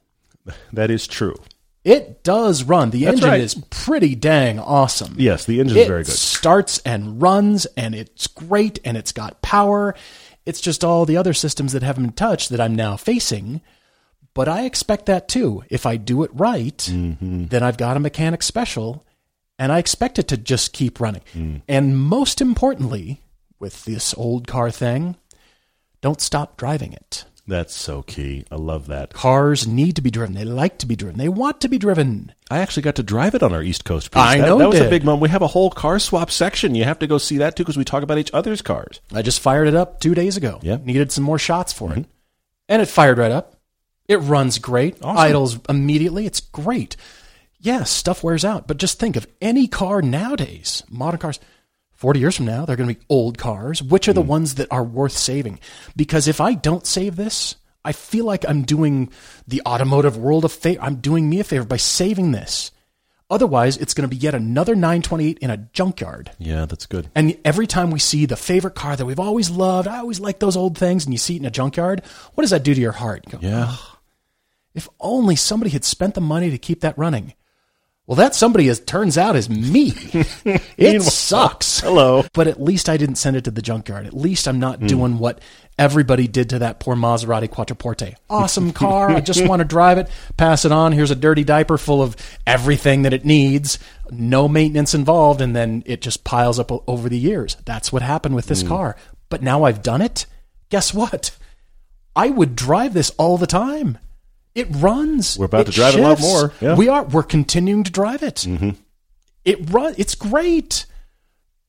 that 0.73 0.91
is 0.91 1.07
true 1.07 1.35
It 1.83 2.23
does 2.23 2.63
run. 2.63 2.89
The 2.89 3.05
engine 3.07 3.29
right. 3.29 3.39
is 3.41 3.55
pretty 3.69 4.13
dang 4.15 4.59
awesome. 4.59 5.15
yes 5.17 5.45
the 5.45 5.59
engine 5.59 5.77
is 5.77 5.87
very 5.87 6.03
good 6.03 6.13
It 6.13 6.17
starts 6.17 6.79
and 6.79 7.21
runs, 7.21 7.65
and 7.77 7.95
it's 7.95 8.27
great, 8.27 8.79
and 8.83 8.97
it's 8.97 9.11
got 9.13 9.41
power. 9.41 9.95
It's 10.45 10.61
just 10.61 10.83
all 10.83 11.05
the 11.05 11.17
other 11.17 11.33
systems 11.33 11.73
that 11.73 11.83
haven't 11.83 12.03
been 12.03 12.13
touched 12.13 12.49
that 12.49 12.59
I'm 12.61 12.75
now 12.75 12.97
facing. 12.97 13.61
But 14.33 14.47
I 14.47 14.65
expect 14.65 15.05
that 15.07 15.27
too. 15.27 15.63
If 15.69 15.85
I 15.85 15.97
do 15.97 16.23
it 16.23 16.31
right, 16.33 16.77
Mm-hmm. 16.77 17.45
then 17.47 17.63
I've 17.63 17.77
got 17.77 17.97
a 17.97 17.99
mechanic 17.99 18.43
special, 18.43 19.05
and 19.57 19.71
I 19.71 19.79
expect 19.79 20.19
it 20.19 20.27
to 20.29 20.37
just 20.37 20.71
keep 20.73 20.99
running. 20.99 21.21
Mm. 21.33 21.61
And 21.67 21.97
most 21.97 22.39
importantly, 22.41 23.21
with 23.59 23.85
this 23.85 24.13
old 24.15 24.47
car 24.47 24.69
thing, 24.71 25.15
don't 26.01 26.21
stop 26.21 26.57
driving 26.57 26.93
it. 26.93 27.25
That's 27.49 27.75
so 27.75 28.03
key. 28.03 28.45
I 28.51 28.55
love 28.55 28.87
that. 28.87 29.11
Cars 29.11 29.67
need 29.67 29.95
to 29.95 30.03
be 30.03 30.11
driven. 30.11 30.35
They 30.35 30.45
like 30.45 30.77
to 30.77 30.85
be 30.85 30.95
driven. 30.95 31.17
They 31.17 31.29
want 31.29 31.61
to 31.61 31.67
be 31.67 31.79
driven. 31.79 32.31
I 32.51 32.59
actually 32.59 32.83
got 32.83 32.95
to 32.95 33.03
drive 33.03 33.33
it 33.33 33.41
on 33.41 33.53
our 33.53 33.63
East 33.63 33.85
Coast 33.85 34.11
piece. 34.11 34.21
I 34.21 34.37
that, 34.37 34.45
know 34.45 34.59
that 34.59 34.69
was 34.69 34.79
a 34.79 34.89
big 34.89 35.03
moment. 35.03 35.23
We 35.23 35.29
have 35.29 35.41
a 35.41 35.47
whole 35.47 35.71
car 35.71 35.97
swap 35.97 36.29
section. 36.29 36.75
You 36.75 36.83
have 36.83 36.99
to 36.99 37.07
go 37.07 37.17
see 37.17 37.39
that 37.39 37.55
too 37.55 37.63
because 37.63 37.75
we 37.75 37.83
talk 37.83 38.03
about 38.03 38.19
each 38.19 38.31
other's 38.33 38.61
cars. 38.61 39.01
I 39.11 39.23
just 39.23 39.39
fired 39.39 39.67
it 39.67 39.73
up 39.73 39.99
two 39.99 40.13
days 40.13 40.37
ago. 40.37 40.59
Yeah. 40.61 40.75
Mm-hmm. 40.75 40.85
Needed 40.85 41.11
some 41.11 41.23
more 41.23 41.39
shots 41.39 41.73
for 41.73 41.91
it. 41.93 42.05
And 42.67 42.81
it 42.83 42.87
fired 42.87 43.17
right 43.17 43.31
up. 43.31 43.59
It 44.07 44.17
runs 44.17 44.59
great. 44.59 44.97
Awesome. 45.01 45.17
Idles 45.17 45.59
immediately. 45.67 46.27
It's 46.27 46.39
great. 46.39 46.95
Yes, 47.59 47.89
stuff 47.89 48.23
wears 48.23 48.45
out. 48.45 48.67
But 48.67 48.77
just 48.77 48.99
think 48.99 49.15
of 49.15 49.27
any 49.41 49.67
car 49.67 50.03
nowadays, 50.03 50.83
modern 50.87 51.19
cars, 51.19 51.39
40 51.99 52.21
years 52.21 52.37
from 52.37 52.45
now, 52.45 52.65
they're 52.65 52.77
going 52.77 52.87
to 52.87 52.97
be 52.97 53.05
old 53.09 53.37
cars. 53.37 53.83
Which 53.83 54.07
are 54.07 54.13
the 54.13 54.21
hmm. 54.21 54.29
ones 54.29 54.55
that 54.55 54.69
are 54.71 54.85
worth 54.85 55.11
saving? 55.11 55.59
Because 55.97 56.29
if 56.29 56.39
I 56.39 56.53
don't 56.53 56.87
save 56.87 57.17
this, 57.17 57.55
I 57.83 57.91
feel 57.91 58.23
like 58.23 58.47
I'm 58.47 58.61
doing 58.63 59.09
the 59.49 59.61
automotive 59.65 60.15
world 60.15 60.45
a 60.45 60.49
favor. 60.49 60.81
I'm 60.81 60.95
doing 60.95 61.29
me 61.29 61.41
a 61.41 61.43
favor 61.43 61.65
by 61.65 61.75
saving 61.75 62.31
this. 62.31 62.71
Otherwise, 63.29 63.75
it's 63.75 63.93
going 63.93 64.09
to 64.09 64.15
be 64.15 64.19
yet 64.19 64.33
another 64.33 64.75
928 64.75 65.39
in 65.39 65.49
a 65.49 65.57
junkyard. 65.57 66.31
Yeah, 66.39 66.65
that's 66.65 66.85
good. 66.85 67.11
And 67.15 67.37
every 67.43 67.67
time 67.67 67.91
we 67.91 67.99
see 67.99 68.25
the 68.25 68.37
favorite 68.37 68.75
car 68.75 68.95
that 68.95 69.05
we've 69.05 69.19
always 69.19 69.49
loved, 69.49 69.89
I 69.89 69.97
always 69.97 70.21
like 70.21 70.39
those 70.39 70.55
old 70.55 70.77
things, 70.77 71.03
and 71.03 71.13
you 71.13 71.17
see 71.17 71.35
it 71.35 71.41
in 71.41 71.45
a 71.45 71.51
junkyard, 71.51 72.01
what 72.33 72.43
does 72.43 72.51
that 72.51 72.63
do 72.63 72.73
to 72.73 72.79
your 72.79 72.93
heart? 72.93 73.25
You 73.27 73.33
go, 73.33 73.39
Yeah. 73.41 73.75
if 74.73 74.87
only 75.01 75.35
somebody 75.35 75.69
had 75.71 75.83
spent 75.83 76.15
the 76.15 76.21
money 76.21 76.49
to 76.49 76.57
keep 76.57 76.79
that 76.79 76.97
running. 76.97 77.33
Well, 78.09 78.15
that 78.15 78.33
somebody, 78.33 78.67
as 78.69 78.79
turns 78.79 79.19
out, 79.19 79.35
is 79.35 79.51
me. 79.51 79.93
it 80.75 81.03
sucks. 81.03 81.79
Hello. 81.79 82.25
But 82.33 82.47
at 82.47 82.59
least 82.59 82.89
I 82.89 82.97
didn't 82.97 83.17
send 83.17 83.37
it 83.37 83.43
to 83.43 83.51
the 83.51 83.61
junkyard. 83.61 84.07
At 84.07 84.15
least 84.15 84.47
I'm 84.47 84.59
not 84.59 84.79
hmm. 84.79 84.87
doing 84.87 85.19
what 85.19 85.39
everybody 85.77 86.27
did 86.27 86.49
to 86.49 86.59
that 86.59 86.79
poor 86.79 86.95
Maserati 86.95 87.47
Quattroporte. 87.47 88.15
Awesome 88.27 88.73
car. 88.73 89.11
I 89.11 89.21
just 89.21 89.45
want 89.45 89.59
to 89.59 89.63
drive 89.63 89.99
it, 89.99 90.09
pass 90.37 90.65
it 90.65 90.71
on. 90.71 90.91
Here's 90.91 91.11
a 91.11 91.15
dirty 91.15 91.43
diaper 91.43 91.77
full 91.77 92.01
of 92.01 92.15
everything 92.47 93.03
that 93.03 93.13
it 93.13 93.25
needs. 93.25 93.77
No 94.09 94.47
maintenance 94.47 94.95
involved. 94.95 95.39
And 95.39 95.55
then 95.55 95.83
it 95.85 96.01
just 96.01 96.23
piles 96.23 96.57
up 96.57 96.71
over 96.89 97.09
the 97.09 97.19
years. 97.19 97.57
That's 97.65 97.93
what 97.93 98.01
happened 98.01 98.33
with 98.33 98.47
this 98.47 98.63
hmm. 98.63 98.69
car. 98.69 98.95
But 99.29 99.43
now 99.43 99.65
I've 99.65 99.83
done 99.83 100.01
it. 100.01 100.25
Guess 100.69 100.95
what? 100.95 101.37
I 102.15 102.31
would 102.31 102.55
drive 102.55 102.95
this 102.95 103.11
all 103.19 103.37
the 103.37 103.45
time. 103.45 103.99
It 104.59 104.67
runs. 104.71 105.39
We're 105.39 105.45
about 105.45 105.67
to 105.67 105.71
drive 105.71 105.95
it 105.95 106.01
a 106.01 106.03
lot 106.03 106.19
more. 106.19 106.51
Yeah. 106.59 106.75
We 106.75 106.89
are. 106.89 107.03
We're 107.03 107.23
continuing 107.23 107.85
to 107.85 107.91
drive 107.91 108.23
it. 108.23 108.35
Mm-hmm. 108.35 108.71
It 109.45 109.71
run. 109.71 109.95
It's 109.97 110.15
great. 110.15 110.85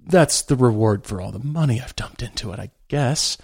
That's 0.01 0.43
the 0.43 0.57
reward 0.57 1.07
for 1.07 1.21
all 1.21 1.31
the 1.31 1.39
money 1.39 1.81
I've 1.81 1.95
dumped 1.95 2.21
into 2.21 2.51
it. 2.51 2.59
I 2.59 2.71
guess 2.89 3.39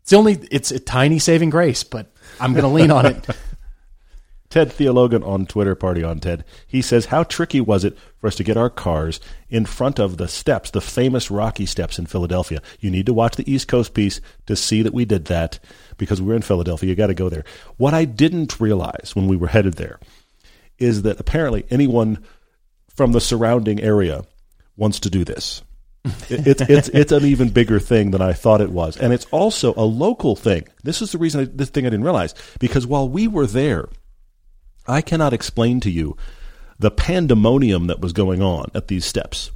it's 0.00 0.10
the 0.10 0.16
only. 0.16 0.40
It's 0.50 0.72
a 0.72 0.80
tiny 0.80 1.20
saving 1.20 1.50
grace, 1.50 1.84
but 1.84 2.12
I'm 2.40 2.54
going 2.54 2.64
to 2.64 2.68
lean 2.68 2.90
on 2.90 3.06
it. 3.06 3.24
Ted 4.52 4.68
Theologan 4.68 5.26
on 5.26 5.46
Twitter, 5.46 5.74
party 5.74 6.04
on 6.04 6.20
Ted. 6.20 6.44
He 6.66 6.82
says, 6.82 7.06
How 7.06 7.22
tricky 7.22 7.58
was 7.58 7.84
it 7.84 7.96
for 8.18 8.26
us 8.26 8.34
to 8.34 8.44
get 8.44 8.58
our 8.58 8.68
cars 8.68 9.18
in 9.48 9.64
front 9.64 9.98
of 9.98 10.18
the 10.18 10.28
steps, 10.28 10.70
the 10.70 10.82
famous 10.82 11.30
Rocky 11.30 11.64
steps 11.64 11.98
in 11.98 12.04
Philadelphia? 12.04 12.60
You 12.78 12.90
need 12.90 13.06
to 13.06 13.14
watch 13.14 13.36
the 13.36 13.50
East 13.50 13.66
Coast 13.66 13.94
piece 13.94 14.20
to 14.44 14.54
see 14.54 14.82
that 14.82 14.92
we 14.92 15.06
did 15.06 15.24
that 15.24 15.58
because 15.96 16.20
we're 16.20 16.36
in 16.36 16.42
Philadelphia. 16.42 16.90
You 16.90 16.94
got 16.94 17.06
to 17.06 17.14
go 17.14 17.30
there. 17.30 17.44
What 17.78 17.94
I 17.94 18.04
didn't 18.04 18.60
realize 18.60 19.12
when 19.14 19.26
we 19.26 19.38
were 19.38 19.46
headed 19.46 19.76
there 19.76 19.98
is 20.76 21.00
that 21.00 21.18
apparently 21.18 21.64
anyone 21.70 22.22
from 22.94 23.12
the 23.12 23.22
surrounding 23.22 23.80
area 23.80 24.22
wants 24.76 25.00
to 25.00 25.08
do 25.08 25.24
this. 25.24 25.62
It's 26.28 26.60
it's 26.60 26.88
it's 26.90 27.12
an 27.12 27.24
even 27.24 27.48
bigger 27.48 27.80
thing 27.80 28.10
than 28.10 28.20
I 28.20 28.34
thought 28.34 28.60
it 28.60 28.70
was, 28.70 28.98
and 28.98 29.14
it's 29.14 29.26
also 29.30 29.72
a 29.78 29.86
local 29.86 30.36
thing. 30.36 30.66
This 30.82 31.00
is 31.00 31.12
the 31.12 31.18
reason 31.18 31.40
I, 31.40 31.44
this 31.44 31.70
thing 31.70 31.86
I 31.86 31.90
didn't 31.90 32.04
realize 32.04 32.34
because 32.58 32.86
while 32.86 33.08
we 33.08 33.28
were 33.28 33.46
there, 33.46 33.88
I 34.86 35.00
cannot 35.00 35.32
explain 35.32 35.80
to 35.80 35.90
you 35.90 36.16
the 36.78 36.90
pandemonium 36.90 37.86
that 37.86 38.00
was 38.00 38.12
going 38.12 38.42
on 38.42 38.70
at 38.74 38.88
these 38.88 39.04
steps. 39.04 39.50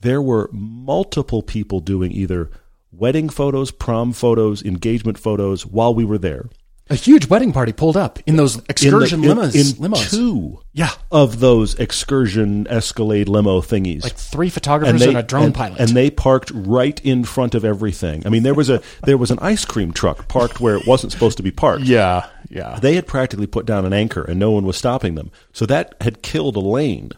There 0.00 0.20
were 0.20 0.50
multiple 0.52 1.42
people 1.42 1.80
doing 1.80 2.12
either 2.12 2.50
wedding 2.92 3.28
photos, 3.28 3.70
prom 3.70 4.12
photos, 4.12 4.62
engagement 4.62 5.18
photos 5.18 5.64
while 5.66 5.94
we 5.94 6.04
were 6.04 6.18
there. 6.18 6.48
A 6.90 6.94
huge 6.96 7.28
wedding 7.30 7.50
party 7.50 7.72
pulled 7.72 7.96
up 7.96 8.18
in 8.26 8.36
those 8.36 8.56
In 8.56 8.60
the- 8.60 8.66
excursion 8.70 9.24
in- 9.24 9.30
limos. 9.30 9.54
in 9.54 9.66
limos. 9.82 10.10
two 10.10 10.58
Yeah. 10.74 10.90
of 11.10 11.40
those 11.40 11.74
excursion 11.76 12.66
Escalade 12.68 13.26
limo 13.26 13.62
thingies 13.62 14.02
like 14.02 14.16
three 14.16 14.50
photographers 14.50 15.00
and, 15.00 15.16
a 15.16 15.22
drone 15.22 15.44
and- 15.44 15.54
pilot. 15.54 15.80
and 15.80 15.90
they 15.90 16.10
parked 16.10 16.52
right 16.54 17.00
in 17.02 17.24
front 17.24 17.54
of 17.54 17.64
everything. 17.64 18.22
I 18.26 18.28
mean, 18.28 18.42
there 18.42 18.52
was 18.52 18.68
a 18.68 18.82
there 19.06 19.16
was 19.16 19.30
an 19.30 19.38
ice 19.40 19.64
cream 19.64 19.92
truck 19.92 20.28
parked 20.28 20.60
where 20.60 20.76
it 20.76 20.86
wasn't 20.86 21.10
supposed 21.12 21.38
to 21.38 21.42
be 21.42 21.50
parked. 21.50 21.84
yeah, 21.84 22.26
yeah. 22.54 22.78
They 22.80 22.94
had 22.94 23.06
practically 23.06 23.46
put 23.46 23.66
down 23.66 23.84
an 23.84 23.92
anchor, 23.92 24.22
and 24.22 24.38
no 24.38 24.50
one 24.52 24.64
was 24.64 24.76
stopping 24.76 25.14
them. 25.16 25.30
So 25.52 25.66
that 25.66 25.94
had 26.00 26.22
killed 26.22 26.56
a 26.56 26.60
lane. 26.60 27.10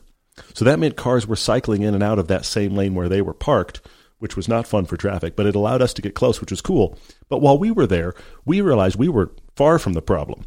So 0.55 0.65
that 0.65 0.79
meant 0.79 0.97
cars 0.97 1.27
were 1.27 1.37
cycling 1.37 1.83
in 1.83 1.95
and 1.95 2.03
out 2.03 2.19
of 2.19 2.29
that 2.29 2.45
same 2.45 2.75
lane 2.75 2.95
where 2.95 3.09
they 3.09 3.23
were 3.23 3.33
parked, 3.35 3.81
which 4.19 4.37
was 4.37 4.49
not 4.49 4.67
fun 4.67 4.85
for 4.87 4.97
traffic. 4.97 5.37
But 5.37 5.47
it 5.47 5.55
allowed 5.55 5.83
us 5.83 5.93
to 5.95 6.03
get 6.03 6.15
close, 6.15 6.41
which 6.41 6.51
was 6.51 6.61
cool. 6.61 6.99
But 7.29 7.39
while 7.41 7.59
we 7.59 7.71
were 7.71 7.87
there, 7.87 8.15
we 8.45 8.61
realized 8.61 8.97
we 8.97 9.09
were 9.09 9.31
far 9.55 9.79
from 9.79 9.93
the 9.93 10.03
problem. 10.03 10.45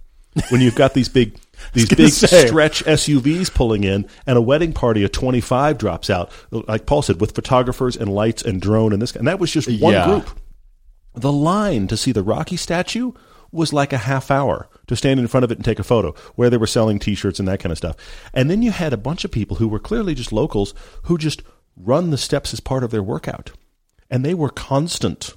When 0.50 0.62
you've 0.62 0.76
got 0.76 0.94
these 0.94 1.10
big 1.10 1.38
these 1.74 1.90
big 1.90 2.10
say. 2.10 2.48
stretch 2.48 2.84
SUVs 2.86 3.54
pulling 3.54 3.84
in, 3.84 4.08
and 4.28 4.38
a 4.38 4.42
wedding 4.42 4.74
party 4.74 5.04
of 5.04 5.12
twenty 5.12 5.42
five 5.42 5.78
drops 5.80 6.10
out, 6.10 6.32
like 6.52 6.86
Paul 6.86 7.02
said, 7.02 7.20
with 7.20 7.34
photographers 7.36 7.98
and 7.98 8.14
lights 8.14 8.44
and 8.44 8.62
drone 8.62 8.94
and 8.94 9.02
this, 9.02 9.16
and 9.16 9.28
that 9.28 9.40
was 9.40 9.52
just 9.52 9.68
one 9.82 9.94
Yeah. 9.94 10.06
group. 10.06 10.30
The 11.16 11.32
line 11.32 11.88
to 11.88 11.98
see 11.98 12.12
the 12.12 12.22
Rocky 12.24 12.56
statue 12.58 13.12
was 13.52 13.74
like 13.74 13.94
a 13.94 13.98
half 13.98 14.30
hour 14.30 14.70
to 14.88 14.96
stand 14.96 15.20
in 15.20 15.28
front 15.28 15.44
of 15.44 15.52
it 15.52 15.58
and 15.58 15.66
take 15.66 15.80
a 15.80 15.84
photo, 15.84 16.14
where 16.36 16.50
they 16.50 16.58
were 16.58 16.68
selling 16.68 17.00
T-shirts 17.00 17.40
and 17.40 17.48
that 17.48 17.60
kind 17.60 17.72
of 17.72 17.78
stuff. 17.78 17.96
And 18.34 18.50
then 18.50 18.62
you 18.62 18.72
had 18.72 18.94
a 18.94 18.98
bunch 18.98 19.26
of 19.26 19.32
people 19.32 19.58
who 19.58 19.68
were 19.68 19.80
clearly 19.80 20.16
just 20.16 20.32
locals 20.32 20.74
who 21.04 21.18
just 21.18 21.44
run 21.76 22.10
the 22.10 22.18
steps 22.18 22.54
as 22.54 22.60
part 22.60 22.84
of 22.84 22.92
their 22.92 23.04
workout, 23.04 23.52
and 24.10 24.24
they 24.24 24.34
were 24.34 24.50
constant. 24.50 25.34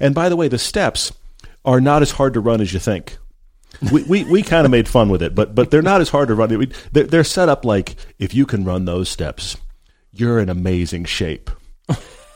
And 0.00 0.14
by 0.14 0.28
the 0.28 0.36
way, 0.36 0.48
the 0.48 0.58
steps 0.58 1.12
are 1.64 1.80
not 1.80 2.02
as 2.02 2.12
hard 2.12 2.34
to 2.34 2.40
run 2.40 2.60
as 2.60 2.72
you 2.72 2.78
think. 2.78 3.18
We 3.92 4.02
we, 4.04 4.24
we 4.24 4.42
kind 4.42 4.64
of 4.64 4.70
made 4.70 4.88
fun 4.88 5.08
with 5.08 5.22
it, 5.22 5.34
but 5.34 5.54
but 5.54 5.70
they're 5.70 5.82
not 5.82 6.00
as 6.00 6.08
hard 6.08 6.28
to 6.28 6.34
run. 6.34 6.72
They're 6.92 7.24
set 7.24 7.48
up 7.48 7.64
like 7.64 7.96
if 8.18 8.34
you 8.34 8.46
can 8.46 8.64
run 8.64 8.86
those 8.86 9.08
steps, 9.08 9.56
you're 10.12 10.40
in 10.40 10.48
amazing 10.48 11.04
shape. 11.04 11.50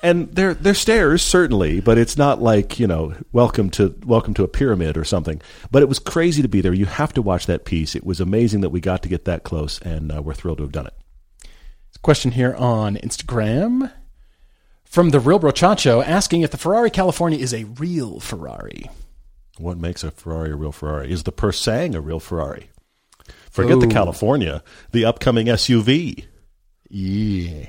And 0.02 0.34
they're 0.34 0.54
they're 0.54 0.74
stairs 0.74 1.22
certainly, 1.22 1.80
but 1.80 1.96
it's 1.96 2.16
not 2.16 2.42
like 2.42 2.80
you 2.80 2.88
know 2.88 3.14
welcome 3.30 3.70
to 3.70 3.94
welcome 4.04 4.34
to 4.34 4.42
a 4.42 4.48
pyramid 4.48 4.96
or 4.96 5.04
something. 5.04 5.40
But 5.70 5.82
it 5.82 5.88
was 5.88 6.00
crazy 6.00 6.42
to 6.42 6.48
be 6.48 6.60
there. 6.60 6.74
You 6.74 6.86
have 6.86 7.12
to 7.14 7.22
watch 7.22 7.46
that 7.46 7.64
piece. 7.64 7.94
It 7.94 8.04
was 8.04 8.20
amazing 8.20 8.62
that 8.62 8.70
we 8.70 8.80
got 8.80 9.02
to 9.04 9.08
get 9.08 9.26
that 9.26 9.44
close, 9.44 9.80
and 9.82 10.10
uh, 10.10 10.20
we're 10.20 10.34
thrilled 10.34 10.58
to 10.58 10.64
have 10.64 10.72
done 10.72 10.86
it. 10.88 10.94
Question 12.02 12.32
here 12.32 12.54
on 12.56 12.96
Instagram 12.96 13.92
from 14.84 15.10
the 15.10 15.20
real 15.20 15.38
brochacho 15.38 16.04
asking 16.04 16.42
if 16.42 16.50
the 16.50 16.58
Ferrari 16.58 16.90
California 16.90 17.38
is 17.38 17.54
a 17.54 17.62
real 17.64 18.18
Ferrari. 18.18 18.90
What 19.58 19.78
makes 19.78 20.02
a 20.02 20.10
Ferrari 20.10 20.50
a 20.50 20.56
real 20.56 20.72
Ferrari? 20.72 21.12
Is 21.12 21.22
the 21.22 21.30
Purosangue 21.30 21.94
a 21.94 22.00
real 22.00 22.18
Ferrari? 22.18 22.70
Forget 23.50 23.78
the 23.78 23.86
California, 23.86 24.64
the 24.90 25.04
upcoming 25.04 25.46
SUV. 25.46 26.24
Yeah. 26.88 27.66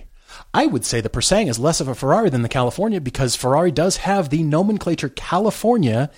I 0.54 0.66
would 0.66 0.86
say 0.86 1.02
the 1.02 1.10
Purosangue 1.10 1.50
is 1.50 1.60
less 1.60 1.82
of 1.82 1.88
a 1.88 1.96
Ferrari 1.96 2.30
than 2.30 2.42
the 2.42 2.50
California 2.50 3.02
because 3.02 3.36
Ferrari 3.36 3.72
does 3.72 3.98
have 3.98 4.30
the 4.30 4.44
nomenclature 4.44 5.10
California 5.10 6.10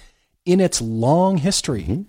in 0.45 0.59
its 0.59 0.81
long 0.81 1.37
history. 1.37 1.83
Mm-hmm. 1.83 2.01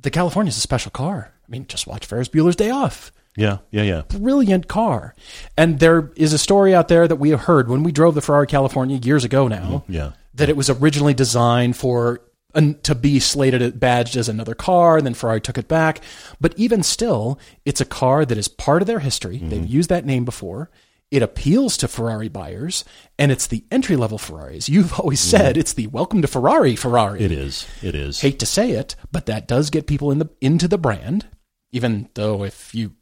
The 0.00 0.10
California 0.10 0.50
is 0.50 0.56
a 0.56 0.60
special 0.60 0.90
car. 0.90 1.32
I 1.46 1.50
mean, 1.50 1.66
just 1.66 1.86
watch 1.86 2.06
Ferris 2.06 2.28
Bueller's 2.28 2.56
Day 2.56 2.70
Off. 2.70 3.12
Yeah, 3.36 3.58
yeah, 3.70 3.82
yeah. 3.82 4.02
Brilliant 4.08 4.68
car. 4.68 5.14
And 5.56 5.80
there 5.80 6.12
is 6.16 6.32
a 6.32 6.38
story 6.38 6.74
out 6.74 6.88
there 6.88 7.08
that 7.08 7.16
we 7.16 7.30
have 7.30 7.40
heard 7.40 7.68
when 7.68 7.82
we 7.82 7.92
drove 7.92 8.14
the 8.14 8.22
Ferrari 8.22 8.46
California 8.46 8.96
years 8.96 9.24
ago 9.24 9.48
now 9.48 9.84
mm-hmm. 9.86 9.92
Yeah. 9.92 10.12
that 10.34 10.48
it 10.48 10.56
was 10.56 10.70
originally 10.70 11.14
designed 11.14 11.76
for 11.76 12.20
an, 12.54 12.78
to 12.82 12.94
be 12.94 13.18
slated 13.18 13.62
uh, 13.62 13.70
badged 13.70 14.16
as 14.16 14.28
another 14.28 14.54
car 14.54 14.96
and 14.96 15.04
then 15.06 15.14
Ferrari 15.14 15.40
took 15.40 15.58
it 15.58 15.66
back 15.66 16.00
but 16.40 16.54
even 16.56 16.84
still 16.84 17.38
it's 17.64 17.80
a 17.80 17.84
car 17.84 18.24
that 18.24 18.38
is 18.38 18.46
part 18.46 18.80
of 18.80 18.86
their 18.86 19.00
history 19.00 19.38
they've 19.38 19.62
mm-hmm. 19.62 19.72
used 19.72 19.90
that 19.90 20.06
name 20.06 20.24
before 20.24 20.70
it 21.14 21.22
appeals 21.22 21.76
to 21.76 21.86
Ferrari 21.86 22.28
buyers 22.28 22.84
and 23.20 23.30
it's 23.30 23.46
the 23.46 23.64
entry 23.70 23.94
level 23.94 24.18
Ferraris 24.18 24.68
you've 24.68 24.98
always 24.98 25.20
mm-hmm. 25.20 25.36
said 25.36 25.56
it's 25.56 25.72
the 25.74 25.86
welcome 25.86 26.20
to 26.22 26.26
Ferrari 26.28 26.74
Ferrari 26.74 27.22
It 27.22 27.30
is. 27.30 27.68
It 27.82 27.94
is. 27.94 28.20
hate 28.20 28.40
to 28.40 28.46
say 28.46 28.72
it 28.72 28.96
but 29.12 29.26
that 29.26 29.46
does 29.46 29.70
get 29.70 29.86
people 29.86 30.10
in 30.10 30.18
the 30.18 30.28
into 30.40 30.66
the 30.66 30.76
brand 30.76 31.28
even 31.70 32.08
though 32.14 32.42
if 32.42 32.74
you 32.74 32.94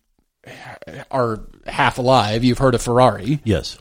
are 1.10 1.48
half 1.66 1.96
alive 1.96 2.44
you've 2.44 2.58
heard 2.58 2.74
of 2.74 2.82
Ferrari 2.82 3.40
Yes. 3.44 3.78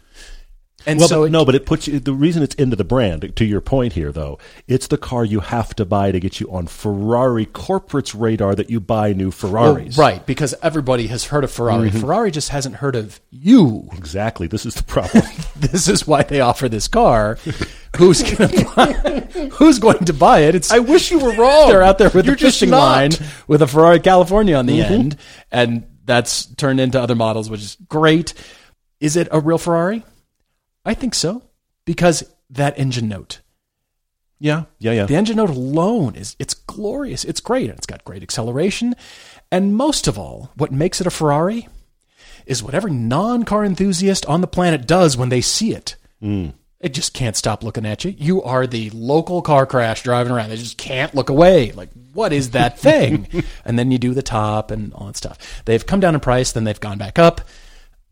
And 0.86 1.00
well, 1.00 1.08
so 1.08 1.20
but, 1.22 1.26
it- 1.26 1.30
no, 1.32 1.46
but 1.46 1.56
it 1.56 1.66
puts 1.66 1.88
you. 1.88 2.00
The 2.00 2.14
reason 2.14 2.42
it's 2.44 2.56
into 2.56 2.76
the 2.76 2.84
brand, 2.84 3.36
to 3.36 3.46
your 3.46 3.62
point 3.62 3.94
here, 3.94 4.12
though, 4.12 4.40
it's 4.68 4.88
the 4.88 4.98
car 4.98 5.24
you 5.24 5.40
have 5.42 5.76
to 5.76 5.86
buy 5.86 6.12
to 6.12 6.20
get 6.20 6.40
you 6.40 6.52
on 6.52 6.68
Ferrari 6.68 7.46
corporate's 7.46 8.16
radar 8.16 8.56
that 8.56 8.70
you 8.70 8.80
buy 8.80 9.14
new 9.14 9.26
Well, 9.26 9.32
Ferraris. 9.32 9.98
right, 9.98 10.26
because 10.26 10.56
everybody 10.64 11.08
has 11.08 11.26
heard 11.26 11.44
of 11.44 11.52
Ferrari. 11.52 11.90
Mm-hmm. 11.90 12.00
Ferrari 12.00 12.32
just 12.32 12.50
hasn't 12.50 12.76
heard 12.76 12.96
of 12.96 13.20
you. 13.30 13.90
Exactly. 13.94 14.48
This 14.48 14.66
is 14.66 14.76
the 14.76 14.84
problem. 14.84 15.24
This 15.62 15.88
is 15.88 16.08
why 16.08 16.24
they 16.24 16.40
offer 16.42 16.68
this 16.68 16.88
car. 16.88 17.38
Who's 17.98 18.24
going 18.24 18.50
to 18.58 18.66
buy? 18.76 18.94
Who's 19.54 19.78
going 19.78 20.06
to 20.06 20.14
buy 20.14 20.40
it? 20.40 20.56
It's 20.56 20.72
I 20.72 20.80
wish 20.80 21.12
you 21.12 21.20
were 21.20 21.36
wrong. 21.36 21.70
they're 21.70 21.84
out 21.84 22.00
there 22.00 22.10
with 22.10 22.26
You're 22.26 22.34
a 22.34 22.38
fishing 22.40 22.72
line 22.72 23.12
with 23.48 23.62
a 23.62 23.68
Ferrari 23.68 24.00
California 24.00 24.56
on 24.56 24.66
the 24.66 24.82
end, 24.82 25.18
and 25.52 25.86
that's 26.06 26.46
turned 26.56 26.80
into 26.80 27.00
other 27.00 27.14
models, 27.14 27.48
which 27.50 27.62
is 27.62 27.78
great. 27.88 28.34
Is 29.00 29.16
it 29.16 29.28
a 29.32 29.40
real 29.40 29.60
Ferrari? 29.60 30.04
I 30.86 30.94
think 30.94 31.14
so 31.16 31.44
because 31.86 32.24
that 32.50 32.78
engine 32.78 33.08
note. 33.08 33.40
yeah, 34.40 34.64
yeah, 34.80 34.92
yeah. 34.94 35.06
The 35.06 35.16
engine 35.16 35.38
note 35.38 35.50
alone 35.52 36.16
is 36.16 36.36
it's 36.40 36.54
glorious. 36.54 37.24
It's 37.24 37.42
great. 37.42 37.70
and 37.70 37.78
It's 37.78 37.86
got 37.88 38.04
great 38.04 38.24
acceleration. 38.24 38.96
And 39.52 39.76
most 39.76 40.08
of 40.08 40.18
all, 40.18 40.52
what 40.56 40.72
makes 40.72 41.00
it 41.02 41.08
a 41.08 41.12
Ferrari 41.12 41.68
is 42.46 42.64
what 42.64 42.74
every 42.74 42.92
non-car 42.92 43.64
enthusiast 43.64 44.26
on 44.26 44.42
the 44.42 44.48
planet 44.48 44.88
does 44.88 45.16
when 45.16 45.30
they 45.30 45.42
see 45.42 45.74
it. 45.74 45.96
Hmm. 46.20 46.50
It 46.80 46.96
just 46.96 47.14
can't 47.14 47.36
stop 47.36 47.64
looking 47.64 47.86
at 47.86 48.04
you. 48.04 48.16
You 48.18 48.42
are 48.42 48.66
the 48.66 48.90
local 48.90 49.44
car 49.44 49.68
crash 49.68 50.02
driving 50.02 50.34
around. 50.34 50.50
They 50.50 50.58
just 50.58 50.80
can't 50.80 51.14
look 51.14 51.30
away. 51.30 51.72
Like, 51.74 51.90
what 52.14 52.34
is 52.34 52.52
that 52.52 52.80
thing? 52.80 53.28
and 53.66 53.78
then 53.78 53.92
you 53.92 54.00
do 54.00 54.16
the 54.16 54.24
top 54.24 54.72
and 54.72 54.92
all 54.94 55.06
that 55.06 55.16
stuff. 55.18 55.62
They've 55.66 55.86
come 55.86 56.00
down 56.00 56.16
in 56.16 56.22
price, 56.22 56.52
then 56.54 56.64
they've 56.64 56.80
gone 56.80 56.98
back 56.98 57.20
up. 57.20 57.42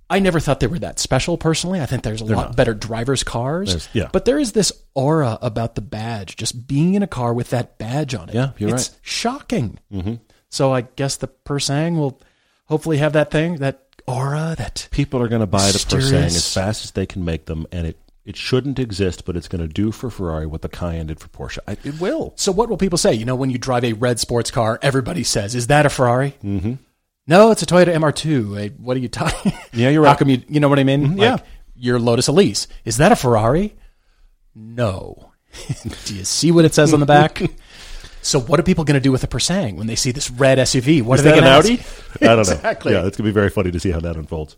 I 0.09 0.19
never 0.19 0.39
thought 0.39 0.59
they 0.59 0.67
were 0.67 0.79
that 0.79 0.97
special 0.99 1.37
personally. 1.37 1.79
I 1.81 1.85
think 1.85 2.03
there's 2.03 2.21
a 2.21 2.25
lot 2.25 2.55
better 2.55 2.73
drivers' 2.73 3.23
cars. 3.23 3.69
There's- 3.69 3.89
yeah. 3.93 4.09
But 4.11 4.25
there 4.25 4.39
is 4.39 4.53
this 4.53 4.71
aura 4.95 5.37
about 5.41 5.75
the 5.75 5.81
badge, 5.81 6.35
just 6.35 6.67
being 6.67 6.95
in 6.95 7.03
a 7.03 7.07
car 7.07 7.33
with 7.33 7.51
that 7.51 7.77
badge 7.77 8.15
on 8.15 8.29
it. 8.29 8.35
Yeah, 8.35 8.51
you're 8.57 8.71
it's 8.71 8.97
shocking. 9.01 9.77
Mm-hmm. 9.93 10.15
So 10.49 10.73
I 10.73 10.81
guess 10.81 11.15
the 11.17 11.27
Purosangue 11.27 11.97
will 11.97 12.19
hopefully 12.65 12.97
have 12.97 13.13
that 13.13 13.29
thing, 13.29 13.57
that 13.57 13.83
aura, 14.07 14.55
that 14.57 14.87
People 14.91 15.21
are 15.21 15.27
going 15.27 15.41
to 15.41 15.45
buy 15.47 15.67
the 15.71 15.77
Purosangue 15.77 15.95
Mysterious. 16.01 16.35
as 16.35 16.53
fast 16.53 16.83
as 16.85 16.91
they 16.91 17.05
can 17.05 17.23
make 17.23 17.45
them, 17.45 17.67
and 17.71 17.85
it 17.85 17.99
it 18.25 18.35
shouldn't 18.35 18.77
exist, 18.77 19.25
but 19.25 19.35
it's 19.35 19.47
going 19.47 19.61
to 19.61 19.67
do 19.67 19.91
for 19.91 20.09
Ferrari 20.11 20.45
what 20.45 20.61
the 20.61 20.69
Cayenne 20.69 21.07
did 21.07 21.19
for 21.19 21.29
Porsche. 21.29 21.57
I, 21.67 21.77
it 21.83 21.99
will. 21.99 22.33
So 22.35 22.51
what 22.51 22.69
will 22.69 22.77
people 22.77 22.97
say? 22.99 23.11
You 23.13 23.25
know, 23.25 23.35
when 23.35 23.49
you 23.49 23.57
drive 23.57 23.83
a 23.83 23.93
red 23.93 24.19
sports 24.19 24.51
car, 24.51 24.77
everybody 24.83 25.23
says, 25.23 25.55
"Is 25.55 25.67
that 25.67 25.85
a 25.85 25.89
Ferrari?" 25.89 26.35
Mm-hmm. 26.43 26.73
No, 27.29 27.51
it's 27.51 27.61
a 27.61 27.65
Toyota 27.67 27.93
MR2. 27.93 28.59
Eh, 28.59 28.69
What 28.79 28.97
are 28.97 28.99
you 28.99 29.07
talking? 29.07 29.53
Yeah, 29.71 29.89
you're 29.89 30.03
How 30.07 30.15
come 30.15 30.29
you? 30.29 30.41
You 30.49 30.59
know 30.59 30.67
what 30.67 30.79
I 30.79 30.83
mean? 30.83 31.15
yeah. 31.17 31.33
Like, 31.33 31.43
Your 31.75 31.99
Lotus 31.99 32.27
Elise 32.27 32.67
is 32.85 32.97
that 32.97 33.11
a 33.11 33.15
Ferrari? 33.15 33.75
No. 34.55 35.31
do 36.05 36.15
you 36.15 36.23
see 36.25 36.51
what 36.51 36.65
it 36.65 36.73
says 36.73 36.93
on 36.93 36.99
the 36.99 37.05
back? 37.05 37.41
so 38.23 38.39
what 38.39 38.59
are 38.59 38.63
people 38.63 38.83
going 38.83 38.95
to 38.95 38.99
do 38.99 39.11
with 39.11 39.23
a 39.23 39.27
Purosangue 39.27 39.77
when 39.77 39.85
they 39.87 39.95
see 39.95 40.11
this 40.11 40.31
red 40.31 40.57
SUV? 40.57 41.01
What 41.03 41.19
Is 41.19 41.25
are 41.25 41.29
they 41.29 41.39
that 41.39 41.41
gonna 41.41 41.55
Audi? 41.57 41.79
I 42.21 42.35
don't 42.35 42.39
Exactly. 42.39 42.93
know. 42.93 43.01
Yeah, 43.01 43.07
it's 43.07 43.15
going 43.15 43.25
to 43.27 43.31
be 43.31 43.39
very 43.39 43.49
funny 43.51 43.69
to 43.71 43.79
see 43.79 43.91
how 43.91 43.99
that 43.99 44.15
unfolds. 44.15 44.57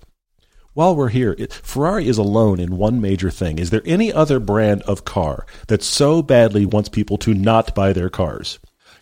While 0.73 0.95
we're 0.95 1.09
here, 1.09 1.35
it, 1.37 1.51
Ferrari 1.51 2.07
is 2.07 2.17
alone 2.17 2.61
in 2.61 2.77
one 2.77 3.01
major 3.01 3.29
thing. 3.29 3.59
Is 3.59 3.69
there 3.71 3.81
any 3.85 4.13
other 4.13 4.39
brand 4.39 4.81
of 4.83 5.03
car 5.03 5.45
that 5.67 5.83
so 5.83 6.21
badly 6.21 6.65
wants 6.65 6.87
people 6.87 7.17
to 7.17 7.33
not 7.33 7.75
buy 7.75 7.91
their 7.91 8.09
cars? 8.09 8.57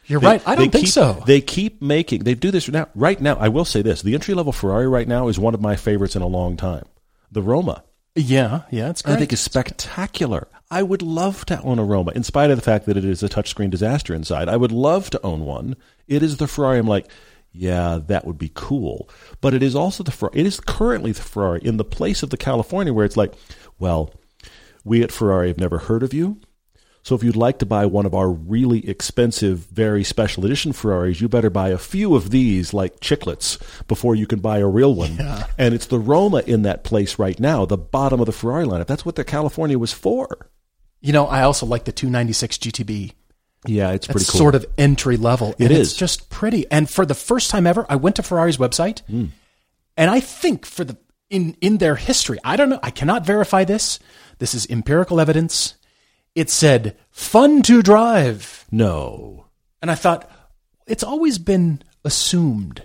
You're 0.10 0.20
They- 0.20 0.28
right. 0.28 0.42
I 0.46 0.56
don't 0.56 0.72
think 0.72 0.86
keep- 0.86 0.94
so. 0.94 1.24
They 1.26 1.40
keep 1.40 1.82
making. 1.82 2.24
They 2.24 2.34
do 2.34 2.52
this 2.52 2.68
now. 2.68 2.88
Right 2.96 3.22
now, 3.22 3.38
I 3.40 3.48
will 3.48 3.64
say 3.64 3.82
this: 3.82 4.02
the 4.02 4.16
entry 4.16 4.34
level 4.34 4.52
Ferrari 4.52 4.88
right 4.88 5.08
now 5.08 5.28
is 5.30 5.40
one 5.40 5.54
of 5.54 5.62
my 5.62 5.76
favorites 5.78 6.16
in 6.16 6.22
a 6.22 6.28
long 6.28 6.58
time. 6.58 6.86
The 7.32 7.44
Roma, 7.44 7.84
yeah, 8.16 8.64
yeah, 8.72 8.90
it's 8.90 9.04
great. 9.04 9.14
I 9.14 9.20
think, 9.20 9.32
is 9.34 9.40
spectacular. 9.40 10.48
I 10.72 10.84
would 10.84 11.02
love 11.04 11.46
to 11.46 11.62
own 11.62 11.80
a 11.80 11.84
Roma, 11.84 12.12
in 12.16 12.24
spite 12.24 12.50
of 12.50 12.58
the 12.58 12.64
fact 12.64 12.86
that 12.88 12.98
it 12.98 13.06
is 13.06 13.22
a 13.24 13.30
touchscreen 13.30 13.70
disaster 13.70 14.14
inside. 14.14 14.50
I 14.50 14.58
would 14.58 14.72
love 14.72 15.10
to 15.12 15.22
own 15.24 15.46
one. 15.46 15.76
It 16.08 16.24
is 16.24 16.38
the 16.38 16.48
Ferrari. 16.48 16.80
I'm 16.80 16.88
like, 16.88 17.08
yeah, 17.52 18.00
that 18.08 18.26
would 18.26 18.38
be 18.40 18.52
cool. 18.54 19.08
But 19.42 19.54
it 19.54 19.62
is 19.64 19.76
also 19.76 20.04
the 20.04 20.12
Ferrari. 20.12 20.40
It 20.40 20.46
is 20.48 20.60
currently 20.60 21.12
the 21.12 21.22
Ferrari 21.22 21.62
in 21.64 21.78
the 21.78 21.84
place 21.84 22.24
of 22.24 22.32
the 22.32 22.38
California, 22.38 22.94
where 22.94 23.06
it's 23.06 23.18
like, 23.18 23.34
well, 23.78 24.12
we 24.84 25.04
at 25.04 25.12
Ferrari 25.12 25.50
have 25.50 25.60
never 25.60 25.78
heard 25.78 26.02
of 26.02 26.14
you. 26.14 26.40
So 27.04 27.16
if 27.16 27.24
you'd 27.24 27.36
like 27.36 27.60
to 27.60 27.66
buy 27.66 27.86
one 27.86 28.06
of 28.06 28.14
our 28.14 28.30
really 28.30 28.88
expensive, 28.88 29.60
very 29.72 30.04
special 30.04 30.46
edition 30.46 30.74
Ferraris, 30.74 31.22
you 31.22 31.28
better 31.30 31.50
buy 31.50 31.70
a 31.70 31.78
few 31.78 32.14
of 32.16 32.30
these 32.30 32.74
like 32.74 33.00
chiclets 33.00 33.58
before 33.88 34.16
you 34.16 34.28
can 34.28 34.40
buy 34.40 34.60
a 34.60 34.68
real 34.68 34.94
one. 34.94 35.18
And 35.58 35.74
it's 35.74 35.88
the 35.88 35.98
Roma 36.00 36.44
in 36.46 36.64
that 36.64 36.84
place 36.84 37.18
right 37.18 37.40
now, 37.40 37.66
the 37.66 37.78
bottom 37.78 38.20
of 38.20 38.26
the 38.26 38.32
Ferrari 38.32 38.66
lineup. 38.66 38.88
That's 38.88 39.06
what 39.06 39.16
the 39.16 39.24
California 39.24 39.80
was 39.80 39.94
for. 39.94 40.50
you 41.02 41.14
know, 41.14 41.26
I 41.28 41.44
also 41.44 41.66
like 41.66 41.86
the 41.86 41.94
296 41.94 42.58
GTB. 42.58 43.14
Yeah, 43.66 43.92
it's 43.92 44.06
pretty 44.08 44.22
It's 44.22 44.30
cool. 44.32 44.40
sort 44.40 44.56
of 44.56 44.66
entry 44.78 45.18
level. 45.18 45.52
It 45.58 45.66
and 45.66 45.72
is. 45.72 45.90
It's 45.92 45.98
just 45.98 46.30
pretty. 46.30 46.70
And 46.72 46.90
for 46.90 47.06
the 47.06 47.16
first 47.16 47.50
time 47.50 47.66
ever, 47.66 47.86
I 47.90 47.96
went 47.96 48.18
to 48.18 48.24
Ferrari's 48.24 48.58
website, 48.58 49.02
Hmm. 49.08 49.26
and 49.98 50.10
I 50.12 50.20
think 50.20 50.66
for 50.66 50.84
the 50.84 50.98
in 51.30 51.56
in 51.62 51.78
their 51.78 51.96
history, 51.96 52.40
I 52.44 52.56
don't 52.56 52.70
know, 52.70 52.80
I 52.84 52.92
cannot 52.92 53.26
verify 53.26 53.64
this. 53.64 54.00
This 54.40 54.54
is 54.54 54.66
empirical 54.70 55.20
evidence. 55.20 55.76
It 56.40 56.50
said 56.50 56.96
"fun 57.12 57.62
to 57.64 57.82
drive," 57.84 58.66
no, 58.72 59.46
and 59.82 59.92
I 59.92 59.96
thought 59.96 60.30
it's 60.88 61.04
always 61.04 61.38
been 61.38 61.82
assumed, 62.06 62.84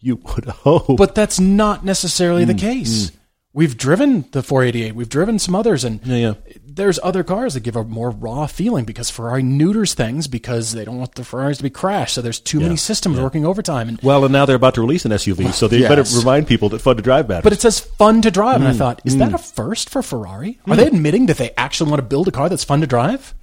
you 0.00 0.16
would 0.16 0.46
hope. 0.46 0.96
but 0.96 1.14
that's 1.14 1.38
not 1.38 1.84
necessarily 1.84 2.44
Hmm. 2.44 2.48
the 2.52 2.54
case. 2.54 3.12
We've 3.52 3.76
driven 3.76 4.24
the 4.32 4.42
488. 4.42 4.94
We've 4.96 5.08
driven 5.08 5.38
some 5.38 5.54
others, 5.54 5.84
and 5.84 6.00
Yeah, 6.04 6.16
yeah. 6.16 6.34
There's 6.74 6.98
other 7.02 7.22
cars 7.22 7.54
that 7.54 7.60
give 7.60 7.76
a 7.76 7.84
more 7.84 8.10
raw 8.10 8.46
feeling 8.46 8.84
because 8.84 9.10
Ferrari 9.10 9.42
neuters 9.42 9.94
things 9.94 10.26
because 10.26 10.72
they 10.72 10.84
don't 10.84 10.98
want 10.98 11.14
the 11.14 11.24
Ferraris 11.24 11.58
to 11.58 11.62
be 11.62 11.70
crashed. 11.70 12.14
So 12.14 12.22
there's 12.22 12.40
too 12.40 12.60
many 12.60 12.76
systems 12.76 13.20
working 13.20 13.46
overtime. 13.46 13.88
And 13.88 14.00
well, 14.02 14.24
and 14.24 14.32
now 14.32 14.44
they're 14.46 14.56
about 14.56 14.74
to 14.74 14.80
release 14.80 15.04
an 15.04 15.12
SUV, 15.12 15.52
so 15.52 15.68
they 15.68 15.78
Yes. 15.78 15.88
better 15.88 16.18
remind 16.18 16.46
people 16.46 16.68
that 16.70 16.80
fun 16.80 16.96
to 16.96 17.02
drive 17.02 17.28
matters. 17.28 17.44
but 17.44 17.52
it 17.52 17.60
says 17.60 17.80
fun 17.80 18.22
to 18.22 18.30
drive, 18.30 18.56
Hmm. 18.56 18.62
and 18.62 18.68
I 18.68 18.74
mm. 18.74 18.78
thought, 18.78 19.00
is 19.04 19.16
that 19.18 19.30
mm. 19.30 19.34
a 19.34 19.38
first 19.38 19.90
for 19.90 20.02
Ferrari? 20.02 20.58
Are 20.66 20.74
mm. 20.74 20.76
they 20.76 20.86
admitting 20.86 21.26
that 21.26 21.38
they 21.38 21.50
actually 21.56 21.90
want 21.90 22.00
to 22.00 22.06
build 22.06 22.28
a 22.28 22.30
car 22.30 22.48
that's 22.48 22.64
fun 22.64 22.80
to 22.80 22.86
drive? 22.86 23.34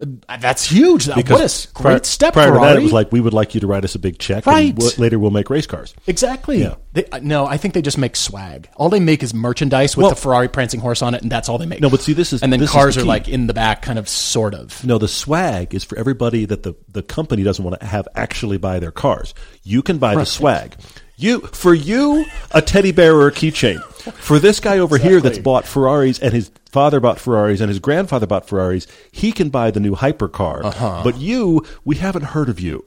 Uh, 0.00 0.36
That's 0.38 0.64
huge. 0.68 1.04
That- 1.04 1.16
what 1.16 1.26
a 1.26 1.28
great 1.30 1.68
prior, 1.74 2.00
step, 2.02 2.32
prior 2.32 2.48
Ferrari. 2.48 2.68
to 2.68 2.74
that, 2.74 2.80
it 2.80 2.82
was 2.82 2.92
like 2.92 3.12
we 3.12 3.20
would 3.20 3.32
like 3.32 3.54
you 3.54 3.60
to 3.60 3.66
write 3.68 3.84
us 3.84 3.94
a 3.94 3.98
big 4.00 4.18
check, 4.18 4.44
Right. 4.44 4.70
and 4.70 4.78
we'll- 4.78 4.92
later 4.98 5.18
we'll 5.20 5.30
make 5.30 5.48
race 5.50 5.66
cars. 5.66 5.94
exactly. 6.08 6.60
Yeah. 6.62 6.74
They, 6.94 7.04
uh, 7.12 7.20
no, 7.22 7.46
I 7.46 7.56
think 7.58 7.74
they 7.74 7.82
just 7.82 7.96
make 7.96 8.16
swag. 8.16 8.68
All 8.76 8.88
they 8.88 8.98
make 8.98 9.22
is 9.22 9.32
merchandise 9.32 9.96
with 9.96 10.02
Well- 10.04 10.10
the 10.10 10.16
Ferrari 10.20 10.48
prancing 10.48 10.80
horse 10.80 11.00
on 11.00 11.14
it, 11.14 11.22
and 11.22 11.30
that's 11.30 11.48
all 11.48 11.58
they 11.58 11.66
make. 11.66 11.80
No, 11.80 11.88
but 11.90 12.00
see, 12.02 12.12
this 12.12 12.32
is 12.32 12.42
and 12.42 12.52
then 12.52 12.66
cars 12.66 12.96
the 12.96 13.02
are 13.02 13.04
like 13.04 13.28
in 13.28 13.46
the 13.46 13.54
back, 13.54 13.82
kind 13.82 13.98
of, 13.98 14.08
sort 14.08 14.52
of. 14.54 14.84
No, 14.84 14.98
the 14.98 15.08
swag 15.08 15.74
is 15.74 15.84
for 15.84 15.96
everybody 15.96 16.44
that 16.44 16.64
the, 16.64 16.74
the 16.90 17.02
company 17.02 17.44
doesn't 17.44 17.64
want 17.64 17.78
to 17.80 17.86
have 17.86 18.08
actually 18.16 18.58
buy 18.58 18.80
their 18.80 18.92
cars. 18.92 19.32
You 19.62 19.80
can 19.80 19.98
buy 19.98 20.16
the 20.16 20.26
swag. 20.26 20.74
You 21.16 21.38
for 21.52 21.72
you 21.72 22.24
a 22.50 22.60
teddy 22.60 22.90
bear 22.90 23.14
or 23.14 23.28
a 23.28 23.32
keychain. 23.32 23.80
For 24.14 24.40
this 24.40 24.58
guy 24.58 24.78
over 24.78 24.98
here 24.98 25.20
that's 25.20 25.38
bought 25.38 25.64
Ferraris 25.64 26.18
and 26.18 26.34
his 26.34 26.50
father 26.74 26.98
bought 26.98 27.20
Ferraris 27.20 27.60
and 27.60 27.68
his 27.68 27.78
grandfather 27.78 28.26
bought 28.26 28.48
Ferraris, 28.48 28.88
he 29.12 29.30
can 29.30 29.48
buy 29.48 29.70
the 29.70 29.78
new 29.78 29.94
hypercar. 29.94 30.64
Uh-huh. 30.64 31.02
But 31.04 31.18
you, 31.18 31.64
we 31.84 31.94
haven't 31.96 32.24
heard 32.24 32.48
of 32.48 32.58
you. 32.58 32.82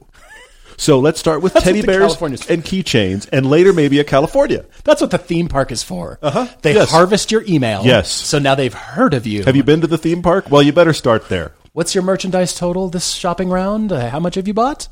So 0.76 1.00
let's 1.00 1.18
start 1.18 1.40
with 1.42 1.54
That's 1.54 1.64
teddy 1.64 1.80
bears 1.82 2.14
and 2.20 2.62
keychains, 2.62 3.28
and 3.32 3.48
later 3.50 3.72
maybe 3.72 3.98
a 3.98 4.04
California. 4.04 4.64
That's 4.84 5.00
what 5.00 5.10
the 5.10 5.18
theme 5.18 5.48
park 5.48 5.72
is 5.72 5.82
for. 5.82 6.18
Uh-huh. 6.22 6.46
They 6.62 6.74
Yes. 6.74 6.90
harvest 6.90 7.32
your 7.32 7.42
email. 7.48 7.84
Yes. 7.84 8.10
So 8.12 8.38
now 8.38 8.54
they've 8.54 8.72
heard 8.72 9.14
of 9.14 9.26
you. 9.26 9.42
Have 9.44 9.56
you 9.56 9.64
been 9.64 9.80
to 9.80 9.86
the 9.88 9.98
theme 9.98 10.20
park? 10.22 10.50
Well, 10.50 10.62
you 10.62 10.72
better 10.72 10.92
start 10.92 11.28
there. 11.30 11.52
What's 11.72 11.94
your 11.94 12.04
merchandise 12.04 12.54
total 12.54 12.90
this 12.90 13.10
shopping 13.12 13.48
round? 13.48 13.90
Uh, 13.90 14.10
how 14.10 14.20
much 14.20 14.34
have 14.36 14.46
you 14.46 14.54
bought? 14.54 14.88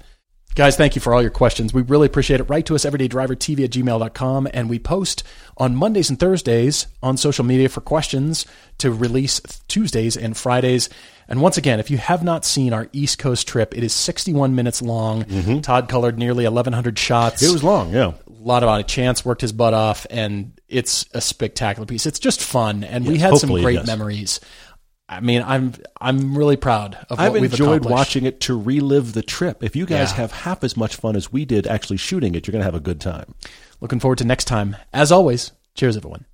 Guys, 0.56 0.74
thank 0.74 0.94
you 0.94 1.02
for 1.02 1.12
all 1.12 1.20
your 1.20 1.30
questions. 1.30 1.74
We 1.74 1.82
really 1.82 2.06
appreciate 2.06 2.40
it. 2.40 2.44
Write 2.44 2.64
to 2.64 2.74
us 2.74 2.86
everydaydrivertv 2.86 3.62
at 3.62 3.70
gmail.com, 3.70 4.48
and 4.54 4.70
we 4.70 4.78
post 4.78 5.22
on 5.58 5.76
Mondays 5.76 6.08
and 6.08 6.18
Thursdays 6.18 6.86
on 7.02 7.18
social 7.18 7.44
media 7.44 7.68
for 7.68 7.82
questions 7.82 8.46
to 8.78 8.90
release 8.90 9.38
Tuesdays 9.68 10.16
and 10.16 10.34
Fridays. 10.34 10.88
And 11.28 11.42
once 11.42 11.58
again, 11.58 11.78
if 11.78 11.90
you 11.90 11.98
have 11.98 12.24
not 12.24 12.46
seen 12.46 12.72
our 12.72 12.88
East 12.94 13.18
Coast 13.18 13.46
trip, 13.46 13.76
it 13.76 13.84
is 13.84 13.92
61 13.92 14.54
minutes 14.54 14.80
long. 14.80 15.24
Todd 15.60 15.90
colored 15.90 16.18
nearly 16.18 16.44
1,100 16.44 16.98
shots. 16.98 17.42
Mm-hmm. 17.42 17.50
It 17.50 17.52
was 17.52 17.62
long, 17.62 17.92
yeah. 17.92 18.14
a 18.26 18.32
lot 18.42 18.62
about 18.62 18.88
Chance 18.88 19.26
worked 19.26 19.42
his 19.42 19.52
butt 19.52 19.74
off, 19.74 20.06
and 20.08 20.58
it's 20.70 21.04
a 21.12 21.20
spectacular 21.20 21.84
piece. 21.84 22.06
It's 22.06 22.18
just 22.18 22.42
fun, 22.42 22.82
and 22.82 23.06
we 23.06 23.18
had 23.18 23.36
some 23.36 23.50
great 23.50 23.74
yes. 23.74 23.86
memories. 23.86 24.40
I 25.08 25.20
mean, 25.20 25.42
I'm 25.46 25.72
I'm 26.00 26.36
really 26.36 26.56
proud 26.56 26.94
of 27.10 27.18
what 27.18 27.20
I've 27.20 27.32
we've 27.32 27.44
enjoyed 27.44 27.84
watching 27.84 28.24
it 28.26 28.40
to 28.40 28.60
relive 28.60 29.12
the 29.12 29.22
trip. 29.22 29.62
If 29.62 29.76
you 29.76 29.86
guys 29.86 30.10
Yeah. 30.10 30.16
have 30.16 30.32
half 30.32 30.64
as 30.64 30.76
much 30.76 30.96
fun 30.96 31.14
as 31.14 31.32
we 31.32 31.44
did 31.44 31.66
actually 31.66 31.98
shooting 31.98 32.34
it, 32.34 32.46
you're 32.46 32.52
going 32.52 32.60
to 32.62 32.64
have 32.66 32.74
a 32.74 32.80
good 32.80 33.00
time. 33.00 33.34
Looking 33.80 34.00
forward 34.00 34.18
to 34.18 34.24
next 34.24 34.46
time. 34.46 34.76
As 34.92 35.12
always, 35.12 35.52
cheers, 35.74 35.96
everyone. 35.96 36.24